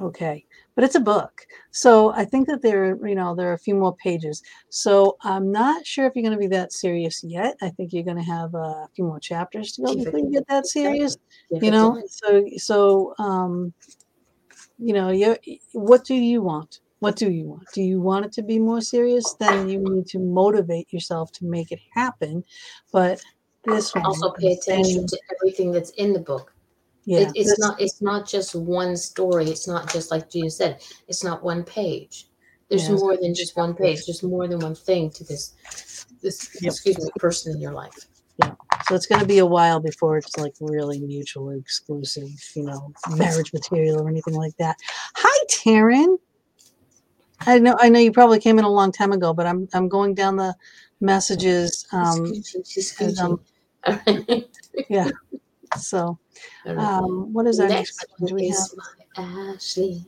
[0.00, 0.44] okay
[0.74, 1.32] but it's a book.
[1.72, 4.40] So i think that there are you know there are a few more pages.
[4.70, 7.56] So i'm not sure if you're going to be that serious yet.
[7.62, 10.46] I think you're going to have a few more chapters to go before you get
[10.48, 11.16] that serious
[11.50, 12.02] you know?
[12.08, 13.74] so so um
[14.78, 15.36] you know you
[15.72, 18.80] what do you want what do you want do you want it to be more
[18.80, 22.44] serious then you need to motivate yourself to make it happen
[22.92, 23.20] but
[23.64, 26.52] this one also pay attention to everything that's in the book.
[27.04, 29.46] yeah it, it's not it's not just one story.
[29.46, 30.82] It's not just like Gina said.
[31.08, 32.28] It's not one page.
[32.68, 32.96] There's Yeah.
[32.96, 34.04] more than just one page.
[34.06, 35.54] There's more than one thing to this
[36.22, 36.72] this Yep.
[36.72, 37.94] excuse me person in your life.
[38.42, 38.54] Yeah.
[38.86, 42.92] So it's going to be a while before it's like really mutually exclusive, you know,
[43.16, 44.76] marriage material or anything like that.
[45.16, 46.16] Hi, Taryn.
[47.46, 49.88] I know, I know you probably came in a long time ago, but I'm I'm
[49.88, 50.54] going down the
[51.00, 51.86] messages.
[51.92, 52.26] Um,
[52.64, 53.40] she's um,
[53.86, 54.44] All right.
[55.78, 56.18] so,
[56.66, 58.26] um, what is our next Next question?
[58.26, 58.68] Do we have?
[59.16, 60.04] Ashley.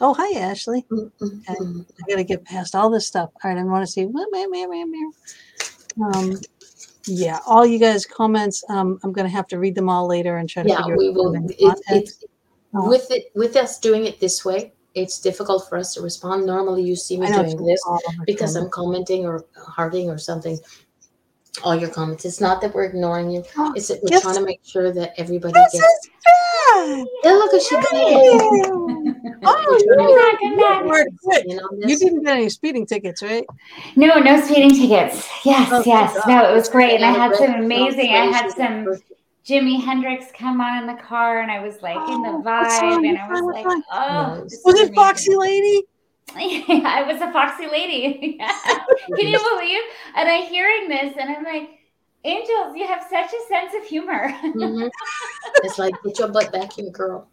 [0.00, 0.84] Oh, hi, Ashley.
[0.90, 1.58] Mm, mm, Okay.
[1.60, 1.86] mm.
[2.04, 3.30] I got to get past all this stuff.
[3.42, 4.08] All right, I want to see.
[6.02, 6.32] Um,
[7.06, 8.62] yeah, all you guys' comments.
[8.68, 10.96] Um, I'm going to have to read them all later and try to Yeah, figure
[10.96, 11.34] we out will.
[11.34, 12.10] It, it,
[12.74, 16.46] with it with us doing it this way, it's difficult for us to respond.
[16.46, 17.80] Normally, you see me doing this
[18.26, 18.56] because.
[18.56, 20.58] I'm commenting or hearting or something.
[21.62, 22.24] All your comments.
[22.24, 23.44] It's not that we're ignoring you.
[23.56, 24.22] Oh, It's that we're Yes.
[24.22, 25.84] trying to make sure that everybody This gets.
[25.84, 27.06] is Fran.
[27.22, 28.70] Yeah, look at she did it.
[29.46, 31.44] Oh, We're trying to you make Come back, come were quick.
[31.46, 33.44] in on You didn't get any speeding tickets, right?
[33.94, 35.28] No, no speeding tickets.
[35.44, 36.18] Yes, Oh, yes.
[36.26, 36.94] No, it was great.
[36.94, 39.02] And I had some amazing, I had some first-
[39.46, 42.44] Jimi Hendrix come on in the car and I was like in the Oh, song?
[42.44, 43.82] vibe and I was What like, song?
[43.92, 44.60] oh, Nice.
[44.64, 45.36] Was it Foxy.
[45.36, 45.82] Lady?
[46.36, 48.38] Yeah, I was a foxy lady.
[48.66, 49.82] Can you believe?
[50.16, 51.68] And I'm hearing this and I'm like,
[52.24, 54.28] Angels, you have such a sense of humor.
[54.42, 54.90] Mhm.
[55.62, 57.28] It's like get your butt back here, girl.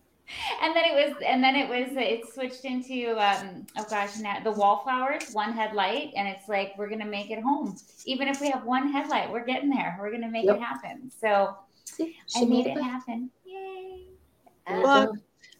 [0.61, 4.39] and then it was and then it was it switched into um oh gosh now
[4.43, 7.75] the wallflowers one headlight and it's like we're gonna make it home
[8.05, 10.57] even if we have one headlight we're getting there we're gonna make Yep.
[10.57, 11.55] it happen so
[11.85, 12.83] See, i she made made it it.
[12.83, 14.05] happen yay
[14.67, 15.13] There you Well, go.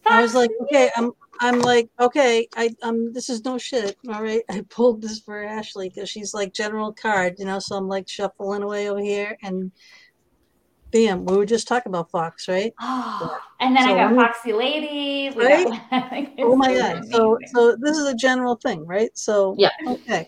[0.08, 3.96] I was like, okay, I'm I'm like, okay, I um this is no shit.
[4.08, 4.42] All right.
[4.50, 8.08] I pulled this for Ashley because she's like general card, you know, so I'm like
[8.08, 9.72] shuffling away over here and
[10.92, 12.72] bam, we were just talking about Fox, right?
[12.80, 15.66] oh, and then So i got let foxy lady Right?
[15.90, 17.04] got, Oh my god.
[17.10, 19.10] So so this is a general thing, right?
[19.14, 19.70] So Yeah.
[19.88, 20.26] okay.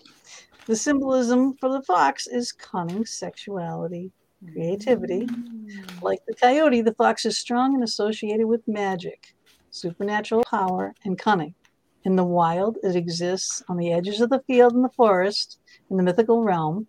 [0.67, 4.11] The symbolism for the fox is cunning, sexuality,
[4.51, 5.27] creativity.
[5.27, 6.01] Mm.
[6.01, 9.35] Like the coyote, the fox is strong and associated with magic,
[9.71, 11.55] supernatural power, and cunning.
[12.03, 15.59] In the wild, it exists on the edges of the field and the forest
[15.89, 16.87] in the mythical realm.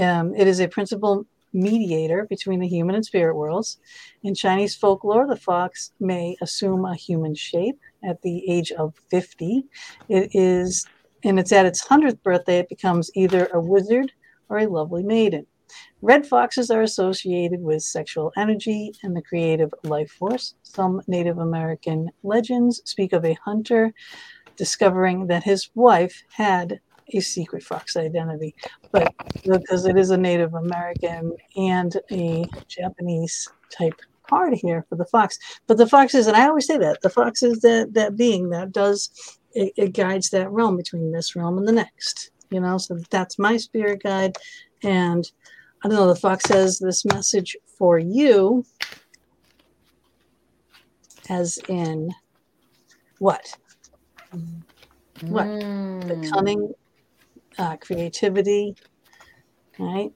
[0.00, 3.78] Um, it is a principal mediator between the human and spirit worlds.
[4.22, 9.64] In Chinese folklore, the fox may assume a human shape at the age of 50.
[10.08, 10.86] It is,
[11.24, 14.12] and it's at its 100th birthday, it becomes either a wizard
[14.48, 15.46] or a lovely maiden.
[16.02, 20.54] Red foxes are associated with sexual energy and the creative life force.
[20.62, 23.92] Some Native American legends speak of a hunter
[24.56, 26.80] discovering that his wife had
[27.14, 28.54] a secret fox identity,
[28.92, 29.14] but
[29.44, 33.94] because it is a Native American and a Japanese type
[34.28, 35.38] hard here for the fox.
[35.66, 38.50] But the fox is, and I always say that the fox is that that being
[38.50, 39.10] that does
[39.52, 42.30] it, it guides that realm between this realm and the next.
[42.50, 44.36] You know, so that's my spirit guide,
[44.82, 45.30] and
[45.84, 46.08] I don't know.
[46.08, 48.64] The fox has this message for you,
[51.28, 52.10] as in
[53.18, 53.56] what?
[55.20, 55.46] What?
[56.08, 56.30] The Mm.
[56.32, 56.72] cunning,
[57.58, 58.74] uh, creativity,
[59.78, 60.12] right?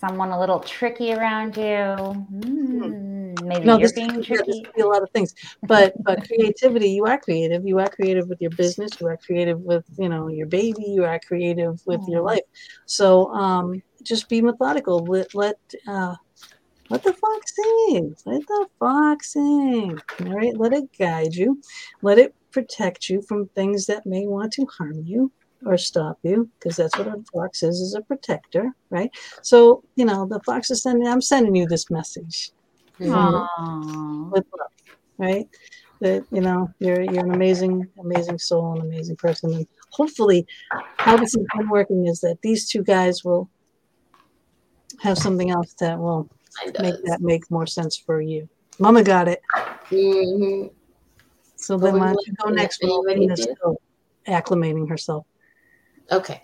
[0.00, 1.62] Someone a little tricky around you.
[1.62, 4.64] Mm, maybe No, you're this, being yeah, tricky.
[4.64, 6.90] could be a lot of things, but but creativity.
[6.90, 7.66] You are creative.
[7.66, 8.90] You are creative with your business.
[9.00, 10.84] You are creative with you know your baby.
[10.86, 12.42] You are creative with your life.
[12.86, 15.04] So um, just be methodical.
[15.04, 16.14] Let let uh,
[16.88, 18.14] let the fox sing.
[18.26, 19.98] Let the fox sing.
[20.20, 20.56] All right.
[20.56, 21.60] Let it guide you.
[22.02, 25.30] Let it protect you from things that may want to harm you
[25.66, 29.10] or stop you, because that's what a fox is, is a protector, right?
[29.42, 32.50] So, you know, the fox is sending, I'm sending you this message
[32.98, 34.30] Mhm.
[34.32, 34.70] With love,
[35.18, 35.46] right?
[36.00, 39.52] That, you know, you're, you're an amazing, amazing soul, an amazing person.
[39.52, 40.46] And hopefully
[40.96, 43.50] how this has been working is that these two guys will
[45.00, 46.28] have something else that will
[46.80, 48.48] make that make more sense for you.
[48.78, 49.40] Mama got it.
[49.90, 50.70] Mhm.
[51.56, 53.02] So Well, then why don't you go next while
[53.36, 53.76] still
[54.26, 55.26] acclimating herself.
[56.10, 56.42] Okay.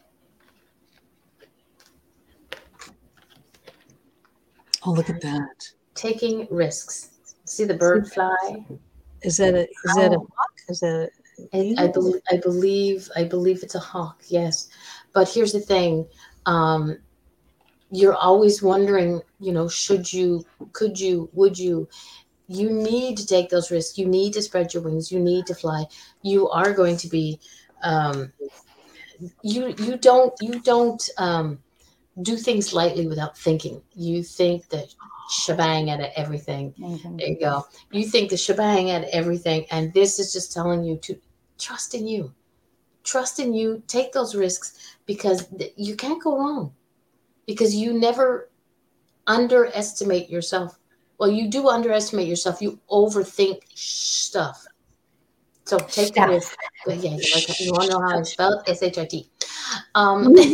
[4.85, 5.69] Oh, look at that.
[5.95, 7.11] Taking risks.
[7.45, 8.65] See the bird fly?
[9.23, 10.55] Is that a is that a hawk?
[10.69, 11.11] Is that
[11.53, 14.69] a I, I believe I believe I believe it's a hawk, yes.
[15.13, 16.07] But here's the thing.
[16.45, 16.99] Um
[17.91, 21.89] you're always wondering, you know, should you, could you, would you?
[22.49, 23.99] You need to take those risks.
[23.99, 25.11] You need to spread your wings.
[25.11, 25.87] You need to fly.
[26.23, 27.41] You are going to be
[27.83, 28.33] um
[29.43, 31.59] you you don't you don't um
[32.23, 33.83] do things lightly without thinking.
[33.95, 34.89] You think the
[35.31, 36.75] shebang at everything.
[36.79, 37.17] Amazing.
[37.17, 37.67] There you go.
[37.91, 41.19] You think the shebang at everything, and this is just telling you to
[41.59, 42.33] trust in you.
[43.05, 43.83] Trust in you.
[43.87, 46.73] Take those risks because you can't go wrong.
[47.47, 48.51] Because you never
[49.27, 50.79] underestimate yourself.
[51.19, 52.61] Well, you do underestimate yourself.
[52.61, 54.67] You overthink stuff.
[55.65, 56.29] So take the Stuff.
[56.29, 56.57] risk.
[56.85, 58.71] But yeah, you, like, you want to know how I spell it?
[58.71, 59.31] S H I T.
[59.95, 60.35] Um,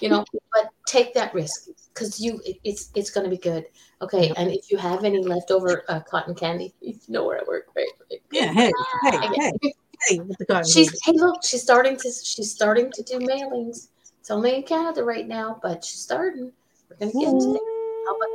[0.00, 3.66] you know but take that risk because you it, it's it's going to be good
[4.00, 7.66] okay and if you have any leftover uh, cotton candy you know where i work
[7.76, 8.20] right, right.
[8.30, 8.72] Yeah, hey,
[9.02, 9.52] hey, Okay.
[9.60, 13.88] hey, hey, she's hey look she's starting to she's starting to do mailings
[14.24, 16.50] it's only in canada right now but she's starting
[16.88, 17.60] we're going to get to that
[18.06, 18.28] How about-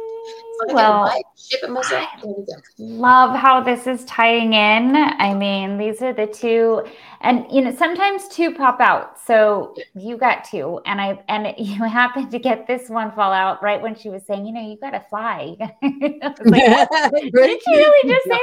[0.61, 4.03] if Well, gotta buy it, ship it myself there we go Love how this is
[4.06, 4.95] tying in.
[4.95, 6.84] I mean, these are the two,
[7.22, 9.18] and you know, sometimes two pop out.
[9.20, 13.64] So you got two, and I and you happened to get this one fall out
[13.64, 15.56] right when she was saying, you know, you got to fly.
[15.82, 15.82] Like.
[16.44, 18.41] Did she really just say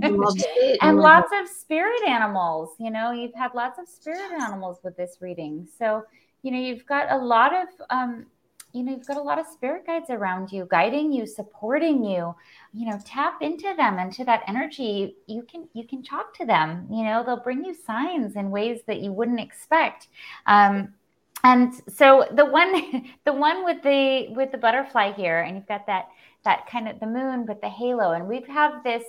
[0.00, 0.12] that?
[0.12, 0.78] Love She did.
[0.82, 2.70] and lots of spirit animals.
[2.78, 5.66] You know, you've had lots of spirit animals with this reading.
[5.78, 6.04] So,
[6.42, 8.26] you know, you've got a lot of, um,
[8.72, 12.34] you know, you've got a lot of spirit guides around you, guiding you, supporting you.
[12.72, 15.16] You know, tap into them, into that energy.
[15.26, 16.86] You can you can talk to them.
[16.90, 20.08] You know, they'll bring you signs in ways that you wouldn't expect.
[20.46, 20.94] Um,
[21.42, 22.72] and so the one
[23.24, 26.06] the one with the with the butterfly here, and you've got that
[26.44, 29.04] that kind of the moon, but the halo, and we have this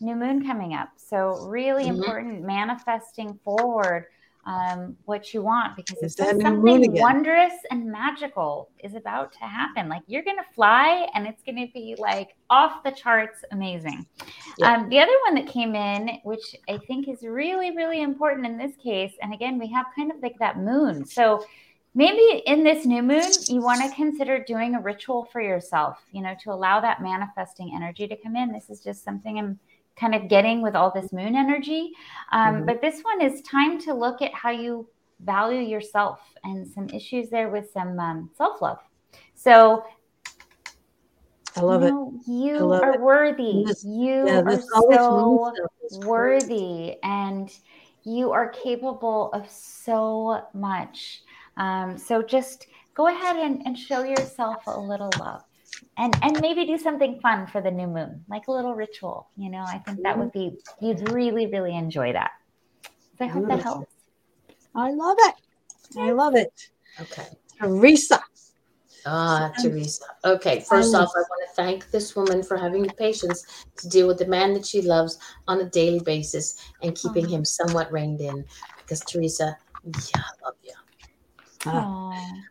[0.00, 0.88] new moon coming up.
[0.96, 1.88] So really Mhm.
[1.88, 4.06] important manifesting forward
[4.46, 8.68] um, what you want because It's it that says new moon something wondrous and magical
[8.82, 9.88] is about to happen.
[9.88, 14.06] Like you're gonna fly and it's gonna be like off the charts amazing.
[14.58, 14.72] Yeah.
[14.72, 18.58] Um, the other one that came in, which I think is really, really important in
[18.58, 21.06] this case, and again, we have kind of like that moon.
[21.06, 21.44] So
[21.94, 26.22] maybe in this new moon, you want to consider doing a ritual for yourself, you
[26.22, 28.52] know, to allow that manifesting energy to come in.
[28.52, 29.58] This is just something I'm
[29.96, 31.92] kind of getting with all this moon energy.
[32.32, 32.66] Um, Mhm.
[32.66, 34.88] But this one is time to look at how you
[35.20, 38.78] value yourself and some issues there with some um, self love.
[39.34, 39.84] So,
[41.56, 42.32] I love you it.
[42.32, 43.00] you love are it.
[43.00, 43.64] worthy.
[43.64, 45.52] This- you Yeah, are this all this so
[46.06, 47.50] worthy and
[48.04, 51.22] you are capable of so much.
[51.56, 55.42] Um, so just go ahead and, and show yourself a little love.
[55.96, 59.28] And, and maybe do something fun for the new moon, like a little ritual.
[59.36, 62.32] You know, I think that would be, you'd really, really enjoy that.
[63.16, 63.92] So I hope that helps.
[64.74, 65.34] I love it.
[65.96, 66.52] I love it.
[67.00, 67.28] okay
[67.60, 68.20] Teresa.
[69.06, 70.04] Ah, Um, Teresa.
[70.24, 73.44] Okay, first I off, I want to thank this woman for having the patience
[73.76, 77.28] to deal with the man that she loves on a daily basis and keeping Aw.
[77.28, 78.44] him somewhat reined in.
[78.78, 80.72] Because Teresa, yeah, I love you.
[81.66, 82.00] Ah.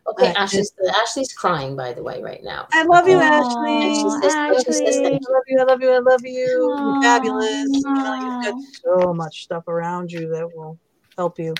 [0.06, 0.72] Okay, Uh, Ashley's
[1.02, 2.68] Ashley's crying by the way right now.
[2.72, 3.24] I love you, Okay.
[3.24, 3.82] Ashley.
[3.82, 5.02] And she Aw, says, and says Ashley.
[5.02, 5.60] thank I love you.
[5.60, 5.90] I love you.
[5.90, 6.76] I love you.
[6.78, 7.70] You're fabulous.
[7.72, 8.54] You know, you've got
[8.84, 10.78] so much stuff around you that will
[11.16, 11.54] help you.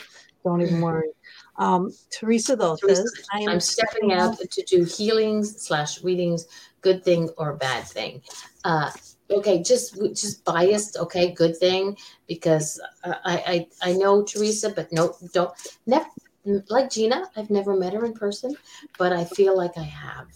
[0.45, 1.09] Don't even worry.
[1.57, 6.47] Um, Teresa though Teresa, says, "I am I'm stepping out to do healings slash readings,
[6.83, 8.21] good thing or bad thing.
[8.65, 8.91] Uh,
[9.31, 10.99] okay, just just biased.
[10.99, 11.97] Okay, good thing
[12.29, 15.53] because uh, I I I know Teresa, but no, don't
[15.87, 16.07] never
[16.45, 17.31] like Gina.
[17.37, 18.57] I've never met her in person,
[18.99, 20.29] but I feel like I have.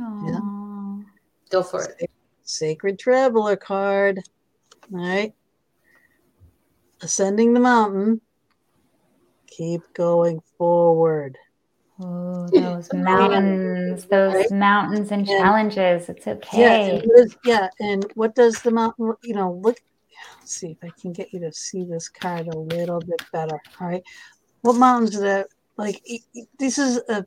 [0.00, 1.00] Aw.
[1.50, 2.10] Go for it.
[2.42, 4.20] Sacred Traveler card.
[4.92, 5.34] All right.
[7.02, 8.20] Ascending the mountain.
[9.46, 11.36] Keep going forward.
[12.00, 14.50] Oh, those mountains, those Right.
[14.50, 15.38] mountains and Yeah.
[15.38, 16.08] challenges.
[16.08, 16.90] It's Yeah, okay.
[16.90, 19.14] and what is, yeah, and what does the mountain?
[19.22, 19.76] You know, look.
[20.40, 23.60] Let's see if I can get you to see this card a little bit better.
[23.80, 24.02] All right,
[24.64, 26.02] what mountains that like?
[26.58, 27.26] This is a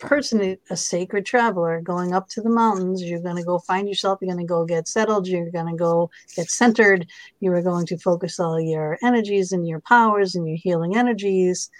[0.00, 3.00] person, a sacred traveler, going up to the mountains.
[3.00, 4.18] You're going to go find yourself.
[4.20, 5.28] You're going to go get settled.
[5.28, 7.06] You're going to go get centered.
[7.38, 11.70] You are going to focus all your energies and your powers and your healing energies,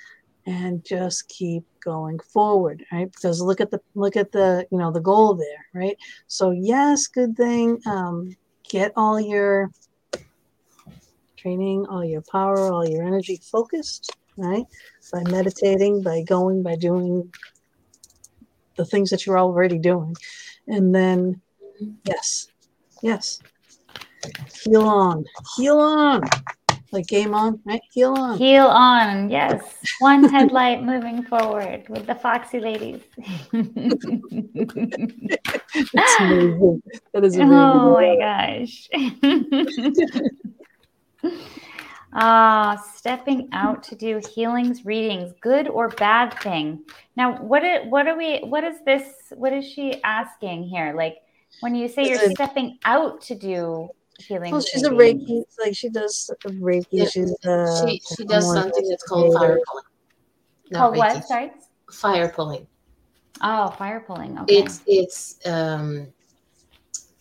[0.46, 4.90] and just keep going forward right because look at the look at the you know
[4.90, 5.98] the goal there right
[6.28, 8.34] so yes good thing um
[8.66, 9.70] get all your
[11.36, 14.64] training all your power all your energy focused right
[15.12, 17.32] by meditating by going by doing
[18.76, 20.14] the things that you're already doing
[20.68, 21.40] and then
[22.04, 22.48] yes
[23.02, 23.40] yes
[24.64, 25.24] heal on
[25.56, 26.22] heal on
[26.94, 29.28] like game on right heal on Heal on.
[29.28, 29.60] Yes.
[29.98, 33.00] One headlight moving forward with the Foxy ladies.
[35.92, 36.82] That's amazing.
[37.12, 37.52] That is oh amazing.
[37.52, 38.88] oh my gosh.
[42.16, 46.84] Ah, stepping out to do healings, readings, good or bad thing.
[47.16, 48.38] Now, what it, what are we?
[48.40, 49.04] What is this?
[49.34, 50.94] What is she asking here?
[50.96, 51.16] Like
[51.60, 53.88] when you say you're stepping out to do
[54.18, 55.42] healings, Well, she's a Reiki.
[55.58, 56.86] like she does Reiki.
[56.92, 59.84] Yeah, She's uh, she she does something that's called fire pulling.
[60.70, 61.24] Not Called what?
[61.26, 61.52] Sorry.
[61.90, 62.66] Fire pulling.
[63.42, 64.38] Oh, fire pulling.
[64.38, 64.54] Okay.
[64.60, 66.06] It's it's um,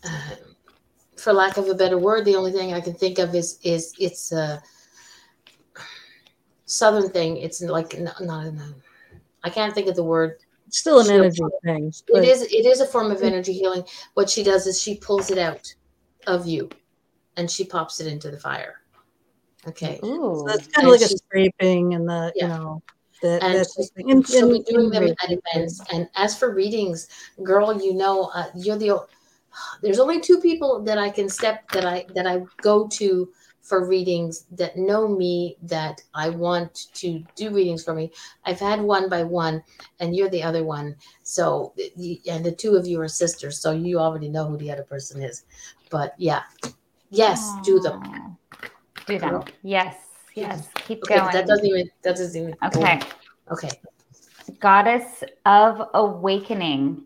[0.04, 0.36] uh,
[1.18, 3.94] for lack of a better word, the only thing I can think of is is
[3.98, 4.62] it's a
[6.66, 7.38] southern thing.
[7.38, 8.74] It's like not, not a,
[9.44, 10.38] I can't think of the word.
[10.68, 11.94] It's still an energy thing.
[12.08, 13.84] It is it is a form of energy healing.
[14.16, 15.74] What she does is she pulls it out
[16.26, 16.70] of you,
[17.38, 18.76] and she pops it into the fire.
[19.68, 20.44] Okay, Ooh.
[20.48, 22.44] So it's kind And of like a scraping and the Yeah.
[22.44, 22.82] you know
[23.22, 24.24] that and that's she's- the thing.
[24.24, 25.82] She'll be doing them at events.
[25.92, 27.08] And as for readings,
[27.44, 29.06] girl, you know, uh, you're the.
[29.84, 33.30] There's only two people that I can step that I that I go to
[33.64, 38.12] for readings that know me that I want to do readings for me.
[38.46, 39.64] I've had one by one,
[40.00, 40.96] and you're the other one.
[41.24, 41.74] So,
[42.30, 45.24] and the two of you are sisters, so you already know who the other person
[45.24, 45.46] is.
[45.90, 46.42] But yeah,
[47.10, 48.38] yes, do them.
[49.08, 49.44] Do them.
[49.64, 49.96] Yes.
[50.36, 50.68] Yes.
[50.76, 51.32] Keep Okay, going.
[51.32, 52.56] that doesn't even that doesn't even.
[52.64, 53.00] okay.
[53.52, 53.70] Okay.
[54.60, 57.04] Goddess of Awakening.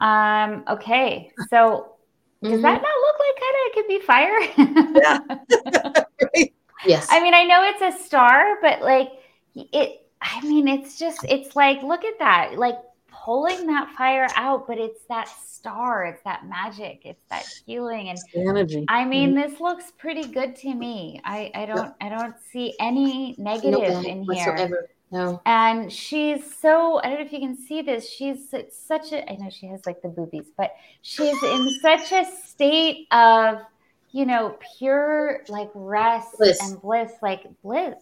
[0.00, 1.30] Um, okay.
[1.48, 1.91] So
[2.42, 2.62] does Mhm.
[2.62, 4.38] that not look like kind of it could be fire?
[6.34, 6.52] Right?
[6.84, 7.06] Yes.
[7.10, 9.10] I mean, I know it's a star, but like
[9.54, 12.76] it, I mean, it's just, it's like, look at that, like
[13.10, 18.08] pulling that fire out, but it's that star, it's that magic, it's that healing.
[18.08, 18.84] And the energy.
[18.88, 21.20] I mean, this looks pretty good to me.
[21.24, 24.24] I, I don't, I don't see any negative bad in here.
[24.24, 24.88] whatsoever.
[25.12, 25.40] No.
[25.44, 28.08] And she's so, I don't know if you can see this.
[28.08, 30.72] She's such a, I know she has like the boobies, but
[31.02, 33.58] she's in such a state of,
[34.12, 36.60] you know, pure like rest Bliss.
[36.60, 37.94] and bliss, like bliss.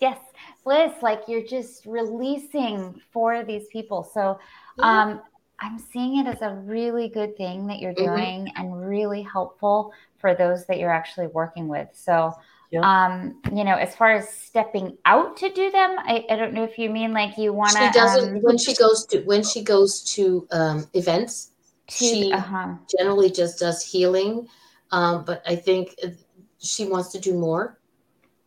[0.00, 0.18] Yes,
[0.64, 0.92] bliss.
[1.02, 4.04] Like you're just releasing for these people.
[4.04, 4.38] So,
[4.82, 5.22] um,
[5.60, 8.16] I'm seeing it as a really good thing that you're Mhm.
[8.16, 11.88] doing and really helpful for those that you're actually working with.
[11.92, 12.34] So,
[12.72, 12.80] Yeah.
[12.80, 16.64] um, you know, as far as stepping out to do them, I, I don't know
[16.64, 17.78] if you mean like you want to.
[17.78, 21.50] she doesn't um, when she goes to when she goes to um, events
[21.88, 22.74] to, she- uh-huh.
[22.98, 24.48] generally just does healing
[24.90, 25.94] um, but i think
[26.58, 27.78] she wants to do more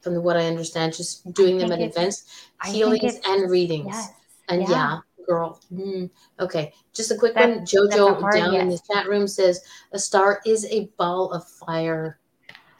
[0.02, 4.14] from what i understand just doing them at events healings and readings Yes.
[4.50, 5.00] and yeah, yeah.
[5.28, 9.28] girl mm, okay just a quick That- one jojo hard down in the chat room
[9.28, 9.62] says
[9.92, 12.20] a star is a ball of fire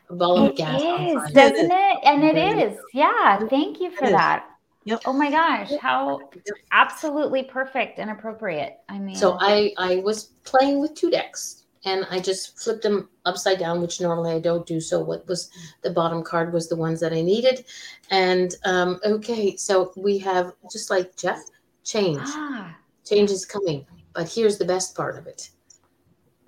[0.10, 1.98] a ball of It gas on is, doesn't it?
[2.04, 2.80] And it It is.
[2.94, 3.40] Yeah.
[3.48, 4.48] Thank you for that.
[4.86, 5.02] Yep.
[5.08, 6.30] Oh my gosh, how
[6.72, 8.78] absolutely perfect and appropriate.
[8.88, 13.10] I mean, So I I was playing with two decks and I just flipped them
[13.26, 14.80] upside down, which normally I don't do.
[14.80, 15.50] So what was
[15.82, 17.66] the bottom card was the ones that I needed.
[18.12, 21.40] And um, okay, so we have just like Jeff,
[21.84, 22.22] change.
[22.24, 22.76] Ah,
[23.06, 23.86] Change is coming.
[24.14, 25.50] But here's the best part of it.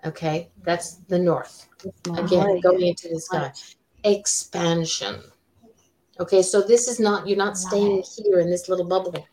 [0.08, 1.68] Okay, that's the north.
[2.16, 3.52] Again, going into the sky.
[4.04, 5.22] Expansion.
[6.20, 9.28] Okay, so this is not, you're not staying here in this little bubble.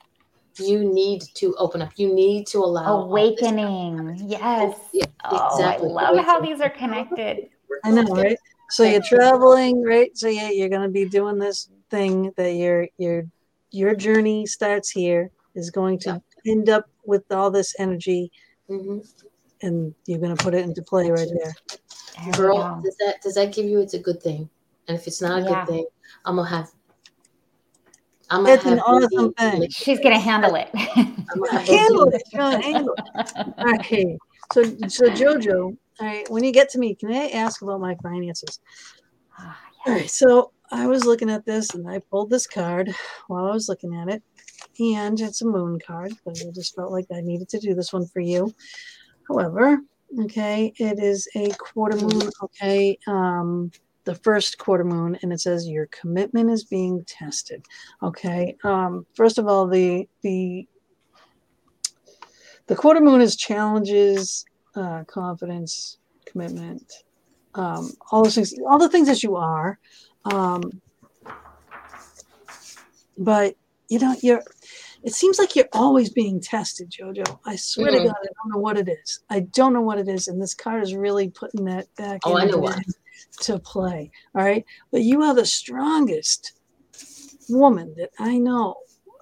[0.59, 1.92] You need to open up.
[1.96, 4.16] You need to allow awakening.
[4.26, 4.76] Yes.
[4.92, 5.90] Yeah, Oh, exactly.
[5.96, 7.48] I love how these are connected.
[7.84, 8.36] I know, right?
[8.70, 10.10] So you're traveling, right?
[10.16, 13.24] So yeah, you're gonna be doing this thing that your your
[13.70, 18.30] your journey starts here is going to end up with all this energy
[18.70, 19.06] Mhm.
[19.65, 21.55] And you're gonna put it into play right there.
[22.24, 22.81] There Girl, go.
[22.82, 24.49] does that does that give you it's a good thing?
[24.89, 25.65] And if it's not a Yeah.
[25.65, 25.86] good thing,
[26.24, 26.70] I'm gonna have
[28.31, 29.70] I'm gonna It's an awesome Wendy- thing.
[29.70, 30.69] She's gonna handle it.
[30.74, 33.81] I'm gonna Handle it, handle it.
[33.81, 34.19] Okay.
[34.53, 37.95] So so Jojo, all right, when you get to me, can I ask about my
[38.03, 38.61] finances?
[39.39, 42.95] Ah, All right, so I was looking at this and I pulled this card
[43.28, 44.23] while I was looking at it,
[44.81, 47.93] and it's a moon card, but I just felt like I needed to do this
[47.93, 48.53] one for you.
[49.28, 49.78] However,
[50.20, 53.70] okay, it is a quarter moon, okay, um,
[54.05, 57.64] the first quarter moon, and it says your commitment is being tested.
[58.02, 60.66] Okay, um, first of all, the the
[62.66, 64.44] the quarter moon is challenges,
[64.74, 67.05] uh, confidence, commitment,
[67.55, 69.78] um, all those things, all the things that you are.
[70.26, 70.62] Um,
[73.16, 73.56] but
[73.88, 74.42] you know, you're.
[75.05, 77.39] It seems like you're always being tested, Jojo.
[77.44, 78.05] I swear to Mhm.
[78.05, 79.20] God, I don't know what it is.
[79.28, 82.36] I don't know what it is, and this card is really putting that back Oh,
[82.36, 82.78] I know into what.
[82.78, 82.86] it
[83.43, 84.10] to play.
[84.35, 86.52] All right, but you are the strongest
[87.51, 88.76] woman that I know,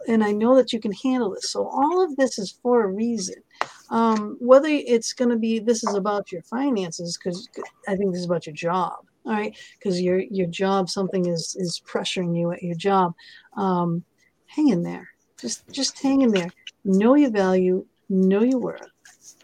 [0.07, 1.51] and I know that you can handle this.
[1.51, 3.43] So all of this is for a reason.
[3.91, 7.49] Um, whether it's going to be this is about your finances, because
[7.89, 9.05] I think this is about your job.
[9.27, 13.15] All right, because your your job something is is pressuring you at your job.
[13.57, 14.05] Um,
[14.47, 15.09] hang in there.
[15.43, 16.51] Just just hang in there.
[16.85, 17.85] Know your value.
[18.09, 18.89] Know your worth.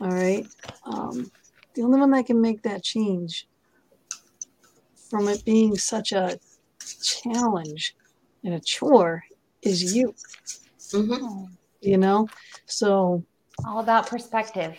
[0.00, 0.46] All right.
[0.84, 1.30] Um,
[1.74, 3.48] the only one that can make that change
[5.10, 6.38] from it being such a
[7.02, 7.96] challenge
[8.44, 9.24] and a chore
[9.62, 10.14] is you.
[10.92, 11.48] Mhm.
[11.80, 12.28] You know.
[12.66, 13.24] So
[13.66, 14.76] All about perspective,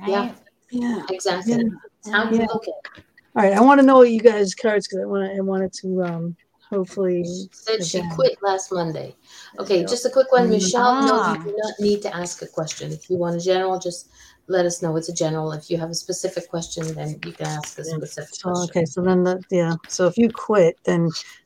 [0.00, 0.08] right?
[0.08, 0.34] Yeah.
[0.70, 1.02] yeah.
[1.10, 1.52] Exactly.
[1.52, 2.12] Yeah.
[2.12, 2.46] How you Yeah.
[2.46, 2.66] look.
[2.66, 3.52] All right.
[3.52, 6.36] I want to know what you guys cards because I want I wanted to um
[6.72, 7.22] hopefully
[7.52, 8.10] Said she Again.
[8.14, 9.14] quit last Monday.
[9.58, 9.86] Okay, Yeah.
[9.86, 10.48] just a quick one.
[10.50, 11.36] Michelle, no, Ah.
[11.36, 12.90] you do not need to ask a question.
[12.92, 14.08] If you want a general, just
[14.48, 15.52] let us know it's a general.
[15.52, 18.70] If you have a specific question, then you can ask a specific So question.
[18.70, 21.02] okay, so then the yeah, so if you quit, then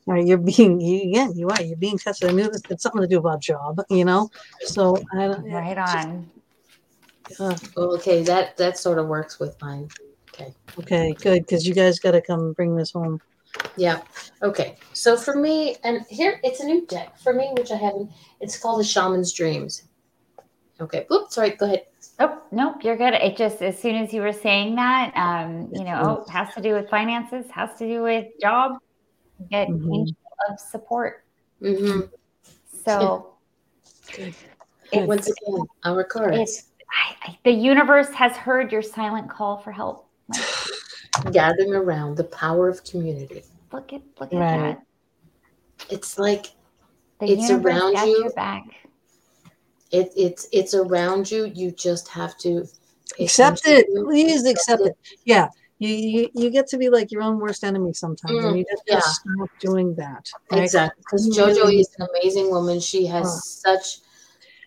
[0.07, 1.33] all right, you're being you again.
[1.35, 2.29] You are you're being tested.
[2.29, 4.29] I knew that it's something to do about job, you know.
[4.65, 5.43] So I don't.
[5.51, 6.29] Right on.
[7.39, 9.89] Uh, Well, okay, that that sort of works with mine.
[10.29, 10.53] Okay.
[10.79, 13.19] Okay, good because you guys got to come bring this home.
[13.75, 14.01] Yeah.
[14.41, 14.77] Okay.
[14.93, 18.11] So for me, and here it's a new deck for me, which I haven't.
[18.41, 19.83] It's called the Shaman's Dreams.
[20.79, 21.05] Okay.
[21.11, 21.33] Oops.
[21.33, 21.51] Sorry.
[21.51, 21.85] Go ahead.
[22.19, 23.13] Oh, nope, you're good.
[23.13, 26.61] It just as soon as you were saying that, um, you know, oh, has to
[26.61, 28.77] do with finances, has to do with job,
[29.51, 29.93] get Mhm.
[29.93, 30.15] angel
[30.49, 31.23] of support.
[31.61, 32.01] Mm-hmm.
[32.85, 33.33] So
[34.15, 34.33] Good.
[35.07, 40.09] Once again, our cards I, I, the universe has heard your silent call for help.
[40.29, 40.41] Like,
[41.31, 43.43] gathering around the power of community.
[43.71, 44.77] look at look at Right.
[44.77, 44.85] that.
[45.89, 46.47] It's like
[47.19, 48.19] The It's around you.
[48.19, 48.63] your back.
[49.91, 51.45] it, it's it's around you.
[51.45, 52.65] You just have to
[53.19, 54.95] Accept it, to please accept it.
[55.25, 55.47] Yeah,
[55.79, 58.65] you, you you get to be like your own worst enemy sometimes, and Mm, you
[58.69, 58.99] just yeah.
[58.99, 60.29] stop doing that.
[60.51, 60.61] right?
[60.63, 62.79] Exactly, because JoJo really- is an amazing woman.
[62.79, 63.75] She has Huh.
[63.77, 63.99] such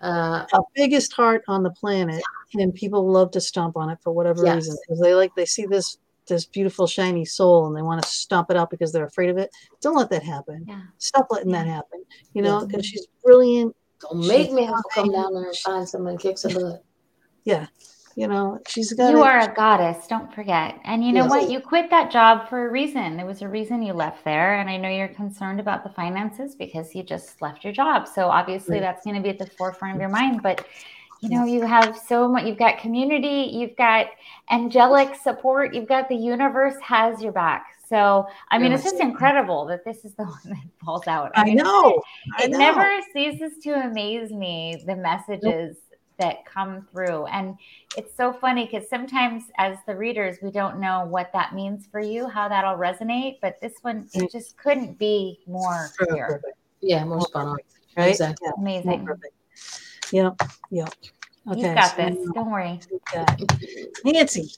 [0.00, 2.22] uh, the biggest heart on the planet,
[2.54, 4.54] and people love to stomp on it for whatever Yes.
[4.56, 5.98] reason because they like they see this
[6.30, 9.36] this beautiful shiny soul and they want to stomp it out because they're afraid of
[9.36, 9.50] it.
[9.82, 10.64] Don't let that happen.
[10.66, 10.80] Yeah.
[10.96, 12.02] Stop letting that happen.
[12.32, 12.66] You know, Yeah.
[12.66, 13.76] because she's brilliant.
[14.00, 16.82] don't make me have to come down there and find someone and kick some butt.
[17.44, 17.66] Yeah,
[18.16, 19.10] you know, she's got.
[19.10, 20.78] You are a goddess, don't forget.
[20.84, 21.30] And you know Yes.
[21.30, 21.50] what?
[21.50, 23.16] You quit that job for a reason.
[23.18, 24.54] There was a reason you left there.
[24.54, 28.08] And I know you're concerned about the finances because you just left your job.
[28.08, 28.82] So obviously Right.
[28.82, 30.42] that's going to be at the forefront of your mind.
[30.42, 30.64] But
[31.20, 34.06] you know, you have so much, you've got community, you've got
[34.50, 37.66] angelic support, you've got the universe has your back.
[37.88, 41.32] So I mean, it's just incredible that this is the one that falls out.
[41.34, 42.00] I mean, know.
[42.38, 42.58] I it know.
[42.58, 45.76] never ceases to amaze me the messages
[46.18, 47.56] that come through and
[47.96, 51.98] it's so funny because sometimes as the readers we don't know what that means for
[51.98, 54.24] you how that'll resonate but this one Mm.
[54.24, 56.42] it just couldn't be more clear
[56.82, 57.56] Yeah, more spot on.
[57.96, 58.10] right?
[58.10, 58.50] Exactly.
[58.58, 59.32] Amazing perfect.
[60.12, 60.40] Yep.
[60.70, 60.94] Yep.
[61.48, 61.60] Okay.
[61.60, 64.52] you've got so this don't worry we've Nancy.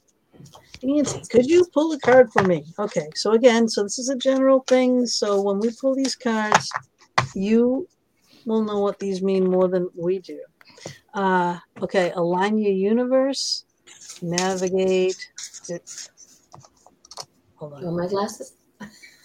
[0.83, 2.65] Nancy, could you pull a card for me?
[2.79, 5.07] Okay, so again, so this is a general thing.
[5.07, 6.71] So when we pull these cards,
[7.35, 7.87] you
[8.47, 10.41] will know what these mean more than we do.
[11.15, 13.65] Uh, okay, align your universe,
[14.23, 15.31] navigate.
[17.57, 17.85] Hold on.
[17.85, 18.55] Oh, my glasses?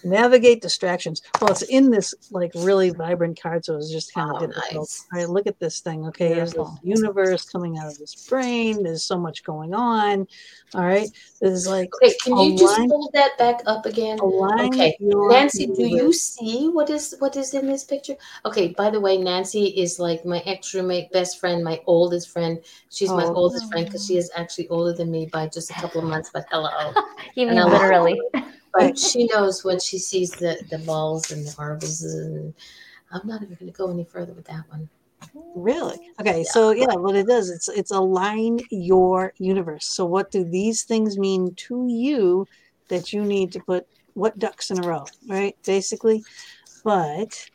[0.04, 1.22] Navigate distractions.
[1.40, 4.74] Well, it's in this like really vibrant card, so it's just kind of oh, difficult.
[4.74, 5.06] Nice.
[5.12, 6.06] All right, look at this thing.
[6.06, 8.82] Okay, there's this universe coming out of this brain.
[8.82, 10.26] There's so much going on.
[10.74, 11.08] All right,
[11.40, 11.90] this is like.
[11.96, 14.18] Okay, can you just hold that back up again?
[14.20, 18.14] Okay, Nancy, do you see what is what is in this picture?
[18.44, 22.60] Okay, by the way, Nancy is like my ex roommate, best friend, my oldest friend.
[22.90, 23.16] She's oh.
[23.16, 26.08] my oldest friend because she is actually older than me by just a couple of
[26.08, 26.30] months.
[26.32, 26.92] But hello,
[27.34, 28.20] you mean literally
[28.72, 32.54] but she knows when she sees the the balls and the marbles and
[33.12, 34.88] i'm not even going to go any further with that one.
[35.54, 35.98] Really?
[36.20, 36.50] Okay yeah.
[36.50, 39.86] so yeah what it does it's it's align your universe.
[39.86, 42.46] So what do these things mean to you
[42.88, 46.24] that you need to put what ducks in a row right basically?
[46.84, 47.50] But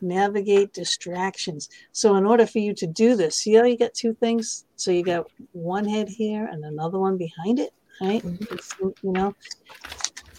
[0.00, 1.68] navigate distractions.
[1.90, 4.64] So in order for you to do this see how you got two things?
[4.76, 8.22] So you got one head here and another one behind it right?
[8.22, 8.88] Mm-hmm.
[9.02, 9.34] you know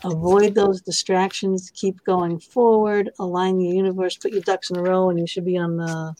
[0.03, 5.09] avoid those distractions, keep going forward, align your universe, put your ducks in a row,
[5.09, 6.15] and you should be on the,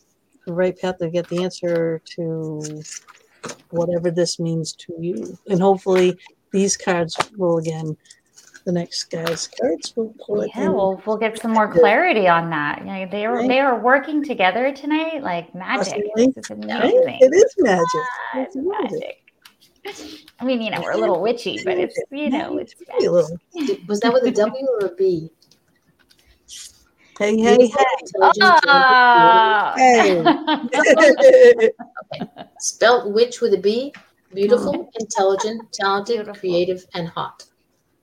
[0.46, 2.84] the right path to get the answer to
[3.70, 5.38] whatever this means to you.
[5.50, 6.18] And hopefully,
[6.52, 7.96] these cards will again.
[8.66, 10.52] The next guy's cards will pull it.
[10.54, 10.74] Yeah, in.
[10.74, 12.80] we'll we'll get some more clarity on that.
[12.80, 13.48] You know, they are right.
[13.48, 16.04] they are working together tonight like magic.
[16.16, 17.18] This is amazing.
[17.22, 17.86] It is magic.
[17.96, 18.92] Ah, it's magic.
[18.92, 19.29] magic.
[20.40, 22.76] I mean, you know, we're a little witchy, but it's you know, it's
[23.88, 25.32] was that with a W or a B?
[27.18, 27.86] Hey, hey, hey.
[28.22, 29.74] Oh.
[29.76, 30.20] hey.
[30.80, 31.74] okay.
[32.60, 33.94] Spelt witch with a B.
[34.34, 36.40] Beautiful, intelligent, talented, Beautiful.
[36.40, 37.44] creative, and hot.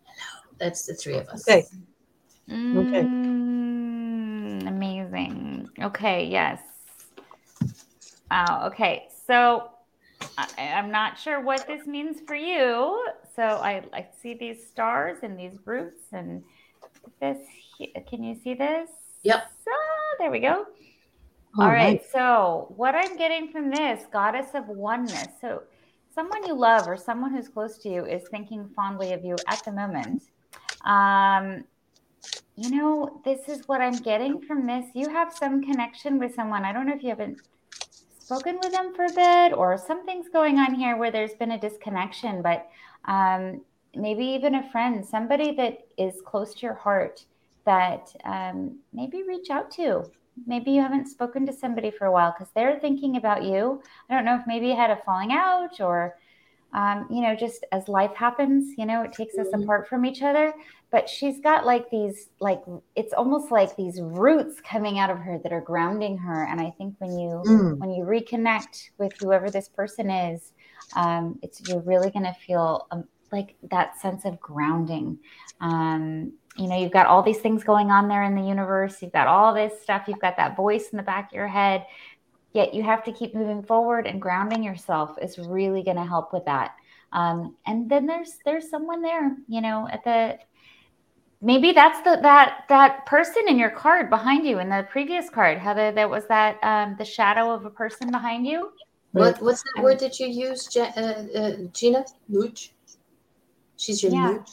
[0.05, 0.55] Hello.
[0.59, 1.49] That's the three of us.
[1.49, 1.65] Okay.
[2.51, 3.03] Okay.
[3.03, 5.69] Mm, amazing.
[5.81, 6.27] Okay.
[6.27, 6.61] Yes.
[8.31, 8.67] Wow.
[8.67, 9.09] Okay.
[9.27, 9.71] So
[10.39, 13.05] I, am not sure what this means for you.
[13.35, 16.43] So I, I see these stars and these roots and
[17.21, 17.39] this.
[18.09, 18.91] Can you see this?
[19.23, 19.51] Yep.
[19.65, 19.71] So,
[20.19, 20.67] there we go.
[21.59, 22.01] All, All right.
[22.01, 22.03] right.
[22.13, 25.33] So what I'm getting from this goddess of oneness.
[25.41, 25.63] So
[26.15, 29.65] someone you love or someone who's close to you is thinking fondly of you at
[29.65, 30.23] the moment.
[30.85, 31.65] Um,
[32.57, 34.87] you know, this is what I'm getting from this.
[34.95, 36.65] You have some connection with someone.
[36.65, 37.39] I don't know if you haven't
[38.27, 41.61] spoken with them for a bit or something's going on here where there's been a
[41.61, 42.69] disconnection but
[43.05, 43.61] um,
[43.95, 47.25] maybe even a friend somebody that is close to your heart
[47.67, 50.03] that um, maybe reach out to
[50.45, 53.81] maybe you haven't spoken to somebody for a while because they're thinking about you
[54.11, 56.17] i don't know if maybe you had a falling out or
[56.73, 59.63] um, you know, just as life happens, you know, it takes us mm-hmm.
[59.63, 60.53] apart from each other.
[60.91, 62.63] But she's got like these, like,
[62.95, 66.45] it's almost like these roots coming out of her that are grounding her.
[66.45, 67.79] And I think when you, mm.
[67.79, 70.53] when you reconnect with whoever this person is,
[70.95, 75.19] um, it's, you're really going to feel um, like that sense of grounding.
[75.61, 79.03] Um, you know, you've got all these things going on there in the universe.
[79.03, 80.05] You've got all this stuff.
[80.07, 81.85] You've got that voice in the back of your head
[82.57, 86.33] yet you have to keep moving forward and grounding yourself is really going to help
[86.33, 86.75] with that
[87.13, 90.39] um, and then there's there's someone there you know at the
[91.41, 95.59] maybe that's the that that person in your card behind you in the previous card
[95.59, 98.73] how the, that was that um, the shadow of a person behind you
[99.13, 102.73] what what's that word that you use uh, uh, gina mooch
[103.77, 104.33] she's your yeah.
[104.33, 104.51] mooch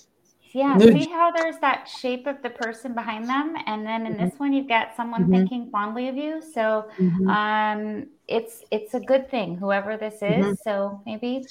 [0.53, 4.26] yeah, see how there's that shape of the person behind them, and then in mm-hmm.
[4.26, 5.31] this one you've got someone mm-hmm.
[5.31, 6.43] thinking fondly of you.
[6.43, 7.27] So mm-hmm.
[7.27, 10.21] um, it's it's a good thing, whoever this is.
[10.21, 10.53] Mm-hmm.
[10.63, 11.45] So maybe.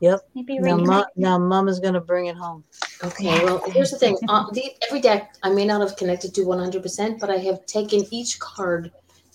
[0.00, 0.20] Yep.
[0.34, 2.64] Maybe now, mom, now mom is going to bring it home.
[3.04, 3.44] Okay.
[3.44, 4.18] Well, here's the thing.
[4.28, 8.04] Uh, the, every deck I may not have connected to 100%, but I have taken
[8.10, 8.90] each card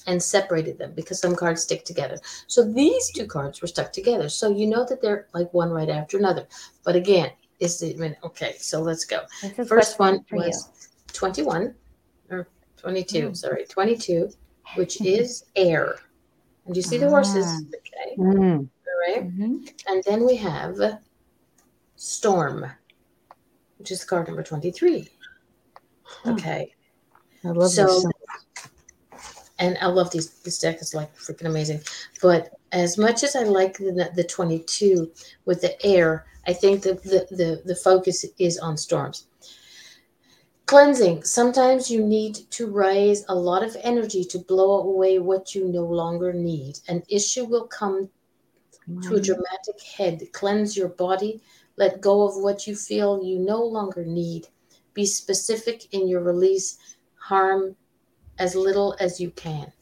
[0.07, 2.17] and separated them because some cards stick together.
[2.47, 4.29] So these two cards were stuck together.
[4.29, 6.47] So you know that they're like one right after another.
[6.83, 7.31] But again,
[7.61, 9.21] is the okay so let's go
[9.67, 11.13] first one was you.
[11.13, 11.73] 21
[12.31, 13.37] or 22 mm.
[13.37, 14.29] sorry 22
[14.75, 15.95] which is air
[16.65, 17.59] and you see the horses ah.
[17.67, 18.57] okay mm.
[18.59, 19.27] all right?
[19.27, 19.57] mm-hmm.
[19.87, 20.77] and then we have
[21.95, 22.65] storm
[23.77, 25.07] which is card number 23
[26.27, 26.73] okay
[27.43, 28.03] i love so
[29.61, 30.31] and I love these.
[30.41, 31.81] This deck is like freaking amazing.
[32.21, 35.11] But as much as I like the, the 22
[35.45, 39.27] with the air, I think that the, the, the focus is on storms.
[40.71, 41.25] Cleansing.
[41.25, 45.83] Sometimes you need to raise a lot of energy to blow away what you no
[45.83, 46.79] longer need.
[46.87, 48.09] An issue will come
[48.85, 49.21] to a mm-hmm.
[49.21, 50.21] dramatic head.
[50.31, 51.41] Cleanse your body.
[51.75, 54.47] Let go of what you feel you no longer need.
[54.93, 56.77] Be specific in your release.
[57.15, 57.75] Harm
[58.39, 59.73] as little as you can.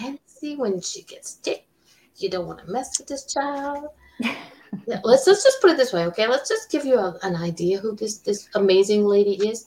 [0.00, 1.68] Nancy, when she gets ticked
[2.16, 3.90] You don't want to mess with this child.
[4.18, 6.26] yeah, let's let's just put it this way, okay?
[6.26, 9.64] Let's just give you a, an idea who this this amazing lady is.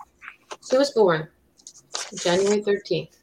[0.69, 1.27] She was born
[2.21, 3.17] January thirteenth,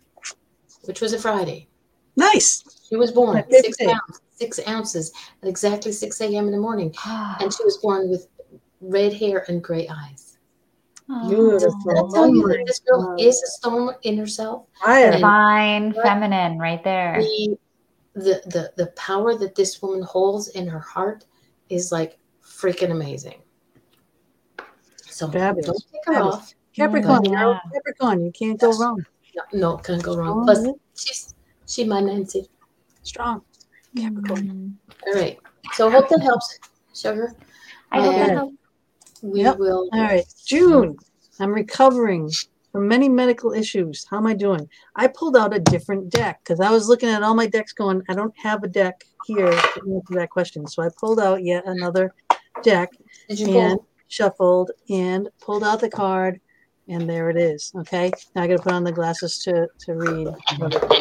[0.85, 1.69] which was a Friday.
[2.17, 2.63] Nice.
[2.89, 3.87] She was born six it.
[3.87, 6.47] pounds, six ounces at exactly six a.m.
[6.47, 7.37] in the morning, ah.
[7.41, 8.27] and she was born with
[8.81, 10.39] red hair and gray eyes.
[11.11, 11.29] Ah.
[11.29, 11.79] Beautiful.
[11.87, 13.21] Did I tell you Oh that this girl God.
[13.21, 14.67] is a storm in herself?
[14.85, 15.13] I am.
[15.13, 17.21] Divine feminine right there.
[17.21, 17.57] the
[18.15, 21.25] the the the power that this woman holds in her heart
[21.69, 23.41] is like freaking amazing.
[25.03, 25.67] So Fabulous.
[25.67, 26.35] don't take her Fabulous.
[26.35, 26.55] off.
[26.75, 27.41] Capricorn, Yeah.
[27.41, 28.25] you're Capricorn.
[28.25, 29.05] You can't go wrong.
[29.35, 30.45] No, no, can't go wrong.
[30.45, 30.73] Plus, yeah.
[30.97, 31.35] she's
[31.67, 32.49] she my Nancy.
[33.03, 33.43] Strong.
[33.97, 34.49] Capricorn.
[34.49, 35.07] Mm.
[35.07, 35.39] All right.
[35.73, 36.59] So hope that helps,
[36.95, 37.35] sugar.
[37.93, 38.57] I hope that helps.
[39.23, 39.59] We Yep.
[39.59, 39.89] will.
[39.93, 40.25] All right.
[40.45, 40.97] June.
[41.41, 42.31] I'm recovering
[42.71, 44.07] from many medical issues.
[44.11, 44.69] How am I doing?
[44.97, 48.03] I pulled out a different deck because I was looking at all my decks going,
[48.09, 50.67] I don't have a deck here to answer that question.
[50.67, 52.15] So I pulled out yet another
[52.63, 52.91] deck
[53.29, 53.87] and pull?
[54.09, 56.41] shuffled and pulled out the card.
[56.89, 57.73] And there it is.
[57.79, 58.11] Okay.
[58.35, 60.29] Now I got to put on the glasses to, to read.
[60.29, 60.37] it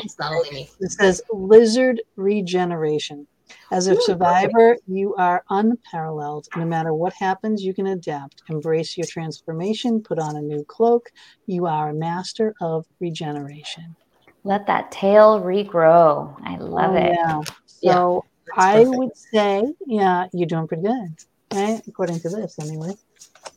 [0.05, 0.69] It's not only me.
[0.79, 3.27] It says lizard regeneration.
[3.71, 6.47] As a survivor, you are unparalleled.
[6.55, 8.41] No matter what happens, you can adapt.
[8.49, 11.09] Embrace your transformation, put on a new cloak.
[11.47, 13.95] You are a master of regeneration.
[14.43, 16.35] Let that tail regrow.
[16.43, 17.13] I love Oh, it.
[17.13, 17.41] Yeah.
[17.81, 18.97] Yeah, So That's I perfect.
[18.97, 21.15] would say, yeah, you're doing pretty good,
[21.53, 21.81] right?
[21.87, 22.93] According to this, anyway.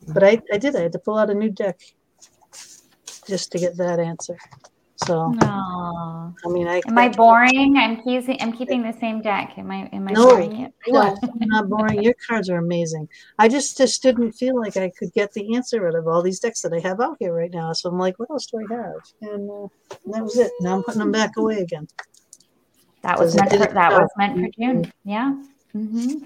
[0.09, 0.75] But I, I did.
[0.75, 1.79] I had to pull out a new deck
[3.27, 4.37] just to get that answer.
[5.05, 6.31] So, Aw.
[6.45, 6.81] I mean, I.
[6.87, 7.77] Am I boring?
[7.77, 9.53] I'm keeping I'm keeping the same deck.
[9.57, 10.29] Am I am I No.
[10.29, 10.73] boring?
[10.87, 12.01] You are not boring.
[12.01, 13.07] Your cards are amazing.
[13.37, 16.39] I just just didn't feel like I could get the answer out of all these
[16.39, 17.73] decks that I have out here right now.
[17.73, 19.33] So I'm like, what else do I have?
[19.33, 19.67] And, uh,
[20.05, 20.51] and that was it.
[20.61, 21.87] Now I'm putting them back away again.
[23.03, 24.91] That was meant for that was meant for June.
[25.03, 25.35] Yeah.
[25.75, 26.25] Mm-hmm.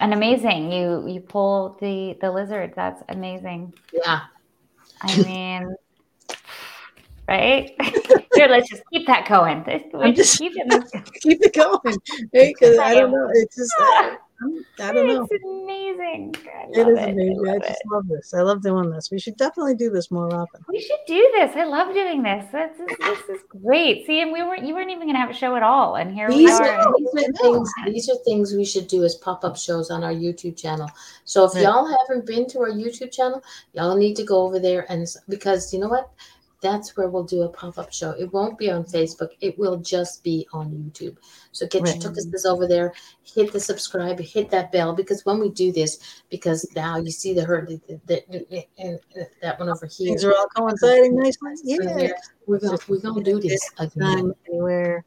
[0.00, 0.72] And amazing.
[0.72, 2.72] You you pull the the lizard.
[2.74, 3.74] That's amazing.
[3.92, 4.20] Yeah.
[5.06, 5.74] I mean,
[7.28, 7.70] right?
[8.34, 9.64] Here, let's just keep that going.
[9.66, 10.84] We I'm just just- keep it.
[11.22, 11.96] Keep it going,
[12.32, 13.28] because I don't know.
[13.32, 13.72] It's just
[14.80, 15.26] I don't know.
[15.30, 16.34] It's amazing.
[16.52, 16.98] I It love it.
[16.98, 17.38] I amazing.
[17.48, 17.92] I love just it.
[17.92, 18.34] love this.
[18.34, 19.10] I love doing this.
[19.10, 20.60] We should definitely do this more often.
[20.68, 21.52] We should do this.
[21.56, 22.44] I love doing this.
[22.52, 24.06] This is, this is great.
[24.06, 26.28] See, and we weren't you weren't even gonna have a show at all, and here
[26.28, 26.68] we These These are.
[26.68, 27.72] are, are- these are things.
[27.86, 30.90] These are things we should do as pop-up shows on our YouTube channel.
[31.24, 31.62] So if Right.
[31.62, 33.42] y'all haven't been to our YouTube channel,
[33.72, 36.10] y'all need to go over there and because you know what,
[36.64, 38.12] that's where we'll do a pop-up show.
[38.12, 39.28] It won't be on Facebook.
[39.42, 41.18] It will just be on YouTube.
[41.52, 42.02] So get Right.
[42.02, 42.94] your tickets over there.
[43.22, 44.18] Hit the subscribe.
[44.18, 48.00] Hit that bell because when we do this, because now you see the herd the,
[48.06, 50.08] the, the, that one over here.
[50.08, 51.52] Things are all coinciding nicely.
[51.62, 52.12] Yeah.
[52.46, 54.32] We're gonna we're gonna do this again.
[54.48, 55.04] Anywhere.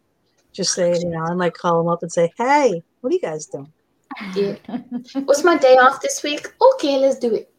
[0.54, 3.20] Just say, you know, I might call them up and say, "Hey, what are you
[3.20, 3.74] guys doing?"
[4.36, 4.56] Yeah.
[5.26, 6.54] What's my day off this week?
[6.74, 7.52] Okay, let's do it.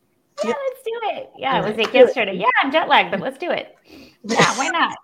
[0.44, 1.30] Yeah, let's do it.
[1.36, 1.84] Yeah, it was Yeah.
[1.84, 2.36] like yesterday.
[2.36, 3.74] Yeah, I'm jet lagged, but let's do it.
[4.24, 4.96] Yeah, why not?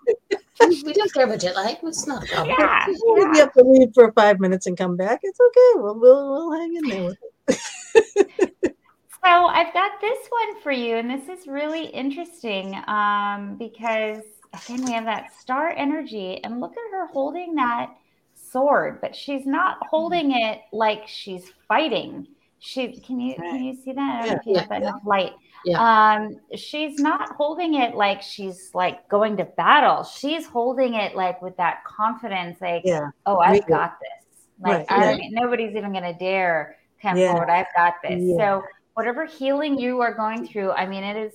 [0.59, 1.77] We we don't care about jet lag.
[1.83, 2.55] It's not a problem.
[2.57, 3.39] Yeah, Well, If you yeah.
[3.41, 5.71] have to leave for five minutes and come back, it's okay.
[5.81, 7.03] We'll we'll, we'll hang in there.
[7.03, 7.17] With
[7.49, 8.75] it.
[9.23, 14.21] So I've got this one for you, and this is really interesting um, because
[14.53, 17.89] again we have that star energy, and look at her holding that
[18.35, 22.27] sword, but she's not holding it like she's fighting.
[22.65, 24.01] She can you can you see that?
[24.01, 25.33] I don't know if you have Yeah, enough light.
[25.65, 26.13] Yeah.
[26.15, 30.03] Um, she's not holding it like she's like going to battle.
[30.03, 33.67] She's holding it like with that confidence, like Yeah, oh, I've Right.
[33.69, 34.47] got this.
[34.59, 34.85] Like Right.
[34.89, 35.29] I don't, Yeah.
[35.31, 37.27] nobody's even going to dare come Yeah.
[37.27, 37.49] forward.
[37.49, 38.21] I've got this.
[38.23, 38.37] Yeah.
[38.37, 38.63] So
[38.95, 41.33] whatever healing you are going through, I mean, it is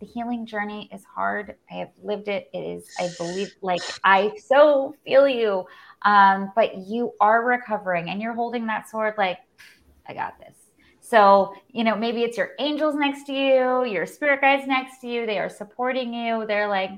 [0.00, 1.54] the healing journey is hard.
[1.70, 2.48] I have lived it.
[2.52, 5.64] It is, I believe, like I so feel you.
[6.02, 9.38] Um, but you are recovering, and you're holding that sword like
[10.06, 10.56] I got this.
[11.04, 15.06] So, you know, maybe it's your angels next to you, your spirit guides next to
[15.06, 15.26] you.
[15.26, 16.46] They are supporting you.
[16.46, 16.92] They're like,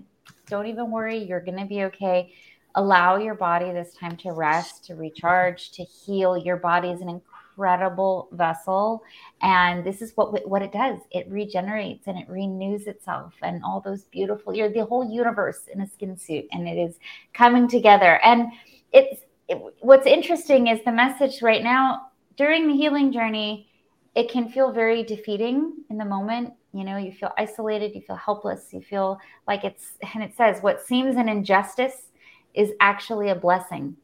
[0.46, 1.18] don't even worry.
[1.18, 2.32] You're going to be okay.
[2.76, 6.36] Allow your body this time to rest, to recharge, to heal.
[6.36, 9.02] Your body is an incredible vessel.
[9.42, 13.34] And this is what, what it does it regenerates and it renews itself.
[13.42, 17.00] And all those beautiful, you're the whole universe in a skin suit, and it is
[17.34, 18.20] coming together.
[18.22, 18.52] And
[18.92, 23.68] it's, it, what's interesting is the message right now during the healing journey
[24.16, 26.54] it can feel very defeating in the moment.
[26.72, 30.62] You know, you feel isolated, you feel helpless, you feel like it's, and it says,
[30.62, 32.08] what seems an injustice
[32.54, 33.94] is actually a blessing.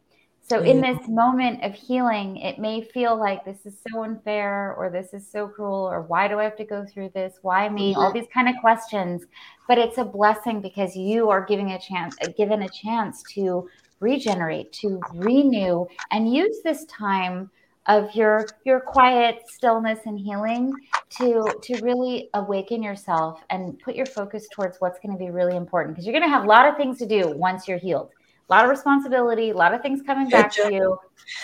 [0.45, 0.99] So, in mm-hmm.
[0.99, 5.27] this moment of healing, it may feel like this is so unfair, or this is
[5.27, 7.39] so cruel, or why do I have to go through this?
[7.43, 7.95] Why me?
[7.95, 8.19] All mm-hmm.
[8.19, 9.23] these kind of questions.
[9.69, 13.69] But it's a blessing because you are giving a chance, given a chance to
[14.01, 17.49] regenerate, to renew, and use this time
[17.87, 20.73] of your your quiet stillness and healing
[21.11, 25.57] to to really awaken yourself and put your focus towards what's going to be really
[25.57, 25.95] important.
[25.95, 28.11] Because you're going to have a lot of things to do once you're healed.
[28.49, 30.97] A lot of responsibility a lot of things coming back to you.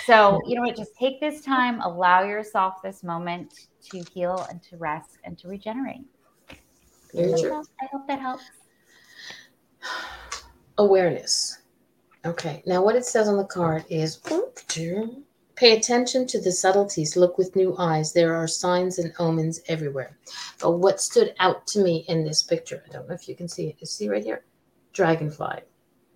[0.05, 0.77] So you know what?
[0.77, 5.49] Just take this time allow yourself this moment to heal and to rest and to
[5.49, 6.05] regenerate.
[7.15, 7.51] Very true.
[7.51, 8.45] hope, I hope that helps.
[10.77, 11.63] Awareness.
[12.25, 12.63] Okay.
[12.67, 14.21] Now, what it says on the card is
[15.59, 17.17] pay attention to the subtleties.
[17.17, 18.13] Look with new eyes.
[18.13, 20.17] There are signs and omens everywhere.
[20.61, 23.49] But what stood out to me in this picture, I don't know if you can
[23.49, 23.77] see it.
[23.81, 24.45] You see right here?
[24.93, 25.63] Dragonfly.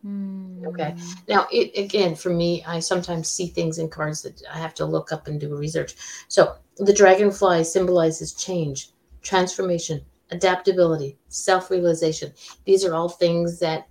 [0.02, 0.64] Hmm.
[0.66, 0.94] Okay.
[1.28, 4.86] Now, it again for me, I sometimes see things in cards that I have to
[4.86, 5.94] look up and do research.
[6.28, 8.90] So, the dragonfly symbolizes change,
[9.22, 12.32] transformation, adaptability, self-realization.
[12.64, 13.88] These are all things that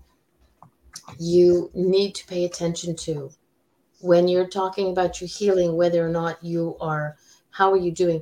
[1.19, 3.31] you need to pay attention to
[4.01, 7.17] when you're talking about your healing, whether or not you are,
[7.51, 8.21] how are you doing?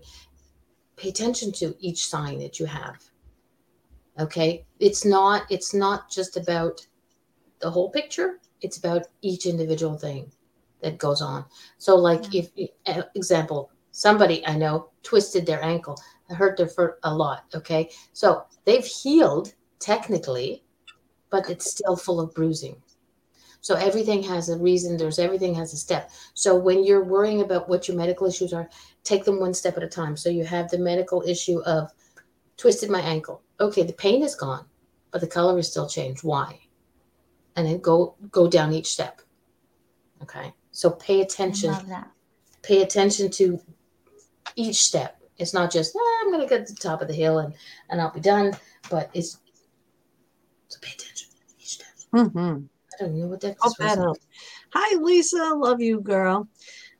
[0.95, 3.03] Pay attention to each sign that you have.
[4.19, 4.65] Okay.
[4.79, 6.85] It's not, it's not just about
[7.59, 10.31] the whole picture, it's about each individual thing
[10.81, 11.45] that goes on.
[11.77, 12.49] So, like, if,
[12.85, 15.97] uh, example, somebody I know twisted their ankle,
[16.29, 17.45] hurt their foot a lot.
[17.55, 17.89] Okay.
[18.13, 20.63] So they've healed technically,
[21.29, 22.75] but it's still full of bruising.
[23.61, 24.97] So everything has a reason.
[24.97, 26.11] There's everything has a step.
[26.33, 28.69] So when you're worrying about what your medical issues are,
[29.03, 30.15] take them one step at a time.
[30.15, 31.91] So you have the medical issue of
[32.57, 33.41] twisted my ankle.
[33.59, 34.65] Okay, the pain is gone,
[35.11, 36.23] but the color is still changed.
[36.23, 36.59] Why?
[37.55, 39.21] And then go go down each step.
[40.21, 40.53] Okay.
[40.71, 41.71] So pay I attention.
[41.71, 42.11] love that.
[42.61, 43.59] Pay attention to
[44.55, 45.21] each step.
[45.37, 47.53] It's not just "Ah, I'm gonna get to the top of the hill and
[47.89, 48.53] and I'll be done.
[48.89, 49.37] But it's
[50.69, 51.87] so pay attention to each step.
[52.13, 52.65] Mm-hmm.
[52.99, 54.17] I don't know what that Hope that was.
[54.73, 55.53] Hi, Lisa.
[55.55, 56.47] Love you, girl.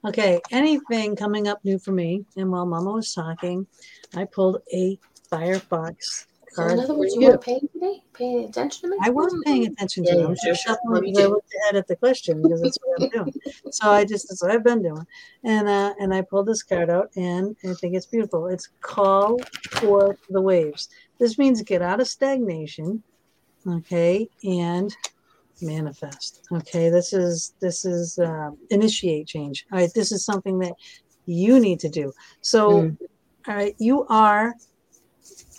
[0.06, 2.24] Okay, anything coming up new for me?
[2.38, 3.68] And while Mama was talking,
[4.16, 4.98] I pulled a
[5.32, 7.28] Firefox So in card other for words, you you.
[7.28, 9.02] weren't paying today, paying attention to me.
[9.02, 10.36] I was paying attention Yeah, to you them.
[10.38, 11.34] sure Just shuffling Love you because I too.
[11.34, 13.34] looked ahead at the question because that's what I'm doing.
[13.72, 15.06] So I just that's what I've been doing.
[15.44, 18.48] And uh and I pulled this card out and I think it's beautiful.
[18.48, 19.38] It's call
[19.74, 20.88] for the waves.
[21.20, 23.04] This means get out of stagnation,
[23.68, 24.96] okay, and
[25.62, 26.42] manifest.
[26.54, 29.66] Okay, this is this is uh, initiate change.
[29.72, 30.74] All right, this is something that
[31.26, 32.12] you need to do.
[32.42, 32.98] So, Mm.
[33.48, 34.54] all right, you are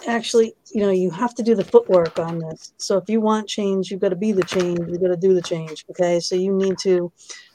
[0.07, 2.73] actually, you know, you have to do the footwork on this.
[2.79, 4.79] So if you want change, you've got to be the change.
[4.89, 5.85] You've got to do the change.
[5.91, 7.13] Okay, so you need to,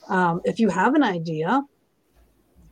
[0.10, 1.62] um, if you have an idea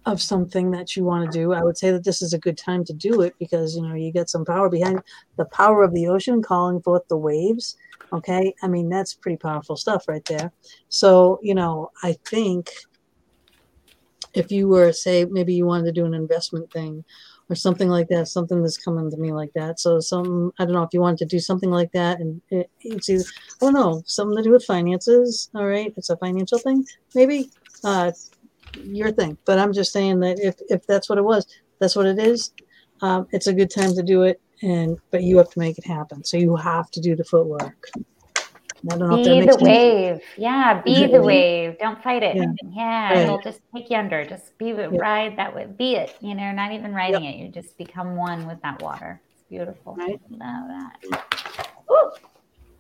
[0.06, 2.58] of something that you want to do, I would say that this is a good
[2.58, 5.02] time to do it because you know you get some power behind
[5.38, 7.78] the power of the ocean calling forth the waves.
[8.12, 10.52] Okay, I mean that's pretty powerful stuff right there.
[10.90, 12.70] So you know, I think
[14.34, 17.06] if you were say maybe you wanted to do an investment thing
[17.50, 19.80] or something like that, something that's coming to me like that.
[19.80, 22.70] So some I don't know if you wanted to do something like that, and it,
[22.82, 23.10] it's
[23.62, 25.50] I don't something to do with finances.
[25.56, 26.86] All right, it's a financial thing,
[27.16, 27.50] maybe.
[27.84, 28.12] Uh,
[28.82, 31.46] your thing, but I'm just saying that if if that's what it was,
[31.80, 32.52] that's what it is.
[33.02, 35.86] Um, it's a good time to do it, and but you have to make it
[35.86, 36.24] happen.
[36.24, 37.90] So you have to do the footwork.
[38.92, 39.62] I don't know if that Be the sense.
[39.64, 40.22] wave.
[40.38, 41.78] Yeah, be the wave.
[41.80, 42.36] Don't fight it.
[42.36, 42.46] Yeah.
[42.74, 43.24] Yeah, Right.
[43.24, 44.26] it'll just take you under.
[44.26, 45.00] Just be it, Yeah.
[45.00, 45.68] ride that way.
[45.68, 46.14] Be it.
[46.20, 47.38] You know, not even riding it.
[47.38, 49.22] You just become one with that water.
[49.34, 49.96] It's beautiful.
[49.96, 50.20] Right.
[50.30, 51.68] Love that.
[51.90, 52.12] Ooh.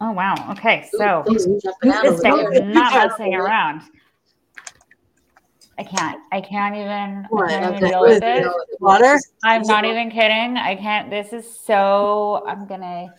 [0.01, 0.35] Oh wow.
[0.51, 3.83] Okay, so jumping this deck not messing around.
[5.77, 6.19] I can't.
[6.31, 7.25] I can't even.
[7.29, 7.45] What?
[7.45, 7.77] I can't Okay.
[7.77, 8.45] even deal What with is it.
[8.45, 8.51] it?
[8.79, 9.19] Water?
[9.43, 10.57] I'm not even kidding.
[10.57, 11.09] I can't.
[11.09, 12.43] This is so.
[12.47, 13.13] I'm gonna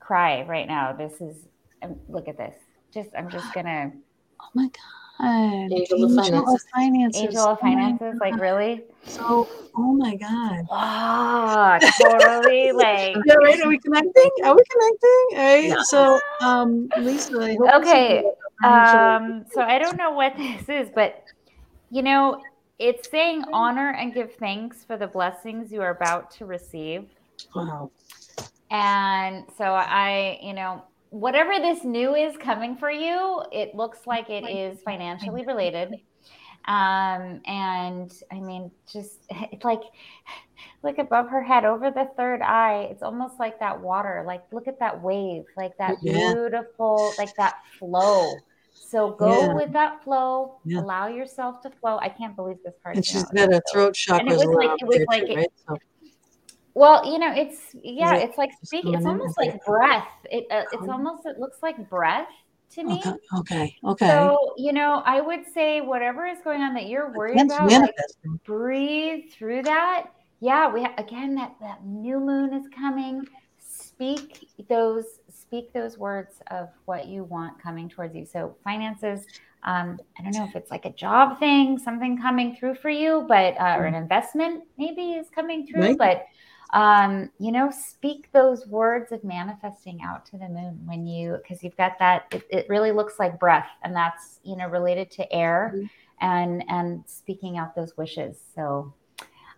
[0.00, 0.92] cry right now.
[0.92, 1.36] This is.
[1.82, 2.54] um, Look at this.
[2.92, 3.10] Just.
[3.16, 3.92] I'm just gonna.
[4.40, 4.68] Oh my
[5.20, 5.72] god!
[5.72, 6.66] Angel of finances.
[6.74, 7.22] finances.
[7.22, 8.14] Angel of Oh finances.
[8.20, 8.82] Like really?
[9.06, 10.66] So, oh my god.
[10.68, 11.78] Wow.
[12.00, 12.72] Totally.
[12.74, 13.16] Like.
[13.24, 13.60] Yeah, right.
[13.62, 14.30] Are we connecting?
[14.44, 15.26] Are we connecting?
[15.32, 15.64] All right.
[15.68, 15.82] Yeah.
[15.82, 19.44] So, um, Lisa, I hope this Okay, is a financial- Um.
[19.52, 21.22] So I don't know what this is, but
[21.92, 22.42] you know,
[22.78, 27.10] it's saying honor and give thanks for the blessings you are about to receive.
[27.54, 27.90] wow.
[28.70, 34.30] And so I, you know, whatever this new is coming for you, it looks like
[34.30, 35.90] it is financially related.
[36.66, 39.82] Um, and I mean, just it's like
[40.82, 42.88] look above her head over the third eye.
[42.90, 44.24] It's almost like that water.
[44.26, 46.34] Like look at that wave, like that Yeah.
[46.34, 48.38] beautiful, like that flow.
[48.82, 49.54] So go Yeah.
[49.54, 50.56] with that flow.
[50.64, 50.80] Yeah.
[50.80, 51.98] Allow yourself to flow.
[52.00, 52.96] I can't believe this card.
[52.96, 55.36] And she's got So- throat chakras And it was like- it was like too, it-
[55.36, 55.52] right?
[55.68, 55.76] So,
[56.74, 58.94] Well, you know, it's yeah, it it's like speaking.
[58.94, 60.08] It's almost it like breath.
[60.30, 62.28] It uh, it's almost it looks like breath
[62.70, 62.98] to me.
[62.98, 63.12] Okay.
[63.38, 63.76] Okay.
[63.84, 64.08] okay.
[64.08, 67.94] So, you know, I would say whatever is going on that you're worried about, like,
[68.44, 70.06] breathe through that.
[70.40, 73.22] Yeah, we ha- again that that new moon is coming.
[73.58, 75.20] Speak those
[75.52, 78.24] speak those words of what you want coming towards you.
[78.24, 79.26] So finances,
[79.64, 83.26] um, I don't know if it's like a job thing, something coming through for you,
[83.28, 85.98] but uh, or an investment maybe is coming through, Right.
[85.98, 86.24] but
[86.72, 91.62] um, you know, speak those words of manifesting out to the moon when you, because
[91.62, 92.24] you've got that.
[92.32, 95.90] It, it really looks like breath, and that's you know related to air, Mhm.
[96.22, 98.40] and and speaking out those wishes.
[98.54, 98.94] So,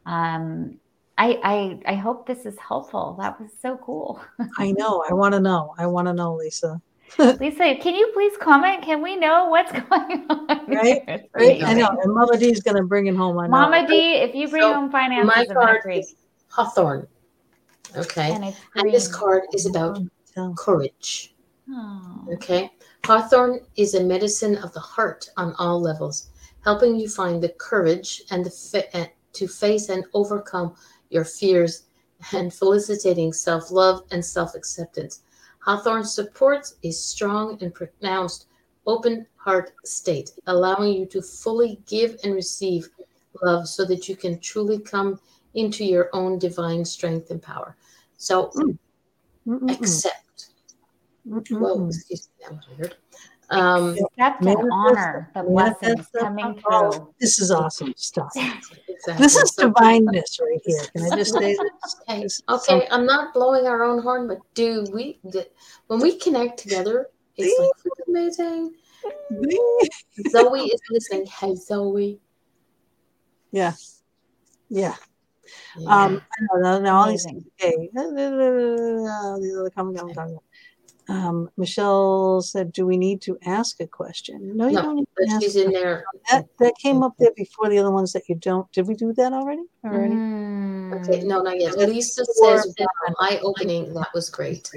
[0.07, 0.81] um,
[1.17, 1.39] I
[1.87, 3.17] I I hope this is helpful.
[3.21, 4.21] That was so cool.
[4.59, 5.05] I know.
[5.09, 5.75] I want to know.
[5.79, 6.81] I want to know, Lisa.
[7.19, 8.83] Lisa, can you please comment?
[8.83, 10.47] Can we know what's going on?
[10.67, 11.63] Right, It's Right?
[11.63, 11.89] I know.
[12.03, 13.39] And Mama D is going to bring it home.
[13.39, 13.51] I know.
[13.51, 16.17] Mama D, if you bring So, home finances, My card is
[16.49, 17.07] Hawthorn.
[17.97, 18.33] Okay.
[18.33, 20.01] And And this card is about
[20.35, 20.53] Tell.
[20.55, 21.35] courage.
[21.71, 22.27] Oh.
[22.33, 22.71] Okay.
[23.07, 26.31] Hawthorn is a medicine of the heart on all levels,
[26.65, 29.05] helping you find the courage and the fa- uh,
[29.35, 30.75] to face and overcome
[31.11, 31.85] your fears
[32.33, 35.23] and felicitating self love and self acceptance.
[35.61, 38.47] Hawthorn supports a strong and pronounced
[38.87, 42.89] open heart state, allowing you to fully give and receive
[43.43, 45.19] love so that you can truly come
[45.55, 47.77] into your own divine strength and power.
[48.17, 48.77] So mm.
[49.47, 49.71] Mm-mm-mm.
[49.71, 50.51] accept.
[51.25, 51.89] Whoa, Mm-mm-mm.
[51.89, 52.97] excuse me, that was weird.
[53.55, 57.15] Um, Accept and honor the blessings coming through.
[57.21, 58.33] this is awesome stuff.
[58.37, 59.15] exactly.
[59.19, 60.83] This is divineness right here.
[60.97, 61.57] Can I just say
[62.09, 62.43] this?
[62.49, 65.21] Okay, okay, I'm not blowing our own horn, but do we?
[65.31, 65.45] d-
[65.89, 68.75] When we connect together, it's like amazing.
[70.31, 71.27] Zoe is listening.
[71.27, 72.21] Hey, Zoe.
[73.53, 73.73] Yeah.
[74.69, 74.95] Yeah.
[75.77, 75.89] Yeah.
[76.05, 77.45] Um, I know, no, all these Amazing.
[77.61, 77.91] okay.
[77.95, 80.43] These other comments I'm talking about.
[81.09, 85.09] Um, Michelle said, "Do we need to ask a question?" No, you No, don't need
[85.19, 85.43] to ask.
[85.43, 86.05] she's in there.
[86.31, 88.71] That that came up there before the other ones that you don't.
[88.73, 89.65] Did we do that already?
[89.85, 90.15] Already?
[90.15, 91.01] Mm.
[91.07, 91.77] Okay, no, not yet.
[91.77, 93.93] Lisa Or- says, wow, eye opening.
[93.95, 94.71] That was great.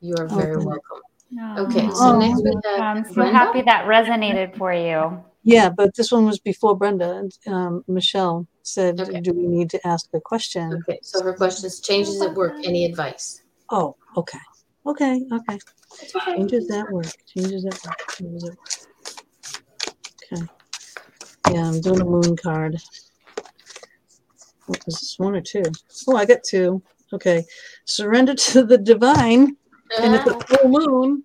[0.00, 0.66] You are very Okay.
[0.66, 1.00] welcome.
[1.40, 3.32] Oh, Okay, so next we have I'm so Brenda.
[3.32, 5.18] happy that resonated for you.
[5.42, 7.10] Yeah, but this one was before Brenda.
[7.20, 9.20] and, Um, Michelle said, Okay.
[9.20, 12.54] "Do we need to ask a question?" Okay, so her question is changes at work.
[12.64, 13.42] Any advice?
[13.70, 14.38] Oh, okay,
[14.86, 15.58] okay, okay.
[16.26, 17.06] Changes that work.
[17.26, 18.16] Changes that work.
[18.16, 18.58] Changes that work.
[20.32, 21.54] Okay.
[21.54, 22.80] Yeah, I'm doing a moon card.
[24.66, 25.62] What was this one or two?
[26.08, 26.82] Oh, I got two.
[27.12, 27.44] Okay.
[27.84, 29.56] Surrender to the divine,
[30.00, 31.24] and it's a full moon.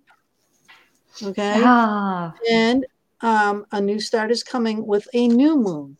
[1.22, 1.62] Okay.
[1.64, 2.86] Ah, And
[3.22, 5.96] um, a new start is coming with a new moon.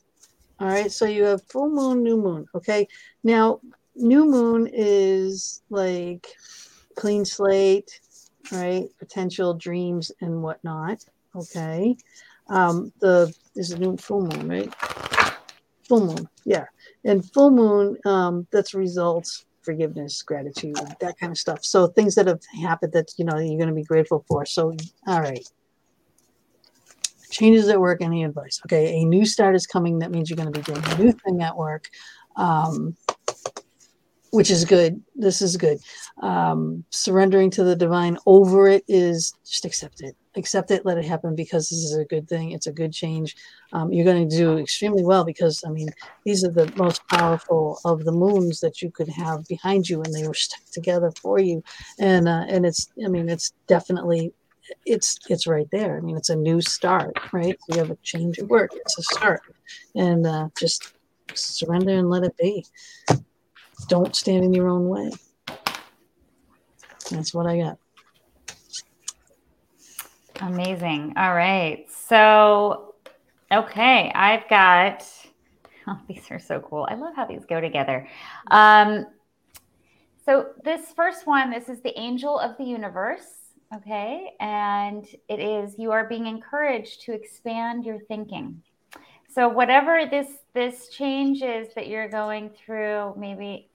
[0.60, 0.92] All right.
[0.92, 2.46] So you have full moon, new moon.
[2.54, 2.86] Okay.
[3.24, 3.60] Now,
[3.96, 6.26] new moon is like
[7.00, 7.98] clean slate,
[8.52, 8.86] right?
[8.98, 11.02] Potential dreams and whatnot.
[11.34, 11.96] Okay.
[12.48, 14.74] Um, the is new full moon, right?
[15.88, 16.28] Full moon.
[16.44, 16.66] Yeah.
[17.04, 21.64] And full moon, um, that's results, forgiveness, gratitude, that kind of stuff.
[21.64, 24.44] So things that have happened that you know you're going to be grateful for.
[24.44, 24.74] So,
[25.06, 25.46] all right
[27.30, 30.52] changes at work any advice okay a new start is coming that means you're going
[30.52, 31.88] to be doing a new thing at work
[32.34, 32.96] um,
[34.30, 35.78] which is good this is good
[36.22, 41.04] um, surrendering to the divine over it is just accept it accept it let it
[41.04, 43.36] happen because this is a good thing it's a good change
[43.72, 45.88] um, you're going to do extremely well because i mean
[46.24, 50.14] these are the most powerful of the moons that you could have behind you and
[50.14, 51.62] they were stuck together for you
[51.98, 54.32] and uh, and it's i mean it's definitely
[54.86, 55.96] it's it's right there.
[55.96, 57.58] I mean, it's a new start, right?
[57.68, 58.70] You have a change at work.
[58.74, 59.42] It's a start,
[59.94, 60.94] and uh, just
[61.34, 62.64] surrender and let it be.
[63.88, 65.10] Don't stand in your own way.
[67.10, 67.78] That's what I got.
[70.40, 71.14] amazing.
[71.16, 71.86] All right.
[71.90, 72.94] So,
[73.52, 75.06] okay, I've got.
[75.86, 76.86] Oh, these are so cool.
[76.90, 78.06] I love how these go together.
[78.50, 79.06] Um,
[80.26, 83.26] so this first one, this is the angel of the universe.
[83.74, 88.62] Okay, and it is you are being encouraged to expand your thinking.
[89.32, 93.69] So whatever this this change is that you're going through, maybe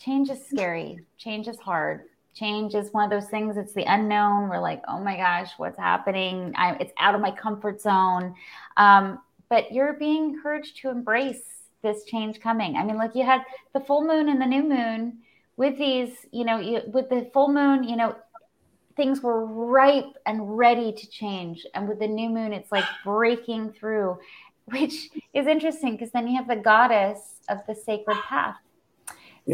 [0.00, 2.04] change is scary, change is hard,
[2.34, 4.48] change is one of those things it's the unknown.
[4.48, 6.52] We're like oh my gosh what's happening?
[6.56, 8.34] I, it's out of my comfort zone.
[8.76, 11.42] Um, but you're being encouraged to embrace
[11.82, 12.76] this change coming.
[12.76, 15.18] I mean like you had the full moon and the new moon
[15.56, 18.16] with these you know you, with the full moon you know
[18.96, 21.66] things were ripe and ready to change.
[21.74, 24.18] And with the new moon it's like breaking through
[24.66, 28.56] which is interesting because then you have the goddess of the sacred path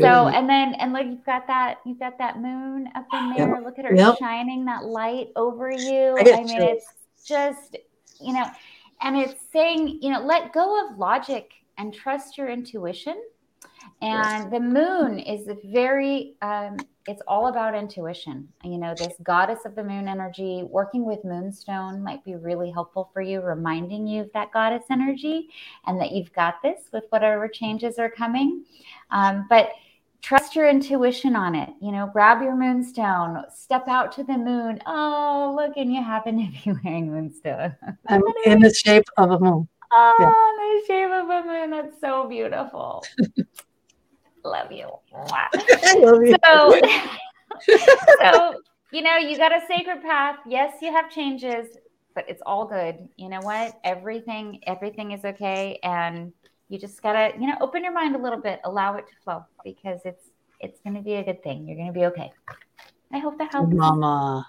[0.01, 3.49] So and then and look, you've got that you've got that moon up in there.
[3.49, 3.65] Yep.
[3.65, 4.19] Look at her yep.
[4.19, 6.17] shining that light over you.
[6.19, 6.83] I, I mean, chills.
[6.83, 6.87] it's
[7.25, 7.77] just
[8.21, 8.47] you know,
[9.03, 13.23] and it's saying you know, let go of logic and trust your intuition.
[14.03, 14.51] And yes.
[14.51, 16.79] the moon is very um,
[17.09, 18.49] it's all about intuition.
[18.65, 23.11] You know, this goddess of the moon energy, working with moonstone might be really helpful
[23.13, 25.49] for you, reminding you of that goddess energy
[25.87, 28.65] and that you've got this with whatever changes are coming.
[29.11, 29.71] Um, but
[30.27, 31.71] trust your intuition on it.
[31.81, 34.81] You know, grab your moonstone, step out to the moon.
[34.85, 37.77] Oh, look, and you happen to be wearing moonstone.
[38.09, 39.69] I'm in the shape of a moon.
[39.93, 40.81] Oh, yeah.
[40.81, 41.71] the shape of a moon.
[41.71, 43.05] That's so beautiful.
[44.45, 44.91] love you.
[45.15, 46.37] I love you.
[46.45, 46.81] So,
[48.21, 48.55] so
[48.91, 50.39] you know, you got a sacred path.
[50.45, 51.69] Yes, you have changes,
[52.17, 53.09] but it's all good.
[53.17, 53.79] You know what?
[53.85, 56.33] Everything, everything is okay, and
[56.69, 59.45] you just gotta, you know, open your mind a little bit, allow it to flow,
[59.65, 60.31] because it's
[60.61, 61.67] it's gonna be a good thing.
[61.67, 62.33] You're gonna be okay.
[63.13, 63.73] I hope that helps.
[63.75, 64.47] Mama.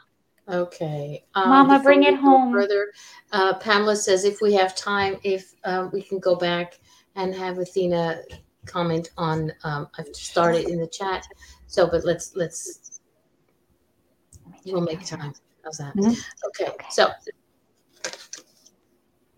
[0.49, 1.26] Okay.
[1.35, 2.53] Um, Mama, bring it home.
[2.53, 2.91] Further,
[3.34, 6.80] uh, Pamela says if we have time, if uh, we can go back
[7.15, 8.22] and have Athena
[8.65, 11.27] comment on, um, I've started in the chat.
[11.68, 13.02] So, but let's, let's,
[14.65, 15.34] we'll make time.
[15.64, 15.95] How's that?
[15.95, 16.18] Mhm.
[16.48, 17.10] Okay, so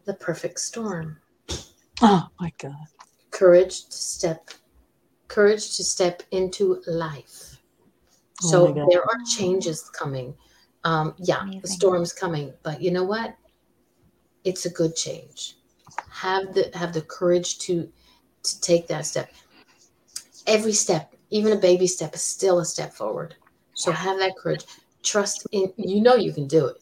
[0.06, 1.18] the perfect storm.
[2.02, 2.76] Oh my God.
[3.32, 4.50] Courage to step,
[5.28, 7.62] courage to step into life.
[8.44, 10.34] Oh So my there are changes coming.
[10.84, 13.36] Um, yeah, the storm's coming, but you know what?
[14.46, 15.58] It's a good change.
[16.10, 17.90] Have the have the courage to
[18.44, 19.30] to take that step.
[20.48, 23.36] Every step, even a baby step, is still a step forward.
[23.74, 24.66] So have that courage.
[25.04, 26.78] Trust in you know you can do it.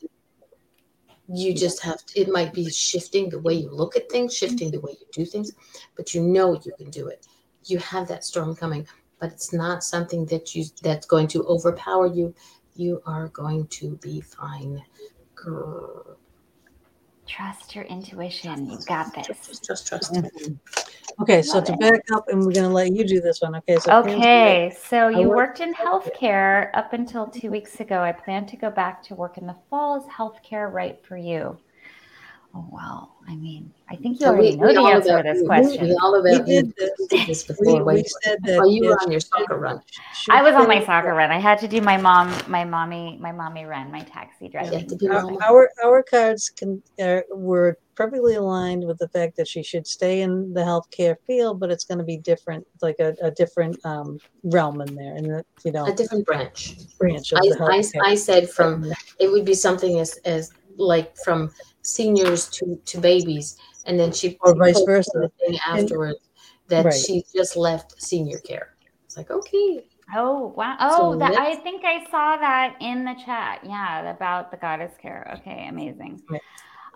[1.27, 4.47] You just have to, it might be shifting the way you look at things, mm-hmm.
[4.47, 5.51] shifting the way you do things,
[5.95, 7.27] but you know you can do it.
[7.65, 8.87] You have that storm coming,
[9.19, 12.33] but it's not something that you that's going to overpower you.
[12.75, 14.81] You are going to be fine.
[15.35, 16.17] Girl.
[17.27, 18.69] Trust your intuition.
[18.69, 19.27] You've got this.
[19.27, 20.13] Just, just trust.
[20.13, 20.57] Mhm.
[21.19, 21.79] Okay, so to it.
[21.79, 23.55] back up, and we're gonna let you do this one.
[23.55, 28.01] Okay, so Okay, so you worked worked in healthcare up until two weeks ago.
[28.01, 29.97] I plan to go back to work in the fall.
[29.97, 31.57] Is healthcare right for you?
[32.57, 33.09] Oh, wow.
[33.27, 35.85] I mean, I think you So already know the answer about- to this we- question.
[35.85, 36.91] We all We about did you.
[36.97, 37.75] We did this before.
[37.75, 38.59] we Wait, said that.
[38.59, 39.79] oh, you were on your soccer run.
[40.31, 41.29] I was on my soccer run.
[41.29, 44.79] I had to do my mom, my mommy, my mommy run, my taxi You driving.
[44.79, 49.35] have to be Our, our our cards can uh, were perfectly aligned with the fact
[49.37, 52.95] that she should stay in the healthcare field, but it's going to be different, like
[52.99, 56.75] a, a different um, realm in there, and you know A different branch.
[56.97, 58.11] branch of I, the I.
[58.11, 61.51] I said from it would be something as as like from
[61.87, 65.11] seniors to to babies, and then she Or vice versa.
[65.13, 66.19] the thing afterwards
[66.67, 66.93] that Right.
[66.93, 68.75] she just left senior care.
[69.05, 69.83] It's like okay,
[70.15, 70.77] Oh wow!
[70.79, 73.59] So Oh, that I think I saw that in the chat.
[73.65, 75.37] Yeah, about the goddess care.
[75.39, 76.21] Okay, amazing.
[76.29, 76.41] Right.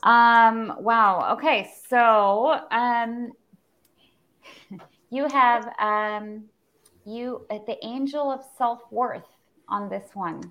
[0.04, 1.34] Um, wow.
[1.38, 3.32] Okay, so um,
[5.12, 6.46] you have um,
[7.06, 9.28] you uh, the angel of self worth
[9.68, 10.42] on this one.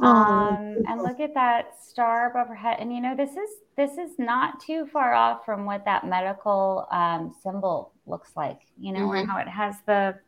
[0.00, 2.78] Oh, Um, and look at that star above her head.
[2.80, 6.86] And you know, this is this is not too far off from what that medical
[6.90, 8.60] um, symbol looks like.
[8.78, 10.18] You know, and how it has the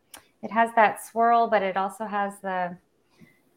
[0.42, 2.76] it has that swirl, but it also has the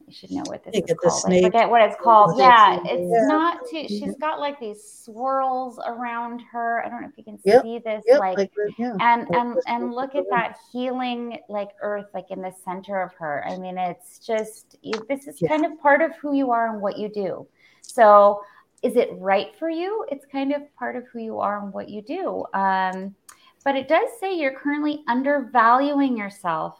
[0.08, 1.24] you should know what this is called.
[1.32, 2.38] I forget what it's called.
[2.38, 3.26] Yeah, it's Yeah.
[3.26, 3.86] not too.
[3.88, 6.82] She's got like these swirls around her.
[6.84, 8.02] I don't know if you can Yep, see this.
[8.06, 8.96] Yep, like like, yeah.
[9.00, 13.44] and and and look at that healing like earth like in the center of her
[13.46, 14.76] i mean it's just
[15.08, 15.48] this is Yeah.
[15.48, 17.46] kind of part of who you are and what you do
[17.82, 18.40] so
[18.82, 21.88] is it right for you it's kind of part of who you are and what
[21.88, 23.14] you do um,
[23.64, 26.78] but it does say you're currently undervaluing yourself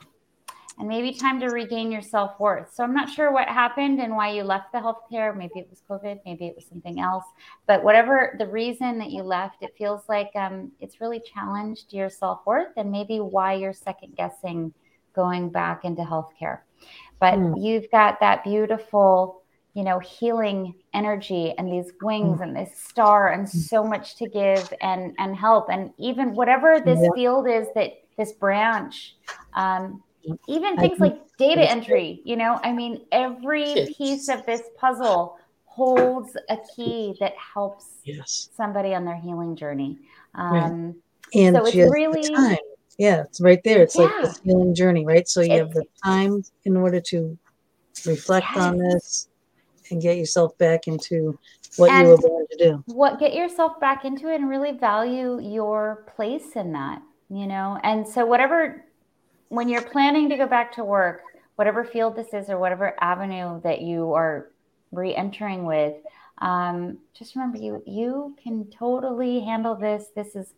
[0.79, 2.73] and maybe time to regain your self-worth.
[2.75, 5.37] So i'm not sure what happened and why you left the healthcare.
[5.37, 7.25] Maybe it was covid maybe it was something else.
[7.67, 12.09] But whatever the reason that you left it feels like um, it's really challenged your
[12.11, 14.73] self-worth and maybe why you're second guessing
[15.15, 16.61] going back into healthcare.
[17.21, 17.55] But Hmm.
[17.57, 19.43] you've got that beautiful
[19.75, 24.73] you know healing energy and these wings and this star and so much to give
[24.81, 25.69] and and help.
[25.71, 27.11] And even whatever this Yeah.
[27.15, 29.15] field is that this branch
[29.55, 30.03] um,
[30.49, 33.95] even things like data entry you know i mean every Yes.
[33.97, 38.49] piece of this puzzle holds a key that helps Yes.
[38.57, 39.99] somebody on their healing journey
[40.37, 40.63] Right.
[40.65, 40.97] um,
[41.35, 42.57] And So it's really- time.
[42.97, 43.83] Yeah, it's right there.
[43.83, 44.23] It's like Yeah.
[44.23, 45.29] this healing journey, right?
[45.29, 47.37] So you have the time in order to
[48.07, 49.29] reflect on this
[49.91, 51.39] and get yourself back into
[51.77, 52.85] what you were And- born to do.
[52.87, 57.79] what get yourself back into it and really value your place in that you know
[57.85, 58.85] and so whatever
[59.49, 61.23] when you're planning to go back to work,
[61.57, 64.51] whatever field this is or whatever avenue that you are
[64.93, 65.95] re-entering with,
[66.39, 70.07] um, just remember you you can totally handle this.
[70.15, 70.55] This is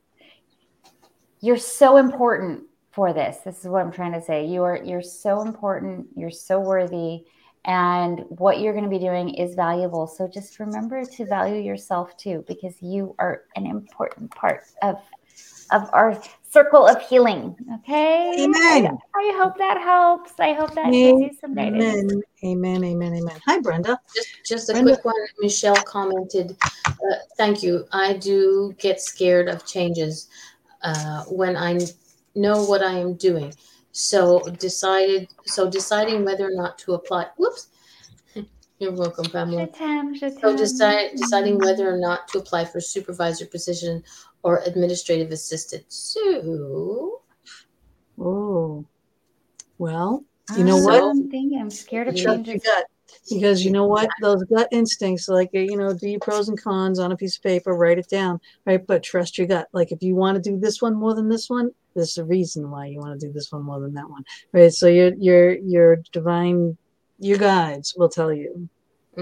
[1.40, 3.38] you're so important for this.
[3.38, 4.46] This is what I'm trying to say.
[4.46, 6.08] You are you're so important.
[6.14, 7.24] You're so worthy
[7.64, 10.06] and what you're going to be doing is valuable.
[10.06, 14.96] So just remember to value yourself too, because you are an important part of
[15.72, 17.56] of our circle of healing.
[17.76, 18.34] Okay.
[18.40, 18.98] Amen.
[19.14, 20.32] I, hope that helps.
[20.38, 21.84] I hope that gives you some guidance.
[21.84, 22.22] Amen.
[22.44, 22.84] Amen.
[22.84, 23.14] Amen.
[23.14, 23.40] Amen.
[23.46, 23.98] Hi, Brenda.
[24.14, 24.92] Just, just a Brenda.
[24.94, 25.14] quick one.
[25.40, 26.56] Michelle commented,
[26.86, 26.90] uh,
[27.36, 27.86] "Thank you.
[27.92, 30.28] I do get scared of changes
[30.82, 31.78] uh, when I
[32.34, 33.54] know what I am doing.
[33.92, 35.28] So decided.
[35.46, 37.26] So deciding whether or not to apply.
[37.36, 37.68] Whoops.
[38.78, 39.68] You're welcome, Pamela.
[39.68, 40.56] Shatam, So shatam.
[40.56, 44.02] decide, deciding whether or not to apply for supervisor position
[44.42, 45.84] or administrative assistant.
[45.88, 47.22] So
[48.18, 48.84] Oh,
[49.78, 51.02] well, you know Ah, what?
[51.02, 52.86] I'm thinking I'm scared of You Trust your gut.
[53.28, 54.08] Because you know what?
[54.20, 57.42] Those gut instincts, like, you know, do your pros and cons on a piece of
[57.42, 58.84] paper, write it down, right?
[58.86, 59.68] But trust your gut.
[59.72, 62.70] Like, if you want to do this one more than this one, there's a reason
[62.70, 64.72] why you want to do this one more than that one, right?
[64.72, 66.76] So your your your divine,
[67.18, 68.68] your guides will tell you,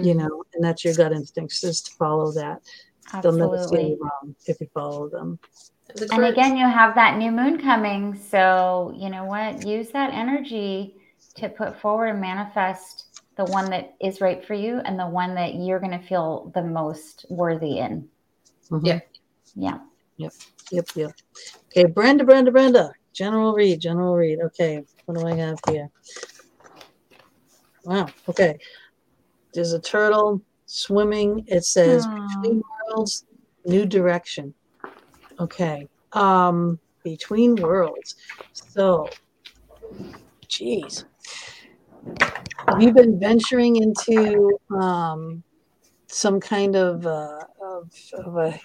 [0.01, 0.17] you mhm.
[0.17, 2.61] know, and that's your gut instincts is to follow that.
[3.23, 3.91] They'll never steer Absolutely.
[3.91, 5.39] you wrong if you follow them.
[6.13, 8.15] And again, you have that new moon coming.
[8.15, 9.67] So, you know what?
[9.67, 10.97] Use that energy
[11.37, 13.07] to put forward and manifest
[13.37, 16.51] the one that is right for you and the one that you're going to feel
[16.55, 18.09] the most worthy in.
[18.71, 18.85] Mhm.
[18.85, 19.01] Yeah.
[19.55, 19.79] Yeah.
[20.19, 20.33] Yep,
[20.71, 20.87] yep.
[20.95, 21.13] Yep.
[21.67, 22.93] Okay, Brenda, Brenda, Brenda.
[23.13, 24.41] General read, general read.
[24.41, 25.89] Okay, what do I have here?
[27.85, 28.59] Wow, okay.
[29.55, 31.45] There's a turtle swimming.
[31.47, 32.29] It says Aw.
[32.43, 32.63] between
[32.99, 33.25] worlds,
[33.65, 34.55] new direction.
[35.39, 35.89] Okay.
[36.13, 38.17] Um, between worlds.
[38.53, 39.09] So,
[40.49, 41.05] geez.
[42.67, 45.43] Have you been venturing into um,
[46.09, 48.61] some kind of, uh, of, of a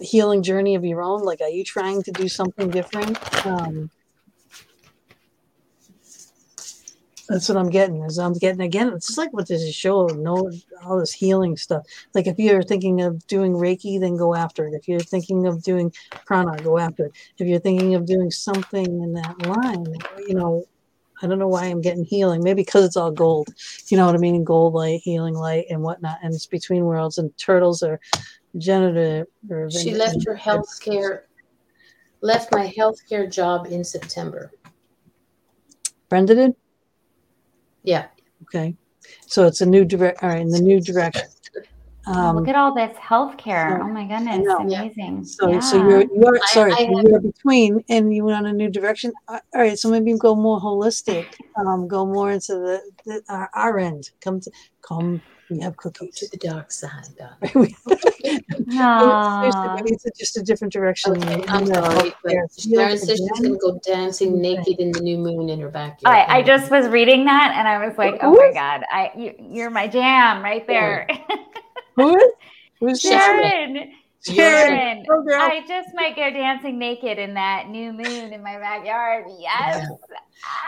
[0.00, 1.22] healing journey of your own?
[1.22, 3.18] Like, are you trying to do something different?
[3.46, 3.90] Um,
[7.28, 8.02] that's what I'm getting.
[8.02, 8.92] Is I'm getting again.
[8.94, 10.06] It's just like what this show?
[10.06, 10.50] No,
[10.84, 11.84] all this healing stuff.
[12.14, 14.74] Like if you're thinking of doing Reiki, then go after it.
[14.74, 15.92] If you're thinking of doing
[16.24, 17.12] prana, go after it.
[17.38, 19.86] If you're thinking of doing something in that line,
[20.28, 20.64] you know,
[21.22, 22.42] I don't know why I'm getting healing.
[22.44, 23.48] Maybe because it's all gold.
[23.88, 24.44] You know what I mean?
[24.44, 26.18] Gold light, healing light, and whatnot.
[26.22, 27.18] And it's between worlds.
[27.18, 27.98] And turtles are
[28.58, 29.26] generative.
[29.50, 31.22] Or She left her healthcare,
[32.20, 34.52] left my healthcare job in September.
[36.08, 36.54] Brenda did.
[37.86, 38.06] Yeah.
[38.42, 38.74] Okay.
[39.26, 40.22] So it's a new direct.
[40.22, 41.22] All right, in the new direction.
[42.08, 43.78] Um, Look at all this healthcare.
[43.78, 44.46] so- Oh my I goodness.
[44.46, 44.64] know.
[44.68, 44.82] Yeah.
[44.82, 45.24] Amazing.
[45.24, 45.58] So, yeah.
[45.60, 48.68] so you're you're sorry, I so have- you're between, and you went on a new
[48.70, 49.12] direction.
[49.26, 51.26] Uh, All right, so maybe go more holistic.
[51.58, 54.10] Um, go more into the, the our, our end.
[54.20, 54.50] Come to
[54.82, 55.20] come.
[55.48, 56.14] We have Go cookies.
[56.16, 57.06] to the dark side.
[57.16, 57.76] darling.
[57.86, 59.74] Seriously, Aw.
[59.76, 61.12] maybe it's just a different direction.
[61.12, 64.90] Okay, I'm that sorry, but healthcare Sharon field says she's gonna go dancing naked in
[64.90, 66.16] the new moon in her backyard.
[66.16, 69.34] I, I just was reading that and I was like, oh my God, I you,
[69.38, 71.08] you're my jam right there.
[71.96, 72.32] Who is?
[72.80, 73.00] Who's?
[73.00, 73.92] Sharon, Sharon.
[74.24, 75.40] Sharon, girl.
[75.40, 79.26] I just might go dancing naked in that new moon in my backyard.
[79.38, 79.88] Yes.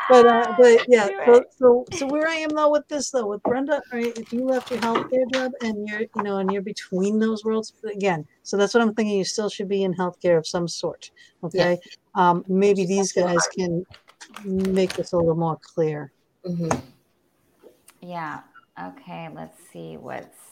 [0.08, 3.42] But uh, but yeah, so, so so where I am though with this though with
[3.42, 4.16] Brenda, right?
[4.16, 7.74] If you left your healthcare job and you're you know and you're between those worlds
[7.84, 9.18] again, so that's what I'm thinking.
[9.18, 11.10] You still should be in healthcare of some sort.
[11.44, 11.78] Okay,
[12.14, 13.84] um, maybe these guys can
[14.44, 16.10] make this a little more clear.
[16.46, 16.80] Mhm.
[18.00, 18.40] Yeah.
[18.82, 19.28] Okay.
[19.34, 20.47] Let's see what's.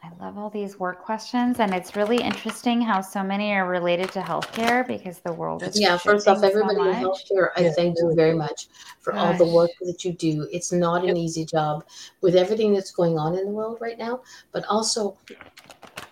[0.00, 4.12] I love all these work questions, and it's really interesting how so many are related
[4.12, 7.62] to healthcare because the world is Yeah, first off, shifting so everybody in healthcare, I
[7.62, 8.68] Yeah, thank you very much
[9.00, 10.48] for all the work that you do.
[10.52, 11.84] It's not an easy job
[12.20, 14.20] with everything that's going on in the world right now,
[14.52, 15.16] but also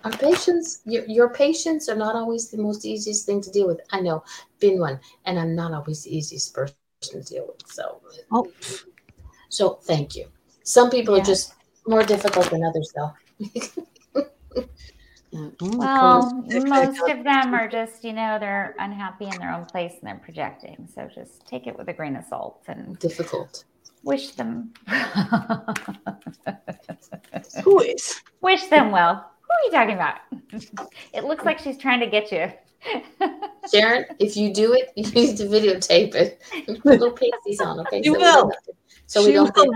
[0.03, 3.81] our patients, your, your patients are not always the most easiest thing to deal with.
[3.93, 4.25] I know,
[4.59, 7.63] been one, and I'm not always the easiest person to deal with.
[7.67, 8.01] So,
[8.33, 8.53] Oh.
[9.49, 10.27] so thank you.
[10.65, 11.23] Some people Yeah.
[11.23, 11.55] are just
[11.87, 13.13] more difficult than others, though.
[15.61, 20.09] Well, most of them are just, you know, they're unhappy in their own place and
[20.09, 20.89] they're projecting.
[20.95, 23.65] So just take it with a grain of salt and difficult.
[24.03, 24.73] wish them
[27.65, 28.23] Who is?
[28.41, 29.31] wish them well.
[29.43, 30.21] Who are you talking about?
[31.13, 32.51] it looks like she's trying to get you.
[33.71, 36.41] Sharon, if you do it, you need to videotape it.
[36.85, 38.01] Little pasties on, okay?
[38.03, 38.33] You so we will.
[38.33, 38.73] don't have to-
[39.07, 39.73] So we She don't will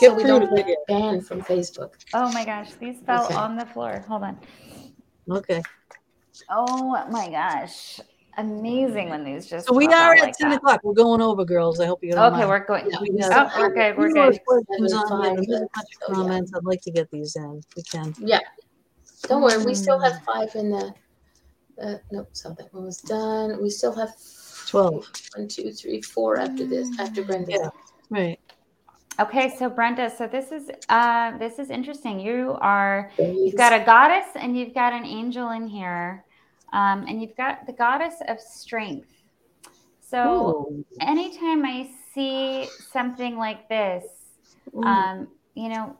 [0.00, 0.76] get, so we don't the get video.
[0.88, 1.92] banned from Facebook.
[2.14, 3.34] oh my gosh, these fell Okay.
[3.34, 4.04] on the floor.
[4.08, 4.38] Hold on.
[5.30, 5.62] Okay.
[6.50, 8.00] Oh my gosh.
[8.38, 9.66] amazing when these just.
[9.66, 10.58] So we are at like ten that.
[10.58, 10.80] o'clock.
[10.84, 11.80] We're going over, girls.
[11.80, 12.48] I hope you don't Okay, mind.
[12.48, 12.86] we're going.
[12.90, 13.98] Yeah, we no, oh, we're have- good.
[13.98, 14.40] We're good.
[14.46, 16.14] questions Seven on here, five, there's a bunch of oh, yeah.
[16.14, 16.52] comments.
[16.54, 17.58] I'd like to get these in.
[17.58, 18.14] if We can.
[18.18, 18.38] Yeah.
[19.24, 20.94] Don't worry, we still have five in the.
[21.82, 23.60] Uh, nope, something one was done.
[23.60, 24.10] We still have
[24.66, 25.10] 12.
[25.36, 26.88] One, two, three, four after this.
[27.00, 27.50] After Brenda.
[27.52, 27.70] Yeah.
[28.10, 28.38] Right.
[29.20, 32.20] Okay, so Brenda, so this is uh this is interesting.
[32.20, 36.24] You are You've got a goddess and you've got an angel in here,
[36.72, 39.10] um, and you've got the goddess of strength.
[40.00, 40.84] So Ooh.
[41.00, 44.04] anytime I see something like this,
[44.84, 45.96] um, you know,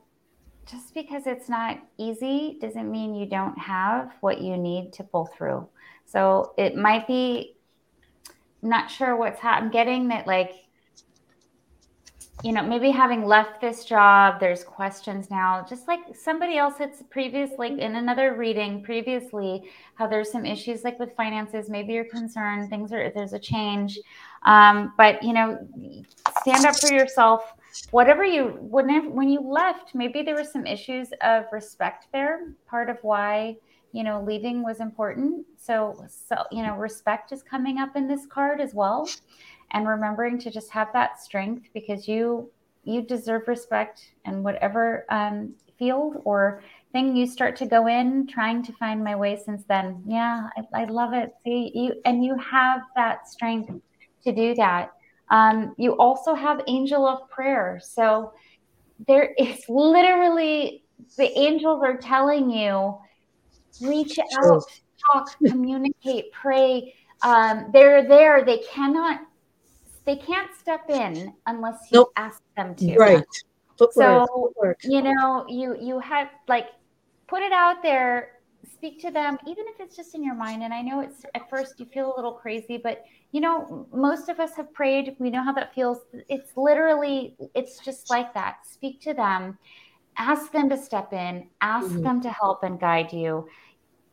[0.70, 5.26] just because it's not easy doesn't mean you don't have what you need to pull
[5.26, 5.66] through.
[6.06, 7.56] So it might be
[8.62, 9.66] not sure what's happening.
[9.66, 10.52] I'm getting that like
[12.44, 16.92] you know, maybe having left this job, there's questions now, just like somebody else had
[17.10, 21.68] previous, like in another reading previously, how there's some issues like with finances.
[21.68, 23.98] Maybe you're concerned, things are, there's a change.
[24.44, 25.58] Um, but, you know,
[26.42, 27.54] stand up for yourself.
[27.90, 32.54] Whatever you, whenever, when you left, maybe there were some issues of respect there.
[32.68, 33.56] Part of why,
[33.90, 35.44] you know, leaving was important.
[35.56, 39.08] So, so, you know, respect is coming up in this card as well
[39.72, 42.50] and remembering to just have that strength because you
[42.84, 46.62] you deserve respect and whatever um, field or
[46.92, 50.02] thing you start to go in trying to find my way since then.
[50.06, 51.32] Yeah i, I love it.
[51.44, 53.70] See you and you have that strength
[54.24, 54.90] to do that.
[55.30, 57.80] Um, you also have angel of prayer.
[57.82, 58.32] So
[59.06, 60.84] there is literally
[61.16, 62.98] the angels are telling you
[63.80, 64.62] reach out
[65.12, 66.94] talk communicate pray.
[67.22, 68.44] Um, they're there.
[68.44, 69.20] They cannot
[70.08, 72.12] they can't step in unless you Nope.
[72.16, 72.96] ask them to.
[72.96, 73.22] Right.
[73.90, 74.26] So
[74.82, 76.68] you know, you you have like
[77.28, 78.30] put it out there,
[78.74, 80.62] speak to them, even if it's just in your mind.
[80.62, 84.30] And I know it's at first you feel a little crazy, but you know, most
[84.30, 85.14] of us have prayed.
[85.18, 85.98] We know how that feels.
[86.30, 88.60] It's literally, it's just like that.
[88.64, 89.58] Speak to them,
[90.16, 92.02] ask them to step in, ask Mhm.
[92.02, 93.46] them to help and guide you.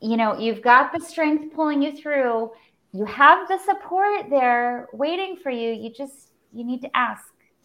[0.02, 2.52] You know, you've got the strength pulling you through
[2.96, 7.24] you have the support there waiting for you you just you need to ask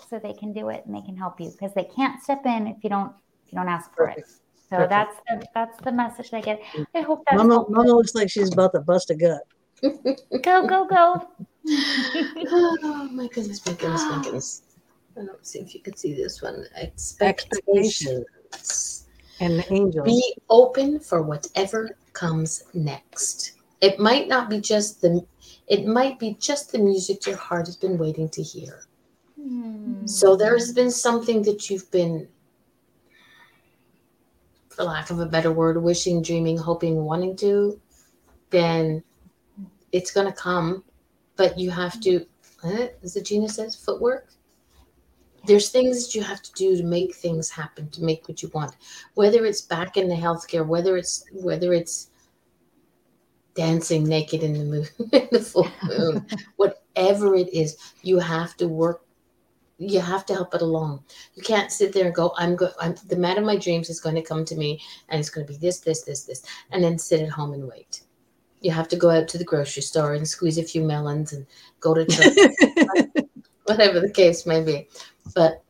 [0.09, 2.67] so they can do it and they can help you because they can't step in
[2.67, 3.13] if you don't
[3.47, 4.91] if you don't ask for it so Perfect.
[4.91, 6.61] that's the that's the message i get
[6.95, 7.75] i hope that Mama, helpful.
[7.75, 9.43] Mama looks like she's about to bust a gut.
[10.43, 11.29] go go go
[11.69, 14.63] oh my goodness, my goodness, my goodness.
[15.17, 16.67] I don't see if you can see this one.
[16.77, 18.25] Expectation.
[18.53, 19.07] Expectations.
[19.41, 20.07] And the angels.
[20.07, 23.60] Be open for whatever comes next.
[23.81, 25.25] It might not be just the
[25.67, 28.85] it might be just the music your heart has been waiting to hear.
[29.41, 30.07] Hmm.
[30.07, 32.29] So there's been something that you've been
[34.69, 37.81] for lack of a better word, wishing, dreaming, hoping, wanting to,
[38.51, 39.03] then
[39.93, 40.85] it's gonna come.
[41.37, 42.27] But you have to
[42.65, 44.29] eh, as the Gina says, footwork.
[45.47, 48.51] There's things that you have to do to make things happen, to make what you
[48.53, 48.77] want.
[49.15, 52.10] Whether it's back in the healthcare, whether it's whether it's
[53.55, 58.69] dancing naked in the moon, in the full moon, whatever it is, you have to
[58.69, 59.03] work.
[59.79, 61.05] You have to help it along.
[61.35, 62.71] You can't sit there and go, "I'm go.
[62.79, 65.47] I'm the man of my dreams is going to come to me, and it's going
[65.47, 68.03] to be this, this, this, this," and then sit at home and wait.
[68.61, 71.47] You have to go out to the grocery store and squeeze a few melons and
[71.81, 72.37] go to church
[73.65, 74.89] whatever the case may be.
[75.35, 75.63] But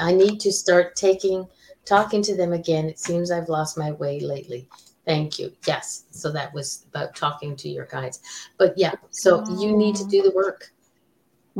[0.00, 1.46] I need to start taking,
[1.84, 2.86] talking to them again.
[2.86, 4.68] It seems I've lost my way lately.
[5.04, 5.52] Thank you.
[5.66, 6.04] Yes.
[6.10, 8.20] So that was about talking to your guides.
[8.58, 10.72] But yeah, so you need to do the work.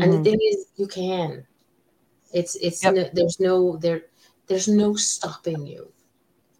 [0.01, 0.25] And the Mhm.
[0.25, 1.47] thing is, you can.
[2.33, 2.95] It's it's Yep.
[2.95, 4.07] no, there's no there
[4.47, 5.93] there's no stopping you.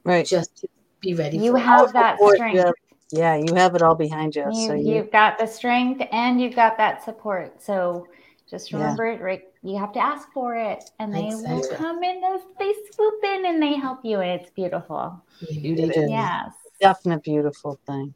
[0.05, 0.27] Right.
[0.27, 0.69] Just to
[1.01, 1.39] be ready.
[1.39, 1.62] you for it.
[1.62, 2.73] have that Support, strength yeah.
[3.11, 4.44] Yeah, you have it all behind you.
[4.47, 8.06] you, so you, you've got the strength and you've got that support so
[8.48, 8.78] just Yeah.
[8.78, 12.40] remember it right you have to ask for it and they will come in those
[12.59, 16.52] they swoop in and they help you and it's beautiful You do, It yes
[16.85, 18.15] definite beautiful thing.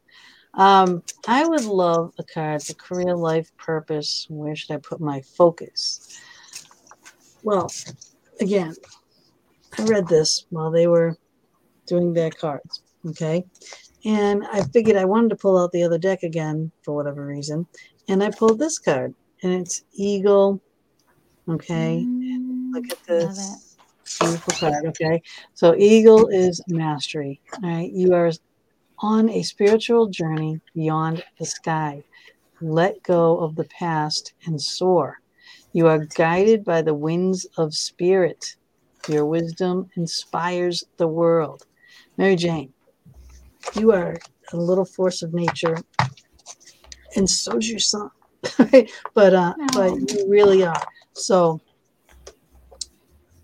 [0.53, 4.27] Um, I would love a card the career, life, purpose.
[4.29, 6.19] Where should I put my focus?
[7.41, 7.71] Well,
[8.39, 8.75] again,
[9.77, 11.17] I read this while they were
[11.87, 12.83] doing their cards.
[13.07, 13.43] Okay.
[14.05, 17.65] And I figured I wanted to pull out the other deck again for whatever reason.
[18.07, 20.61] And I pulled this card, and it's Eagle.
[21.49, 22.05] Okay.
[22.71, 23.77] Look at Mm, this.
[24.19, 24.85] Beautiful card.
[24.85, 25.21] Okay.
[25.55, 27.41] So Eagle is mastery.
[27.63, 27.91] All right.
[27.91, 28.31] You are
[28.99, 32.03] on a spiritual journey beyond the sky.
[32.61, 35.19] Let go of the past and soar.
[35.71, 38.55] You are guided by the winds of spirit.
[39.07, 41.65] Your wisdom inspires the world.
[42.17, 42.73] Mary Jane,
[43.75, 44.17] you are
[44.51, 45.77] a little force of nature
[47.15, 48.09] and so's your son.
[49.13, 49.67] but uh, no.
[49.73, 50.83] but you really are.
[51.13, 51.59] So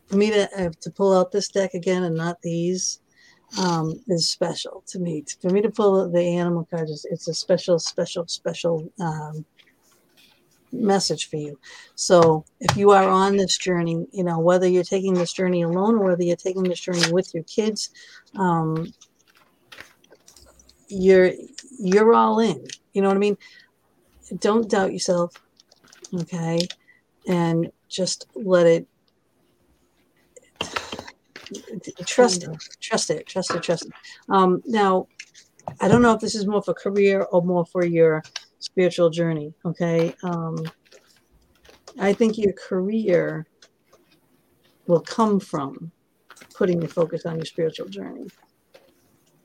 [0.07, 2.99] for me to uh, to pull out this deck again and not these
[3.57, 5.23] um, is special to me.
[5.41, 9.45] For me to pull the animal cards, it's a special, special, special um,
[10.71, 11.57] message for you.
[11.95, 15.95] So if you are on this journey, you know whether you're taking this journey alone
[15.95, 17.89] or whether you're taking this journey with your kids,
[18.35, 18.93] um,
[20.87, 21.31] you're
[21.79, 22.65] you're all in.
[22.93, 23.37] You know what I mean?
[24.39, 25.33] Don't doubt yourself,
[26.13, 26.59] okay,
[27.27, 28.87] and just let it
[32.05, 32.49] trust it,
[32.79, 33.91] trust it, trust it, trust it.
[34.29, 35.07] Um, now,
[35.81, 38.23] I don't know if this is more for career or more for your
[38.59, 39.53] spiritual journey.
[39.65, 40.57] Okay, um,
[41.99, 43.47] I think your career
[44.87, 45.91] will come from
[46.53, 48.27] putting the focus on your spiritual journey.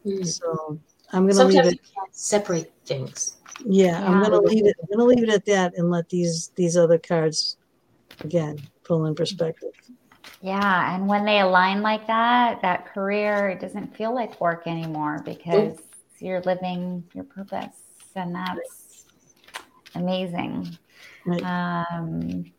[0.04, 0.26] Mm.
[0.26, 0.78] So
[1.12, 1.80] I'm going to leave it.
[2.12, 3.36] separate things.
[3.64, 4.76] Yeah, yeah, I'm going to leave it.
[4.80, 7.56] I'm going to leave it at that and let these these other cards
[8.20, 9.72] again pull in perspective.
[10.42, 15.20] Yeah, and when they align like that, that career it doesn't feel like work anymore
[15.24, 15.76] because
[16.18, 17.76] you're living your purpose,
[18.16, 19.04] and that's
[19.94, 20.78] amazing.
[21.26, 21.42] Right.
[21.42, 22.50] Um,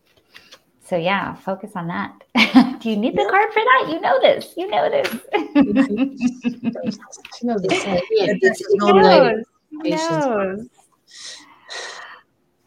[0.84, 2.22] so yeah, focus on that.
[2.82, 3.88] Do you need the card for that?
[3.90, 4.54] You know this.
[4.58, 5.10] You know this.
[7.40, 7.82] she knows this.
[7.82, 9.44] She knows.
[9.84, 10.68] She knows.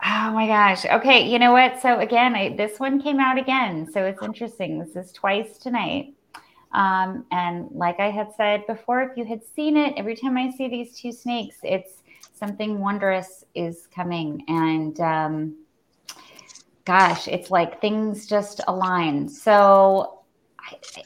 [0.07, 0.85] Oh my gosh.
[0.85, 1.27] Okay.
[1.27, 1.81] You know what?
[1.81, 3.91] So again, I, this one came out again.
[3.91, 4.79] So it's interesting.
[4.79, 6.15] This is twice tonight.
[6.73, 10.51] Um, and like I had said before, if you had seen it, every time I
[10.51, 12.03] see these two snakes, it's
[12.35, 14.45] something wondrous is coming.
[14.49, 15.57] And um,
[16.85, 19.27] gosh, it's like things just align.
[19.27, 20.21] So,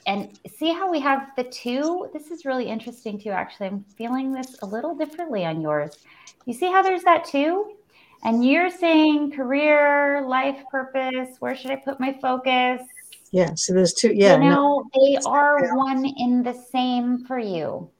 [0.06, 2.08] and see how we have the two?
[2.12, 3.68] This is really interesting too, actually.
[3.68, 5.98] I'm feeling this a little differently on yours.
[6.46, 7.77] You see how there's that two?
[8.24, 12.82] And you're saying career, life purpose, where should I put my focus?
[13.30, 14.12] Yeah, so there's two.
[14.14, 14.90] Yeah, you know, no.
[14.94, 17.90] they are one in the same for you.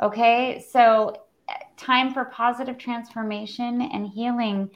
[0.00, 4.70] Okay, so eh, time for positive transformation and healing.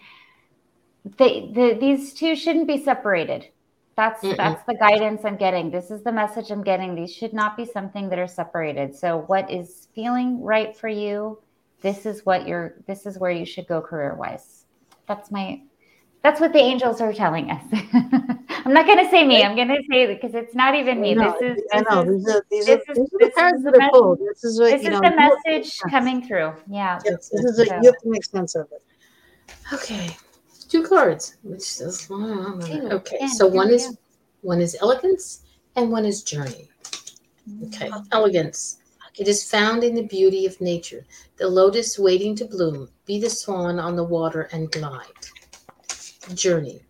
[1.19, 3.49] They, the, these two shouldn't be separated.
[3.97, 4.37] That's Mm-mm.
[4.37, 5.71] that's the guidance I'm getting.
[5.71, 6.95] This is the message I'm getting.
[6.95, 8.95] These should not be something that are separated.
[8.95, 11.41] So what is feeling right for you?
[11.81, 12.77] This is what you're.
[12.87, 14.66] This is where you should go career wise
[15.07, 15.63] that's my
[16.23, 17.63] that's what the angels are telling us.
[18.65, 19.45] I'm not going to say me.
[19.45, 21.15] I'm going to say because it's not even me.
[21.15, 24.19] No, this is this is these are, these this is, is the message.
[24.33, 26.53] This is, what, this is know, the message coming through.
[26.69, 26.99] Yeah.
[27.05, 27.75] Yes, this is a, so.
[27.77, 28.83] you have to make sense of it.
[29.73, 30.17] Okay,
[30.69, 31.37] two cards.
[31.45, 33.29] Which is okay.
[33.29, 33.97] So one is
[34.41, 35.43] one is elegance
[35.77, 36.69] and one is journey.
[37.67, 38.03] Okay, mm-hmm.
[38.11, 38.79] elegance.
[39.19, 41.07] It is found in the beauty of nature,
[41.39, 45.07] the lotus waiting to bloom, be the swan on the water and glide.
[46.35, 46.83] Journey.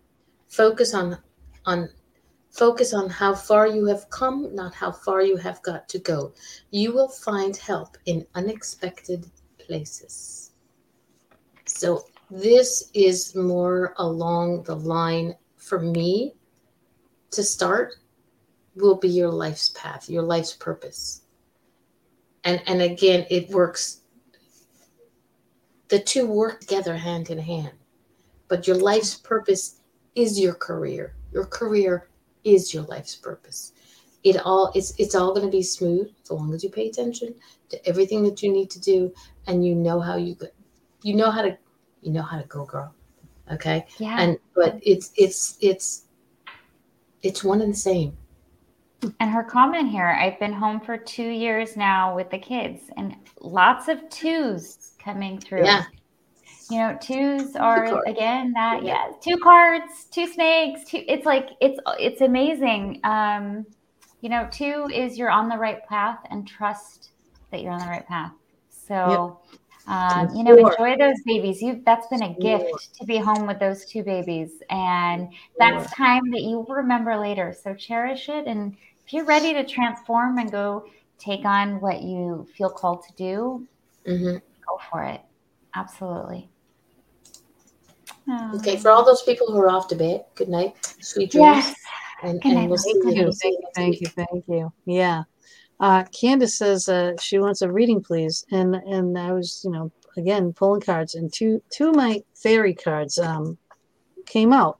[0.49, 1.17] Focus on
[1.65, 1.87] on
[2.51, 6.33] focus on how far you have come, not how far you have got to go.
[6.71, 10.51] You will find help in unexpected places.
[11.65, 16.35] So this is more along the line for me
[17.31, 17.93] to start
[18.75, 21.21] will be your life's path, your life's purpose
[22.47, 24.01] and and again it works
[25.89, 27.71] the two work together hand in hand.
[28.47, 29.81] But your life's purpose
[30.15, 31.15] is your career.
[31.31, 32.09] Your career
[32.43, 33.73] is your life's purpose.
[34.23, 37.35] It all it's it's all going to be smooth so long as you pay attention
[37.69, 39.13] to everything that you need to do
[39.47, 40.35] and you know how you
[41.03, 41.57] you know how to
[42.01, 42.93] you know how to go girl
[43.51, 43.85] okay?
[43.99, 44.17] Yeah.
[44.19, 46.05] And but it's it's it's
[47.21, 48.17] it's one and the same
[49.19, 53.15] and her comment here I've been home for two years now with the kids, and
[53.41, 55.65] lots of twos coming through.
[55.65, 55.83] Yeah.
[56.69, 61.03] You know, twos are again that yeah, two cards, two snakes, two.
[61.07, 62.99] It's like it's it's amazing.
[63.05, 63.65] Um,
[64.21, 67.11] you know, two is you're on the right path and trust
[67.51, 68.31] that you're on the right path.
[68.69, 69.59] So, yep.
[69.87, 71.61] Um, you know, enjoy those babies.
[71.61, 76.29] You that's been a gift to be home with those two babies, and that's time
[76.31, 77.55] that you remember later.
[77.63, 78.75] So cherish it and
[79.07, 80.85] if you're ready to transform and go
[81.17, 83.65] take on what you feel called to do,
[84.05, 84.33] mm-hmm.
[84.33, 85.21] go for it.
[85.73, 86.49] Absolutely.
[88.55, 91.45] Okay, for all those people who are off to bed, good night, sweet dreams.
[91.45, 91.75] Yes.
[92.21, 94.73] And, and we'll thank, you, thank you, thank you, thank you.
[94.85, 95.23] Yeah.
[95.79, 98.45] Uh, Candace says uh, she wants a reading, please.
[98.51, 102.73] And and I was, you know, again pulling cards, and two two of my fairy
[102.73, 103.57] cards um,
[104.25, 104.79] came out.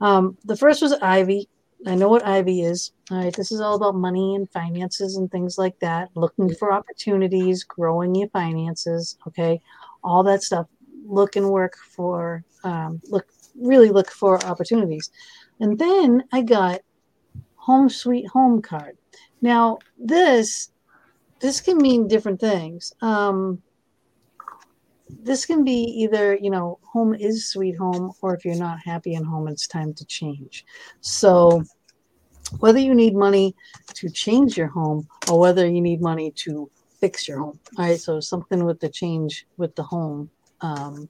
[0.00, 1.48] Um, the first was Ivy,
[1.86, 2.92] I know what Ivy is.
[3.10, 6.10] All right, this is all about money and finances and things like that.
[6.14, 9.16] Looking for opportunities, growing your finances.
[9.26, 9.60] Okay,
[10.02, 10.66] all that stuff.
[11.06, 15.10] look and work for um, look really look for opportunities.
[15.60, 16.80] And then I got
[17.56, 18.96] home sweet home card.
[19.40, 20.70] Now this
[21.40, 22.92] this can mean different things.
[23.02, 23.62] Um,
[25.08, 29.14] this can be either you know home is sweet home or if you're not happy
[29.14, 30.64] in home it's time to change
[31.00, 31.62] so
[32.58, 33.54] whether you need money
[33.94, 38.00] to change your home or whether you need money to fix your home all right
[38.00, 40.28] so something with the change with the home
[40.60, 41.08] um,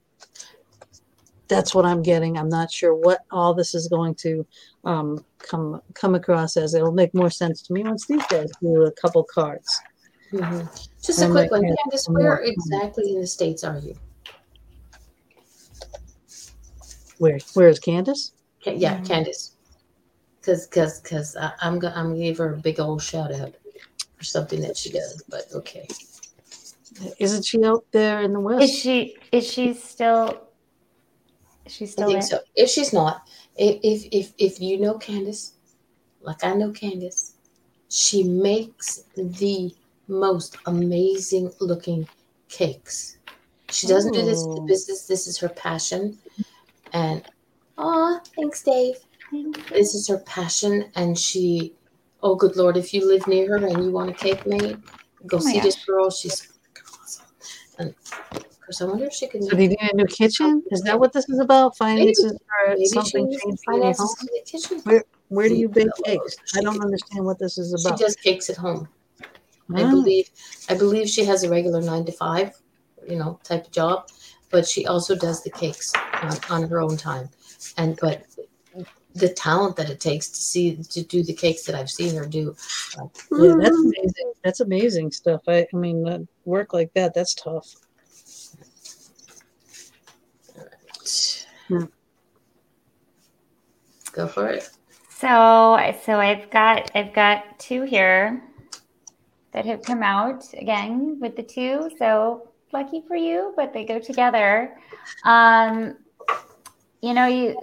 [1.47, 4.45] that's what i'm getting i'm not sure what all this is going to
[4.83, 8.83] um, come come across as it'll make more sense to me once these guys do
[8.83, 9.81] a couple cards
[10.33, 10.67] Mm-hmm.
[11.01, 12.07] Just a quick one, Candace.
[12.09, 13.95] Where exactly in the states are you?
[17.17, 18.33] Where Where is Candace?
[18.63, 19.05] Yeah, mm-hmm.
[19.05, 19.55] Candace.
[20.39, 23.55] Because because because I'm gonna I'm gonna give her a big old shout out
[24.17, 25.23] for something that she does.
[25.29, 25.87] But okay.
[27.19, 28.63] Isn't she out there in the west?
[28.63, 29.17] Is she?
[29.31, 30.46] Is she still?
[31.67, 32.05] Is she still?
[32.05, 32.39] I think there?
[32.39, 32.39] so.
[32.55, 33.27] If she's not,
[33.57, 35.53] if if if you know Candace,
[36.21, 37.35] like I know Candace,
[37.89, 39.75] she makes the
[40.07, 42.07] most amazing looking
[42.47, 43.17] cakes.
[43.69, 44.19] She doesn't Ooh.
[44.19, 45.07] do this business.
[45.07, 46.17] This is her passion.
[46.93, 47.21] And
[47.77, 48.95] oh, thanks, Dave.
[49.69, 51.73] This is her passion, and she.
[52.23, 52.77] Oh, good lord!
[52.77, 54.81] If you live near her and you want a cake made,
[55.27, 55.63] go oh see gosh.
[55.63, 56.09] this girl.
[56.09, 56.47] She's
[57.03, 57.25] awesome.
[57.77, 57.93] And
[58.67, 59.41] of course, I wonder if she can.
[59.43, 60.61] So they need a new kitchen.
[60.71, 61.77] Is that what this is about?
[61.77, 62.37] Finances
[62.67, 64.79] maybe, or something changing finances in the kitchen.
[64.83, 66.35] Where Where do you bake cakes?
[66.55, 67.97] I don't understand what this is about.
[67.97, 68.89] She does cakes at home.
[69.73, 69.91] I mm.
[69.91, 70.29] believe
[70.69, 72.55] I believe she has a regular nine to five,
[73.07, 74.09] you know, type of job,
[74.49, 77.29] but she also does the cakes on, on her own time.
[77.77, 78.25] And but
[79.15, 82.25] the talent that it takes to see to do the cakes that I've seen her
[82.25, 82.53] do.
[82.99, 84.33] Uh, yeah, that's amazing.
[84.43, 85.41] That's amazing stuff.
[85.47, 87.73] I, I mean, uh, work like that, that's tough.
[94.11, 94.69] Go for it.
[95.09, 98.43] So, so I've got I've got two here
[99.51, 101.89] that have come out again with the two.
[101.97, 104.77] So lucky for you, but they go together.
[105.23, 105.97] Um,
[107.01, 107.57] you know, you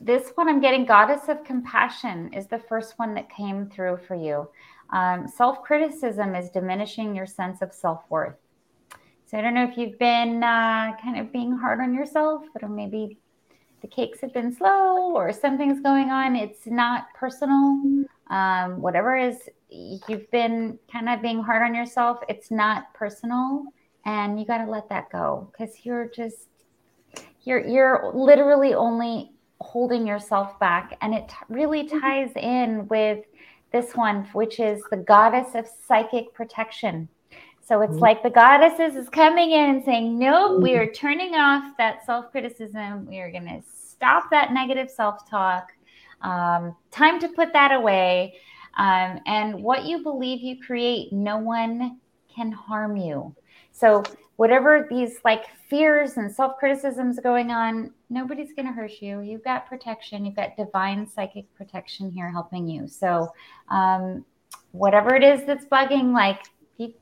[0.00, 4.14] this one I'm getting goddess of compassion is the first one that came through for
[4.14, 4.48] you.
[4.90, 8.36] Um, self criticism is diminishing your sense of self worth.
[9.26, 12.68] So I don't know if you've been uh, kind of being hard on yourself, or
[12.68, 13.18] maybe
[13.86, 16.34] the cakes have been slow or something's going on.
[16.34, 18.04] It's not personal.
[18.28, 23.64] Um, whatever is you've been kind of being hard on yourself, it's not personal,
[24.04, 26.48] and you got to let that go because you're just
[27.44, 32.00] you're you're literally only holding yourself back, and it t- really mm-hmm.
[32.00, 33.24] ties in with
[33.70, 37.08] this one, which is the goddess of psychic protection.
[37.62, 38.00] So it's mm-hmm.
[38.00, 40.62] like the goddesses is coming in and saying, Nope, mm-hmm.
[40.62, 43.06] we are turning off that self criticism.
[43.06, 43.62] We are going to
[43.96, 45.72] stop that negative self talk.
[46.22, 48.34] Um, time to put that away.
[48.76, 51.98] Um, and what you believe you create, no one
[52.34, 53.34] can harm you.
[53.72, 54.02] So,
[54.36, 59.20] whatever these like fears and self criticisms going on, nobody's going to hurt you.
[59.20, 60.24] You've got protection.
[60.24, 62.86] You've got divine psychic protection here helping you.
[62.86, 63.32] So,
[63.68, 64.24] um,
[64.72, 66.42] whatever it is that's bugging, like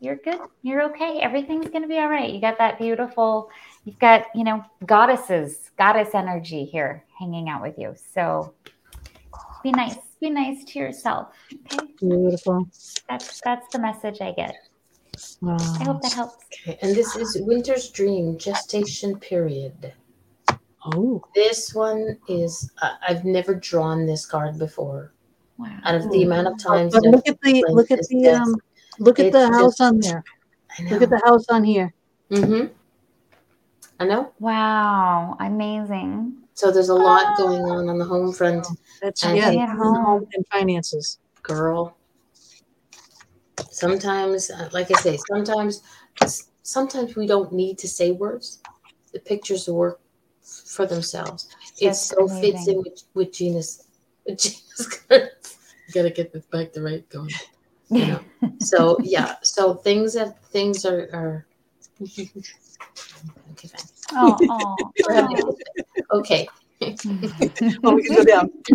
[0.01, 0.41] you're good.
[0.63, 1.21] You're okay.
[1.21, 2.33] Everything's going to be all right.
[2.33, 3.51] You got that beautiful,
[3.85, 7.95] you've got, you know, goddesses, goddess energy here hanging out with you.
[8.13, 8.55] So,
[9.63, 11.29] be nice be nice to yourself.
[11.53, 11.87] Okay.
[12.01, 12.67] Beautiful.
[13.09, 14.55] That's that's the message I get.
[15.43, 15.57] Wow.
[15.61, 16.47] I hope that helps.
[16.47, 16.79] Okay.
[16.81, 19.93] And this is Winter's Dream gestation period.
[20.87, 21.23] Oh.
[21.35, 25.13] This one is uh, I've never drawn this card before.
[25.59, 25.79] Wow.
[25.85, 26.95] Out of the amount of times.
[26.95, 28.55] But look at the look at the um
[28.99, 30.25] look at the house just, on there.
[30.91, 31.93] Look at the house on here.
[32.31, 32.73] Mm-hmm.
[34.01, 34.33] I know.
[34.41, 35.37] Wow.
[35.41, 36.35] Amazing.
[36.55, 38.67] So there's a lot going on on the home front.
[39.03, 41.19] That's and yeah, home and finances.
[41.43, 41.97] Girl.
[43.71, 45.83] Sometimes, uh, like I say, sometimes,
[46.63, 48.61] sometimes we don't need to say words.
[49.13, 50.01] The pictures work
[50.43, 51.49] for themselves.
[51.81, 52.53] It so amazing.
[52.53, 53.89] fits in with, with Gina's.
[54.27, 55.01] With Gina's
[55.93, 57.31] Gotta get this back to right going.
[57.95, 58.21] You know.
[58.61, 59.37] so yeah.
[59.43, 61.47] So things that things are are.
[62.03, 63.87] okay, fine.
[64.13, 64.77] Oh, oh,
[65.09, 65.57] oh.
[66.19, 66.49] okay.
[66.83, 68.51] oh, we can go down.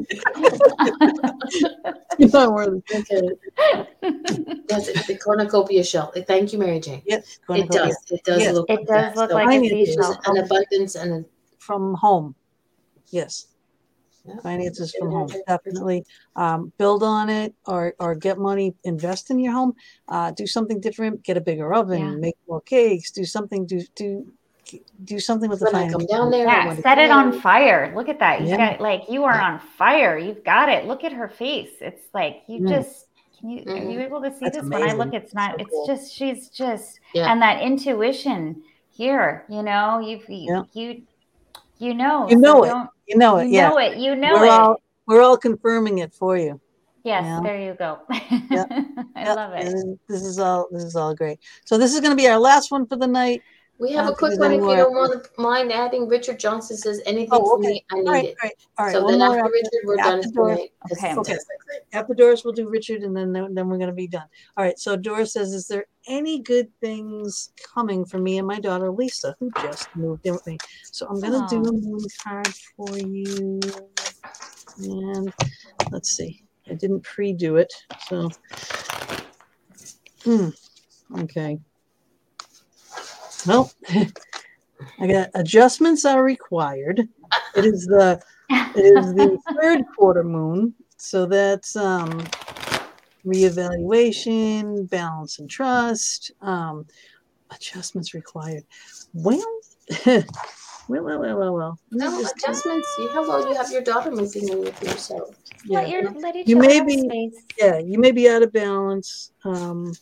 [2.18, 3.40] it's not worth it.
[4.70, 6.12] Yes, it's the cornucopia shell.
[6.26, 7.04] Thank you, Mary Jane.
[7.06, 7.96] Yes, it does.
[8.10, 8.56] It does yes.
[8.56, 8.70] look.
[8.70, 9.18] It like does that.
[9.18, 10.18] look so like a seashell.
[10.26, 11.26] An abundance and a,
[11.60, 12.36] from home.
[13.12, 13.48] Yes.
[14.26, 14.40] Yeah.
[14.42, 16.06] Finances from home, definitely.
[16.36, 19.74] Um, build on it, or or get money, invest in your home.
[20.08, 21.24] Uh, do something different.
[21.24, 22.00] Get a bigger oven.
[22.00, 22.16] Yeah.
[22.16, 23.12] Make more cakes.
[23.12, 23.66] Do something.
[23.66, 24.32] Do do
[25.06, 25.92] do something with the When fire.
[25.92, 27.92] come down there, Yeah, set it on fire.
[27.96, 28.42] Look at that.
[28.42, 28.74] You Yeah.
[28.74, 30.18] got like you are on fire.
[30.18, 30.86] You've got it.
[30.86, 31.72] Look at her face.
[31.82, 32.70] It's like you Mm.
[32.70, 33.08] just
[33.40, 33.94] can you are Mhm.
[33.94, 34.70] you able to see That's this?
[34.70, 35.88] When I look, it's not, So it's cool.
[35.88, 37.32] just she's just Yeah.
[37.32, 40.64] and that intuition here, you know, you've Yeah.
[40.74, 41.04] you
[41.80, 42.28] you know.
[42.30, 42.88] You so know it.
[43.10, 43.50] You know You it.
[43.52, 43.70] Yeah.
[43.70, 43.98] know it.
[43.98, 44.50] You know we're it.
[44.52, 46.62] all we're all confirming it for you.
[47.04, 47.40] yes, yeah.
[47.44, 48.00] there you go.
[48.52, 48.66] Yeah.
[49.16, 49.64] I Yep, love it.
[49.66, 51.40] This is, this is all this is all great.
[51.66, 53.42] So this is going to be our last one for the night.
[53.80, 56.10] We have a quick one if you don't want to mind adding.
[56.10, 58.38] Richard Johnson says anything Oh, for me, I need All right, it.
[58.38, 58.54] great.
[58.78, 58.92] All right.
[58.92, 60.60] so one then after after, Richard, we're after done Doris.
[60.92, 61.16] Okay.
[61.16, 61.38] Okay.
[61.94, 64.26] After Doris, we'll do Richard, and then then we're going to be done.
[64.58, 64.78] All right.
[64.78, 69.34] So Doris says, "Is there any good things coming for me and my daughter Lisa,
[69.40, 72.98] who just moved in with me?" So I'm going to do a moon card for
[72.98, 73.62] you,
[74.84, 75.34] and
[75.90, 76.44] let's see.
[76.70, 77.74] I didn't pre-do it,
[78.08, 78.30] so.
[80.26, 80.50] Hmm.
[81.18, 81.60] Okay.
[83.48, 83.72] Well,
[85.00, 87.08] I got adjustments are required.
[87.56, 92.24] It is the it is the third quarter moon, so that's um
[93.26, 96.86] reevaluation, balance and trust, um,
[97.52, 98.64] adjustments required.
[99.14, 99.44] Well,
[100.06, 100.24] well,
[100.88, 101.80] well, well, well, well.
[101.92, 102.88] No adjustments.
[102.98, 105.34] You have well, you have your daughter moving in with you, so
[105.66, 107.44] yeah, let your let each You may be- space.
[107.60, 109.32] yeah, you may be out of balance.
[109.44, 109.94] Um,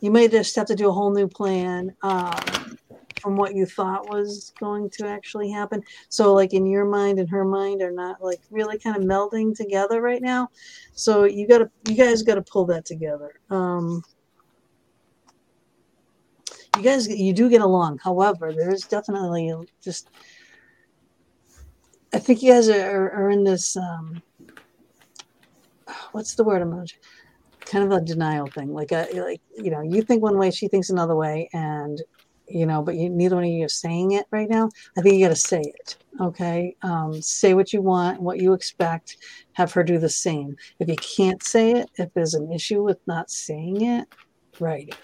[0.00, 2.78] you may just have to do a whole new plan um,
[3.20, 5.82] from what you thought was going to actually happen.
[6.08, 9.56] So, like in your mind and her mind are not like really kind of melding
[9.56, 10.48] together right now.
[10.92, 13.40] So you got to, you guys got to pull that together.
[13.50, 14.02] Um,
[16.76, 17.98] you guys, you do get along.
[18.02, 19.52] However, there is definitely
[19.82, 20.10] just.
[22.12, 23.76] I think you guys are, are in this.
[23.76, 24.22] Um,
[26.12, 26.86] what's the word I'm gonna
[27.66, 28.72] kind of a denial thing.
[28.72, 32.00] Like a like you know you think one way she thinks another way and
[32.48, 34.68] you know but you neither one of you are saying it right now.
[34.96, 36.76] I think you got to say it okay?
[36.82, 39.16] Um, say what you want what you expect
[39.52, 40.56] have her do the same.
[40.78, 44.08] If you can't say it if there's an issue with not saying it
[44.60, 44.98] write it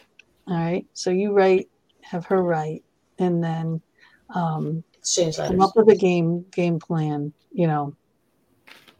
[0.46, 0.86] all right?
[0.94, 1.68] So you write
[2.02, 2.84] have her write
[3.18, 3.80] and then
[4.34, 5.50] um, exchange letters.
[5.50, 7.94] come up with a game game plan you know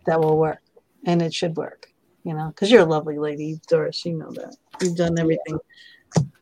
[0.06, 0.60] that will work
[1.06, 1.91] and it should work
[2.24, 5.58] you know because you're a lovely lady doris you know that you've done everything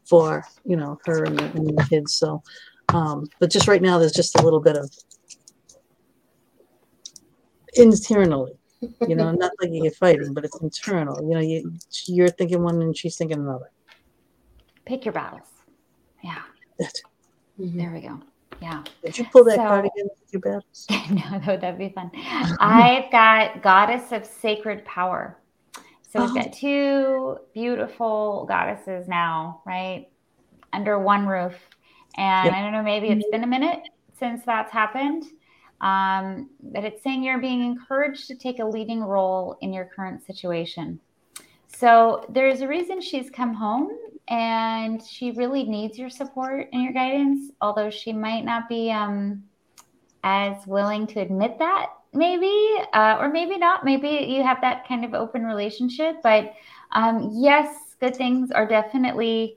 [0.05, 2.43] for you know her and the, and the kids so
[2.91, 4.91] um but just right now there's just a little bit of
[7.75, 8.53] internally
[9.07, 11.73] you know not like you're fighting but it's internal you know you,
[12.07, 13.71] you're thinking one and she's thinking another
[14.87, 15.47] Pick your battles.
[16.25, 16.41] Yeah,
[16.79, 17.03] That's-
[17.61, 17.77] Mhm.
[17.77, 18.19] there we go.
[18.61, 18.83] Yeah.
[19.05, 22.11] did you pull that So- card again with your battles no, that would be fun.
[22.59, 25.37] I've got Goddess of Sacred Power.
[26.11, 26.35] So we've Oh.
[26.35, 30.09] got two beautiful goddesses now, right?
[30.73, 31.55] Under one roof.
[32.17, 32.55] And Yep.
[32.55, 33.81] I don't know, maybe it's been a minute
[34.19, 35.25] since that's happened.
[35.81, 40.25] Um, but it's saying you're being encouraged to take a leading role in your current
[40.25, 41.01] situation.
[41.69, 43.91] So there's a reason she's come home
[44.29, 49.45] and she really needs your support and your guidance, although she might not be um,
[50.25, 52.53] as willing to admit that, maybe,
[52.93, 53.85] uh, or maybe not.
[53.85, 56.17] Maybe you have that kind of open relationship.
[56.23, 56.55] But
[56.93, 59.57] um, yes, good things are definitely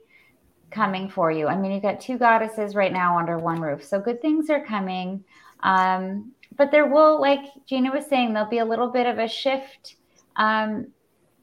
[0.70, 1.46] coming for you.
[1.46, 3.84] I mean, you've got two goddesses right now under one roof.
[3.84, 5.24] So good things are coming.
[5.62, 9.28] Um, but there will, like Gina was saying, there'll be a little bit of a
[9.28, 9.96] shift.
[10.36, 10.88] Um,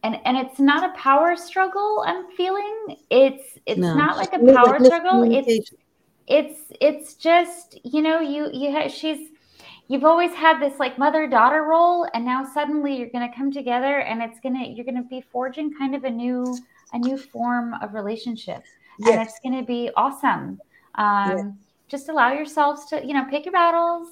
[0.04, 2.98] and, and it's not a power struggle I'm feeling.
[3.10, 3.96] It's it's No.
[3.96, 5.24] not like a Like power struggle.
[5.30, 5.72] It's
[6.28, 9.31] it's it's just you know you you ha- she's
[9.92, 13.52] you've always had this like mother daughter role and now suddenly you're going to come
[13.52, 16.58] together and it's going to you're going to be forging kind of a new
[16.94, 18.62] a new form of relationship
[19.06, 20.60] and it's going to be awesome
[20.96, 21.44] um Yeah.
[21.94, 24.08] just allow yourselves to you know pick your battles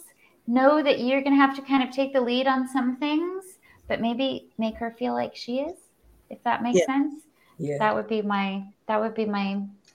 [0.48, 3.44] know that you're going to have to kind of take the lead on some things
[3.88, 5.78] but maybe make her feel like she is
[6.30, 6.86] if that makes Yeah.
[6.88, 7.14] sense
[7.58, 9.48] yeah that would be my that would be my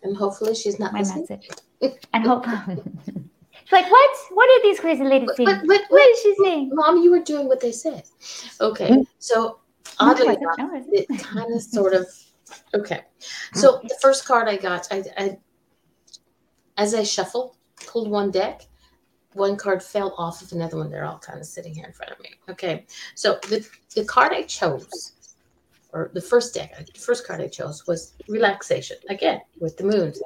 [0.03, 1.27] And hopefully she's not my listening.
[1.31, 1.49] message.
[2.15, 2.47] And hope.
[3.65, 4.11] She's like, what?
[4.33, 5.45] What are these crazy ladies But, say?
[5.45, 6.71] but, but, What is she saying?
[6.73, 8.05] Mom, you were doing what they said.
[8.61, 9.07] Okay, Mm.
[9.19, 9.61] so
[9.99, 10.43] I oddly wasn't.
[10.43, 10.95] enough, No, I wasn't.
[10.95, 12.07] it kind of sort of
[12.75, 13.01] okay.
[13.55, 15.39] So the first card I got, I, I
[16.77, 18.67] as I shuffled, pulled one deck,
[19.33, 20.91] one card fell off of another one.
[20.91, 22.31] They're all kind of sitting here in front of me.
[22.51, 22.85] Okay,
[23.15, 25.13] so the the card I chose,
[25.93, 28.99] or the first deck, the first card I chose was relaxation.
[29.09, 30.21] Again, with the moons,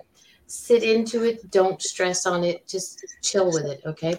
[0.49, 1.51] sit into it.
[1.51, 2.67] Don't stress on it.
[2.67, 3.83] Just chill with it.
[3.87, 4.17] Okay.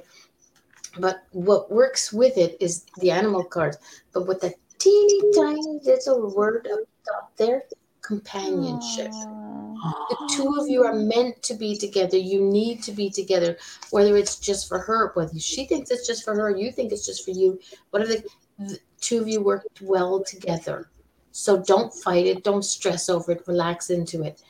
[0.98, 3.78] But what works with it is the animal cards.
[4.14, 7.64] But with the teeny tiny little word up top there,
[8.02, 9.12] companionship.
[9.12, 10.06] Aw.
[10.10, 12.18] The two of you are meant to be together.
[12.18, 13.58] You need to be together,
[13.92, 17.06] whether it's just for her, whether she thinks it's just for her, you think it's
[17.06, 17.60] just for you.
[17.92, 18.24] Whatever the,
[18.60, 20.90] the two of you work well together.
[21.32, 22.44] So don't fight it.
[22.44, 23.48] Don't stress over it.
[23.48, 24.42] Relax into it.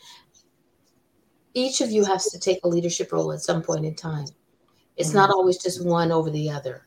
[1.53, 4.25] Each of you has to take a leadership role at some point in time.
[4.97, 6.85] It's not always just one over the other.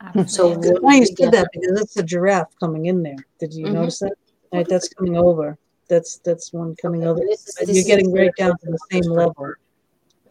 [0.00, 0.70] So Absolutely.
[0.72, 1.36] work Why you said together.
[1.38, 3.16] that because that's a giraffe coming in there.
[3.40, 3.72] Did you Mhm.
[3.74, 4.12] notice that?
[4.52, 5.58] All right, that's coming over.
[5.88, 7.20] That's that's one coming over.
[7.20, 9.54] This is- this You're getting right down to the same level,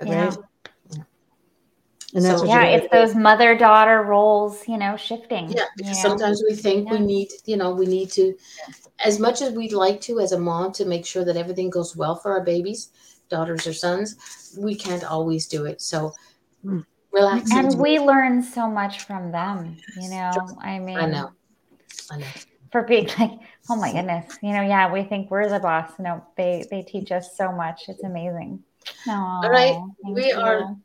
[0.01, 0.09] Okay?
[0.09, 0.33] Yeah.
[2.13, 5.49] and that's So- what yeah, you're it's those mother daughter roles, you know, shifting.
[5.51, 5.93] Yeah, you know?
[5.93, 8.35] sometimes we think we need, you know, we need to,
[9.03, 11.95] as much as we'd like to as a mom to make sure that everything goes
[11.95, 12.91] well for our babies,
[13.29, 15.81] daughters or sons, we can't always do it.
[15.81, 16.13] So
[16.65, 16.85] Mm.
[17.11, 17.51] relax.
[17.51, 18.01] and into we it.
[18.01, 20.31] learn so much from them, you know.
[20.61, 21.31] I mean, I know.
[22.11, 22.25] I know.
[22.71, 23.31] for being like,
[23.69, 25.91] oh my goodness, you know, yeah, we think we're the boss.
[25.99, 27.89] No, they they teach us so much.
[27.89, 28.63] It's amazing.
[29.05, 30.75] No, All right, we are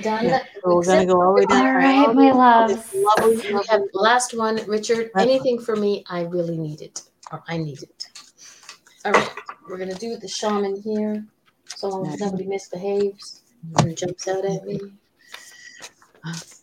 [0.00, 0.24] Done.
[0.24, 1.66] Yeah, so we're gonna go all the way down.
[1.66, 2.72] All right, my loves.
[2.72, 2.92] It's.
[2.94, 5.10] We have the last one, Richard.
[5.14, 8.06] Last Anything for me, I really need it, or I need it.
[9.04, 9.30] All right,
[9.68, 11.26] we're gonna do the shaman here,
[11.76, 13.42] so long as nobody misbehaves
[13.76, 14.80] and jumps out at me.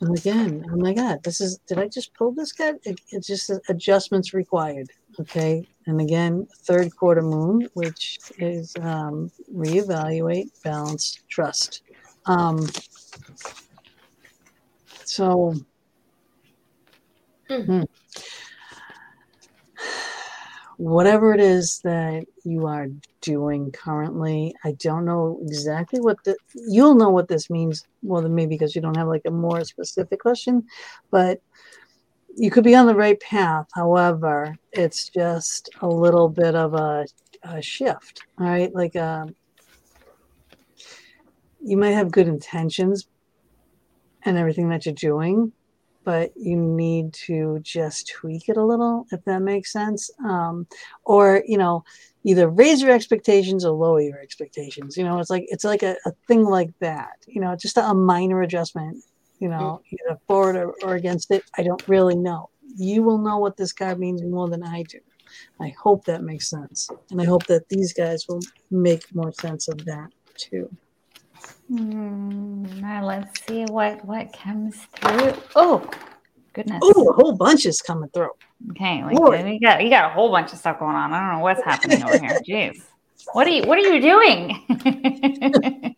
[0.01, 2.73] And again, oh my God, this is, did I just pull this guy?
[2.83, 4.87] It- It's just adjustments required,
[5.19, 5.65] okay?
[5.87, 11.81] And again, third quarter moon, which is um, reevaluate, balance, trust.
[12.25, 12.59] Um,
[15.03, 15.53] so,
[17.49, 17.83] Hmm.
[20.79, 22.87] Whatever it is that you are
[23.19, 28.33] doing currently, I don't know exactly what the, you'll know what this means more than
[28.33, 30.65] me because you don't have like a more specific question,
[31.11, 31.41] but
[32.37, 33.67] you could be on the right path.
[33.75, 37.05] However, it's just a little bit of a,
[37.43, 38.73] a shift, all right?
[38.73, 39.35] Like, um,
[41.61, 43.05] you might have good intentions
[44.23, 45.51] and everything that you're doing,
[46.03, 50.09] but you need to just tweak it a little, if that makes sense.
[50.25, 50.67] Um,
[51.03, 51.83] or, you know,
[52.23, 54.97] either raise your expectations or lower your expectations.
[54.97, 57.17] You know, it's like it's like a, a thing like that.
[57.27, 59.03] You know, just a, a minor adjustment.
[59.39, 61.43] You know, either forward or, or against it.
[61.57, 62.49] I don't really know.
[62.75, 64.99] You will know what this card means more than I do.
[65.61, 69.67] I hope that makes sense, and I hope that these guys will make more sense
[69.67, 70.69] of that too.
[71.69, 75.35] Hmm, now let's see what what comes through.
[75.55, 75.87] Oh,
[76.53, 76.79] goodness.
[76.81, 78.31] Oh, a whole bunch is coming through.
[78.71, 81.13] Okay, like you got you got a whole bunch of stuff going on.
[81.13, 82.41] I don't know what's happening over here.
[82.47, 82.81] Jeez,
[83.33, 84.65] what are you what are you doing?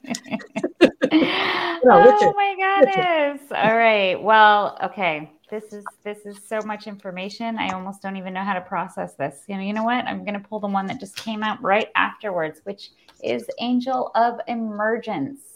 [1.86, 3.42] oh my goodness!
[3.52, 4.22] All right.
[4.22, 5.32] Well, okay.
[5.50, 7.58] This is this is so much information.
[7.58, 9.44] I almost don't even know how to process this.
[9.48, 10.06] You know, you know what?
[10.06, 12.92] I'm gonna pull the one that just came out right afterwards, which
[13.24, 15.51] is Angel of Emergence.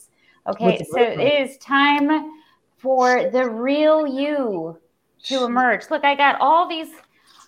[0.47, 2.31] Okay, so it is time
[2.77, 4.79] for the real you
[5.23, 5.89] to emerge.
[5.89, 6.89] Look, I got all these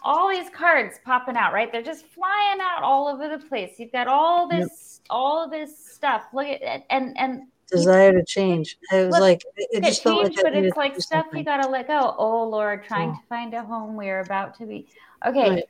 [0.03, 1.71] all these cards popping out, right?
[1.71, 3.75] They're just flying out all over the place.
[3.77, 4.61] You've got all Yep.
[4.61, 6.23] this all of this stuff.
[6.33, 8.77] Look at it and and Desire to change.
[8.93, 11.39] I was Look, like, it, it just felt change, like but it's like stuff something.
[11.39, 12.15] you gotta let go.
[12.17, 13.13] Oh Lord, trying Oh.
[13.15, 13.95] to find a home.
[13.97, 14.87] We're about to be
[15.25, 15.49] okay.
[15.49, 15.63] Right.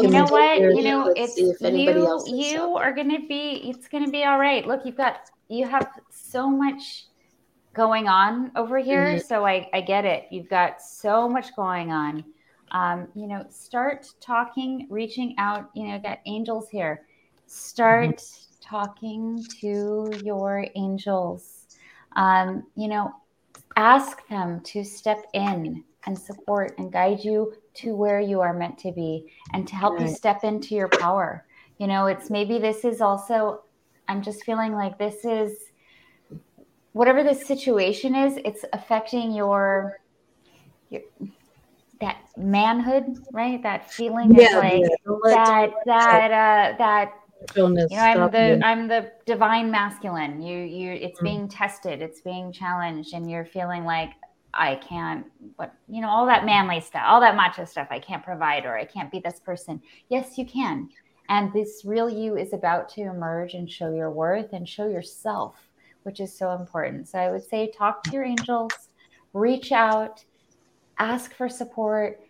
[0.00, 0.58] You know what?
[0.58, 2.24] You know, it's see if anybody you.
[2.26, 3.70] You are gonna be.
[3.70, 4.66] It's gonna be all right.
[4.66, 5.20] Look, you've got.
[5.48, 5.88] You have
[6.30, 7.06] so much
[7.74, 9.16] going on over here.
[9.16, 9.22] Mhm.
[9.22, 10.26] So I, I get it.
[10.30, 12.24] You've got so much going on.
[12.72, 15.70] Um, you know, start talking, reaching out.
[15.74, 17.06] You know, got angels here.
[17.46, 18.22] Start
[18.60, 21.66] talking to your angels.
[22.16, 23.12] Um, you know,
[23.76, 28.78] ask them to step in and support and guide you to where you are meant
[28.78, 31.46] to be and to help you step into your power.
[31.78, 33.62] You know, it's maybe this is also,
[34.08, 35.67] I'm just feeling like this is
[36.92, 39.98] whatever this situation is, it's affecting your,
[40.90, 41.02] your
[42.00, 43.62] that manhood, right?
[43.62, 44.88] That feeling Yeah, like yeah.
[45.30, 47.12] That that uh that
[47.56, 48.62] illness you know i'm the you.
[48.62, 51.24] i'm the divine masculine you you it's Mm.
[51.24, 54.10] being tested it's being challenged and you're feeling like
[54.54, 55.26] i can't
[55.56, 58.76] what you know all that manly stuff all that macho stuff i can't provide or
[58.76, 60.88] i can't be this person yes you can
[61.30, 65.67] and this real you is about to emerge and show your worth and show yourself
[66.08, 67.06] which is so important.
[67.06, 68.72] So i would say talk to your angels
[69.34, 70.24] reach out
[70.98, 72.20] ask for support.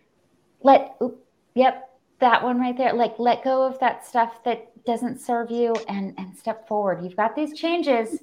[0.61, 1.25] Let oop,
[1.55, 1.85] yep
[2.19, 2.91] that one right there.
[2.91, 7.01] Like let go of that stuff that doesn't serve you and and step forward.
[7.01, 8.19] You've got these changes.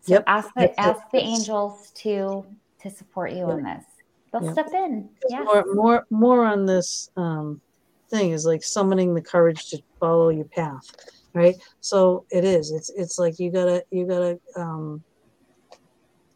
[0.00, 0.80] So Yep, ask the that's it.
[0.80, 2.46] ask the angels to
[2.80, 3.84] to support you in this.
[4.32, 4.52] They'll Yep.
[4.52, 5.10] step in.
[5.28, 5.44] Yes.
[5.44, 7.60] more more more on this um
[8.08, 10.86] thing is like summoning the courage to follow your path
[11.34, 11.56] right?
[11.80, 12.70] So it is.
[12.70, 15.02] It's it's like you gotta you gotta um,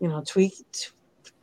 [0.00, 0.88] you know tweak t-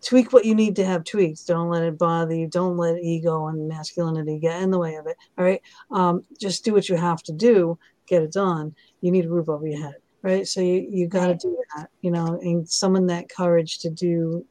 [0.02, 1.44] tweak what you need to have tweaks.
[1.44, 2.48] Don't let it bother you.
[2.48, 5.18] Don't let ego and masculinity get in the way of it.
[5.38, 5.62] All right.
[5.92, 7.78] Um, just do what you have to do.
[8.08, 8.76] Get it done.
[9.02, 10.48] You need a roof over your head, right?
[10.48, 11.90] So you you got to do that.
[12.02, 14.46] You know, and summon that courage to do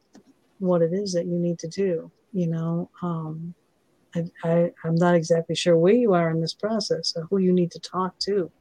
[0.59, 2.11] what it is that you need to do.
[2.31, 2.89] You know.
[3.01, 3.53] Um,
[4.15, 7.53] I, I, I'm not exactly sure where you are in this process or who you
[7.53, 8.51] need to talk to,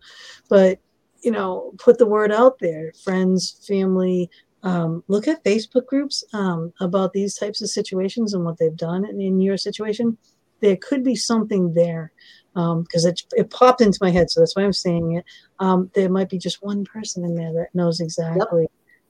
[0.49, 0.79] but
[1.23, 4.29] you know, put the word out there, friends, family.
[4.65, 9.05] Um, look at Facebook groups um, about these types of situations and what they've done
[9.05, 10.19] in, in your situation.
[10.61, 12.13] There could be something there
[12.55, 15.25] because it, it popped into my head, so that's why I'm saying it.
[15.59, 18.67] Um, there might be just one person in there that knows exactly,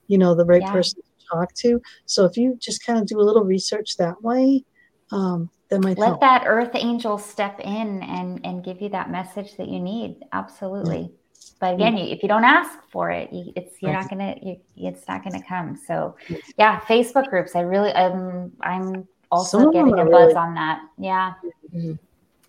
[0.07, 0.71] you know, the right Yeah.
[0.71, 1.81] person to talk to.
[2.05, 4.63] So if you just kind of do a little research that way,
[5.11, 6.19] um, that might Let help.
[6.21, 10.23] that earth angel step in and and give you that message that you need.
[10.31, 11.11] Absolutely.
[11.59, 14.57] But again, you, if you don't ask for it, you, it's you're not gonna you,
[14.75, 15.77] it's not gonna come.
[15.87, 16.15] So,
[16.57, 17.55] yeah, Facebook groups.
[17.55, 20.81] I really I'm I'm also Some getting a buzz really- on that.
[20.97, 21.33] Yeah.
[21.73, 21.99] Mhm.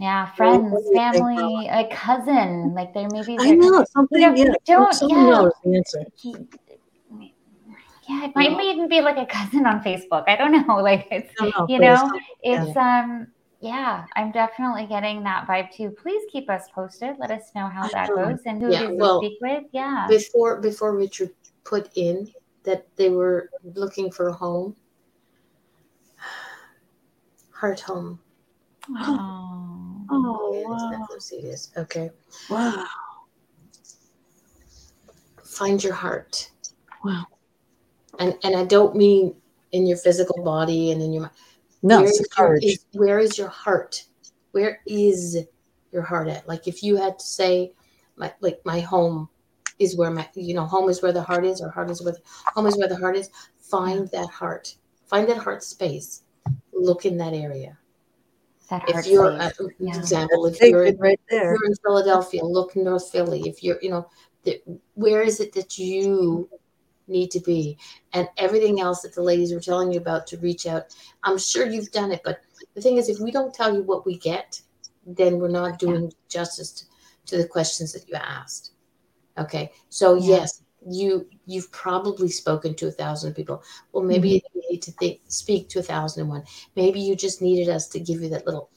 [0.00, 4.20] Yeah, friends, family, a cousin, like there maybe I know something.
[4.20, 5.30] know, yeah, don't- someone yeah.
[5.30, 6.04] knows the answer.
[8.08, 10.24] Yeah, it might even be like a cousin on Facebook.
[10.28, 10.76] I don't know.
[10.82, 13.26] Like it's I don't know, you but it's know, something, it's um
[13.60, 15.90] yeah, I'm definitely getting that vibe too.
[15.90, 17.16] Please keep us posted.
[17.18, 19.64] Let us know how that goes and who Yeah, it is well, speak with.
[19.72, 20.06] Yeah.
[20.08, 21.30] Before before Richard
[21.64, 22.30] put in
[22.64, 24.76] that they were looking for a home.
[27.52, 28.18] Heart home.
[28.90, 30.04] Oh.
[30.10, 31.06] Oh Yeah, it's wow!
[31.08, 31.72] not serious.
[31.78, 32.10] Okay.
[32.50, 32.84] Wow!
[35.42, 36.50] Find your heart.
[37.02, 37.24] Wow!
[38.18, 39.34] And and I don't mean
[39.72, 41.34] in your physical body and in your mind.
[41.82, 44.04] No, Where it's is your- is- where is your heart?
[44.52, 45.38] Where is
[45.92, 46.48] your heart at?
[46.48, 47.72] Like if you had to say,
[48.16, 49.28] my like my home
[49.78, 52.12] is where my you know home is where the heart is, or heart is where
[52.12, 52.20] the,
[52.54, 53.30] home is where the heart is.
[53.58, 54.76] Find that heart.
[55.06, 56.22] Find that heart space.
[56.72, 57.78] Look in that area.
[58.70, 59.98] That If you're, uh, Yeah.
[59.98, 63.42] example, if you're it right if you're in Philadelphia, look North Philly.
[63.48, 64.08] If you're, you know,
[64.44, 64.60] the,
[64.94, 66.48] where is it that you
[67.08, 67.78] need to be?
[68.12, 71.66] And everything else that the ladies were telling you about to reach out, I'm sure
[71.66, 72.22] you've done it.
[72.24, 72.40] But
[72.74, 74.60] the thing is, if we don't tell you what we get,
[75.06, 76.84] then we're not doing justice to,
[77.26, 78.72] to the questions that you asked.
[79.38, 80.36] Okay, so Yeah.
[80.38, 83.62] yes, you you've probably spoken to a thousand people.
[83.92, 84.58] Well, maybe Mm-hmm.
[84.58, 86.44] you need to think, speak to a thousand and one.
[86.76, 88.70] Maybe you just needed us to give you that little,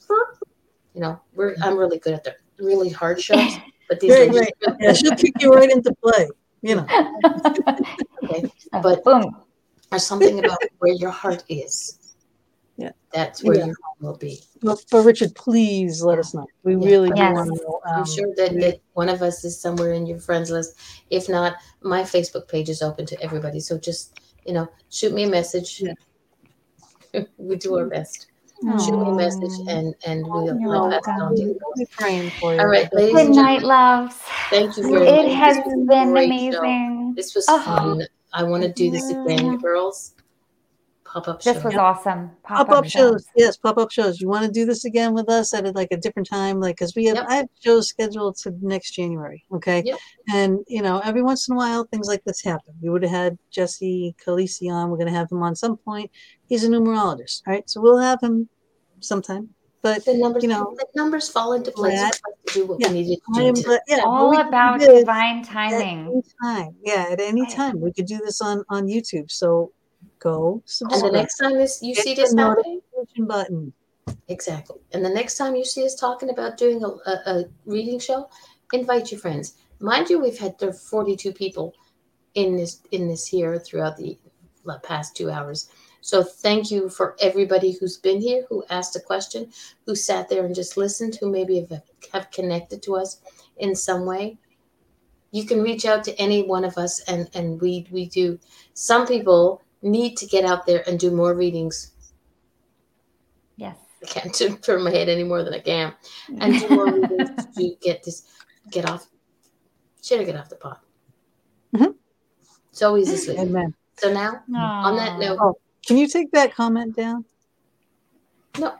[0.94, 3.56] you know, we're I'm really good at the really hard shots,
[3.88, 4.76] but these Right, ladies, right.
[4.80, 6.28] Yeah, she'll kick you right into play.
[6.62, 6.86] You know.
[8.24, 9.36] okay, but But- boom.
[9.92, 11.94] or something about where your heart is.
[12.76, 12.92] Yeah.
[13.12, 13.66] that's where Yeah.
[13.66, 14.40] your heart will be.
[14.62, 16.46] But, but Richard, please let us know.
[16.62, 16.86] We Yeah.
[16.86, 17.34] really do Yes.
[17.34, 17.80] want to know.
[17.84, 20.76] I'm um, sure that, that one of us is somewhere in your friends list.
[21.10, 23.58] If not, my Facebook page is open to everybody.
[23.58, 25.82] So just you know, shoot me a message.
[25.82, 27.22] Yeah.
[27.36, 28.27] we do our best.
[28.60, 32.30] Shoot me a message, and and we'll, we'll pass it on to We'll be praying
[32.40, 32.60] for you.
[32.60, 34.16] All right, ladies Good and night, loves.
[34.50, 35.26] thank you very much.
[35.26, 36.58] It has This been great show.
[36.58, 37.14] amazing.
[37.16, 37.62] This was Oh.
[37.62, 38.02] fun.
[38.32, 39.56] I want to do this again, Yeah.
[39.62, 40.14] girls.
[41.04, 41.54] Pop up show.
[41.54, 42.32] This was awesome.
[42.42, 44.20] Pop up shows, yes, pop up shows.
[44.20, 46.94] You want to do this again with us at like a different time, like because
[46.94, 47.26] we have Yep.
[47.30, 49.42] I have shows scheduled to next January.
[49.54, 49.98] Okay, Yep.
[50.34, 52.74] and you know every once in a while things like this happen.
[52.82, 54.90] We would have had Jesse Calisi on.
[54.90, 56.10] We're going to have him on some point.
[56.48, 57.68] He's a numerologist, right?
[57.68, 58.48] So we'll have him
[59.00, 59.50] sometime.
[59.80, 62.80] But the numbers, you know, the numbers fall into place Glad- for to do what
[62.80, 63.62] yeah, we needed I to am do.
[63.62, 66.06] glad- yeah, All we could do about divine timing.
[66.08, 66.74] any time.
[66.82, 67.50] Yeah, at any Right.
[67.52, 69.30] time we could do this on on YouTube.
[69.30, 69.72] So
[70.18, 71.04] go subscribe.
[71.04, 73.72] And the next time this, you Hit see this happening, notification button.
[74.26, 74.80] exactly.
[74.92, 78.28] And the next time you see us talking about doing a, a, a reading show,
[78.72, 79.54] invite your friends.
[79.80, 81.72] Mind you, we've had there 42 people
[82.34, 84.18] in this in this here throughout the
[84.82, 85.68] past two hours.
[86.00, 89.52] So thank you for everybody who's been here, who asked a question,
[89.84, 93.20] who sat there and just listened, who maybe have, have connected to us
[93.58, 94.38] in some way.
[95.30, 98.38] You can reach out to any one of us, and and we we do.
[98.72, 101.92] Some people need to get out there and do more readings.
[103.56, 103.76] Yes.
[104.02, 105.92] I can't turn my head any more than I can,
[106.40, 108.22] and do more readings to get this,
[108.70, 109.06] get off,
[110.02, 110.80] should I get off the pot?
[111.74, 111.94] Mhm.
[112.70, 113.38] It's always asleep.
[113.38, 113.74] Amen.
[113.98, 115.58] So now, on that note, Oh.
[115.88, 117.24] Can you take that comment down?
[118.58, 118.74] no.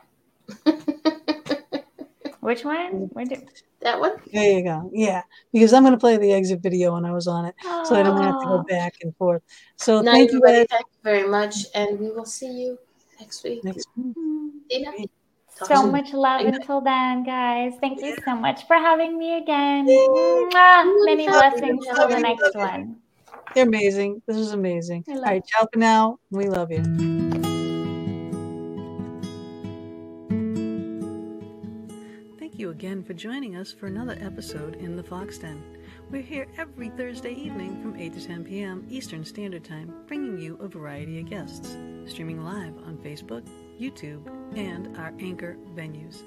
[2.41, 3.09] Which one?
[3.13, 3.49] Where did...
[3.81, 4.13] that one.
[4.31, 4.91] There you go.
[4.93, 7.55] Yeah, because I'm going to play the exit video when I was on it,
[7.85, 9.41] so I don't have to go back and forth.
[9.75, 10.67] So Night, thank you everybody.
[10.67, 10.67] guys.
[10.69, 12.77] Thank you very much, and we will see you
[13.19, 13.63] next week.
[13.63, 13.87] Next.
[14.69, 14.91] Dina?
[15.65, 17.73] so much love until then, guys.
[17.81, 19.85] Thank you so much for having me again.
[19.85, 22.97] Many blessings till the next one.
[23.55, 24.21] You're amazing.
[24.27, 25.03] This is amazing.
[25.07, 26.19] All right, ciao for now.
[26.29, 26.83] We love you.
[32.37, 35.63] Thank you again for joining us for another episode in the Fox Den.
[36.11, 38.85] We're here every Thursday evening from 8 to 10 p.m.
[38.89, 43.47] Eastern Standard Time, bringing you a variety of guests, streaming live on Facebook,
[43.79, 44.27] YouTube,
[44.57, 46.23] and our anchor venues.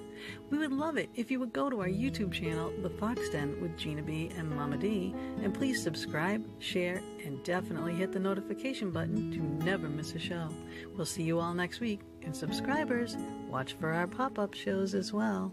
[0.50, 3.60] We would love it if you would go to our YouTube channel, The Fox Den
[3.60, 8.90] with Gina B and Mama D, and please subscribe, share, and definitely hit the notification
[8.90, 10.48] button to never miss a show.
[10.96, 13.16] We'll see you all next week, and subscribers,
[13.48, 15.52] watch for our pop up shows as well.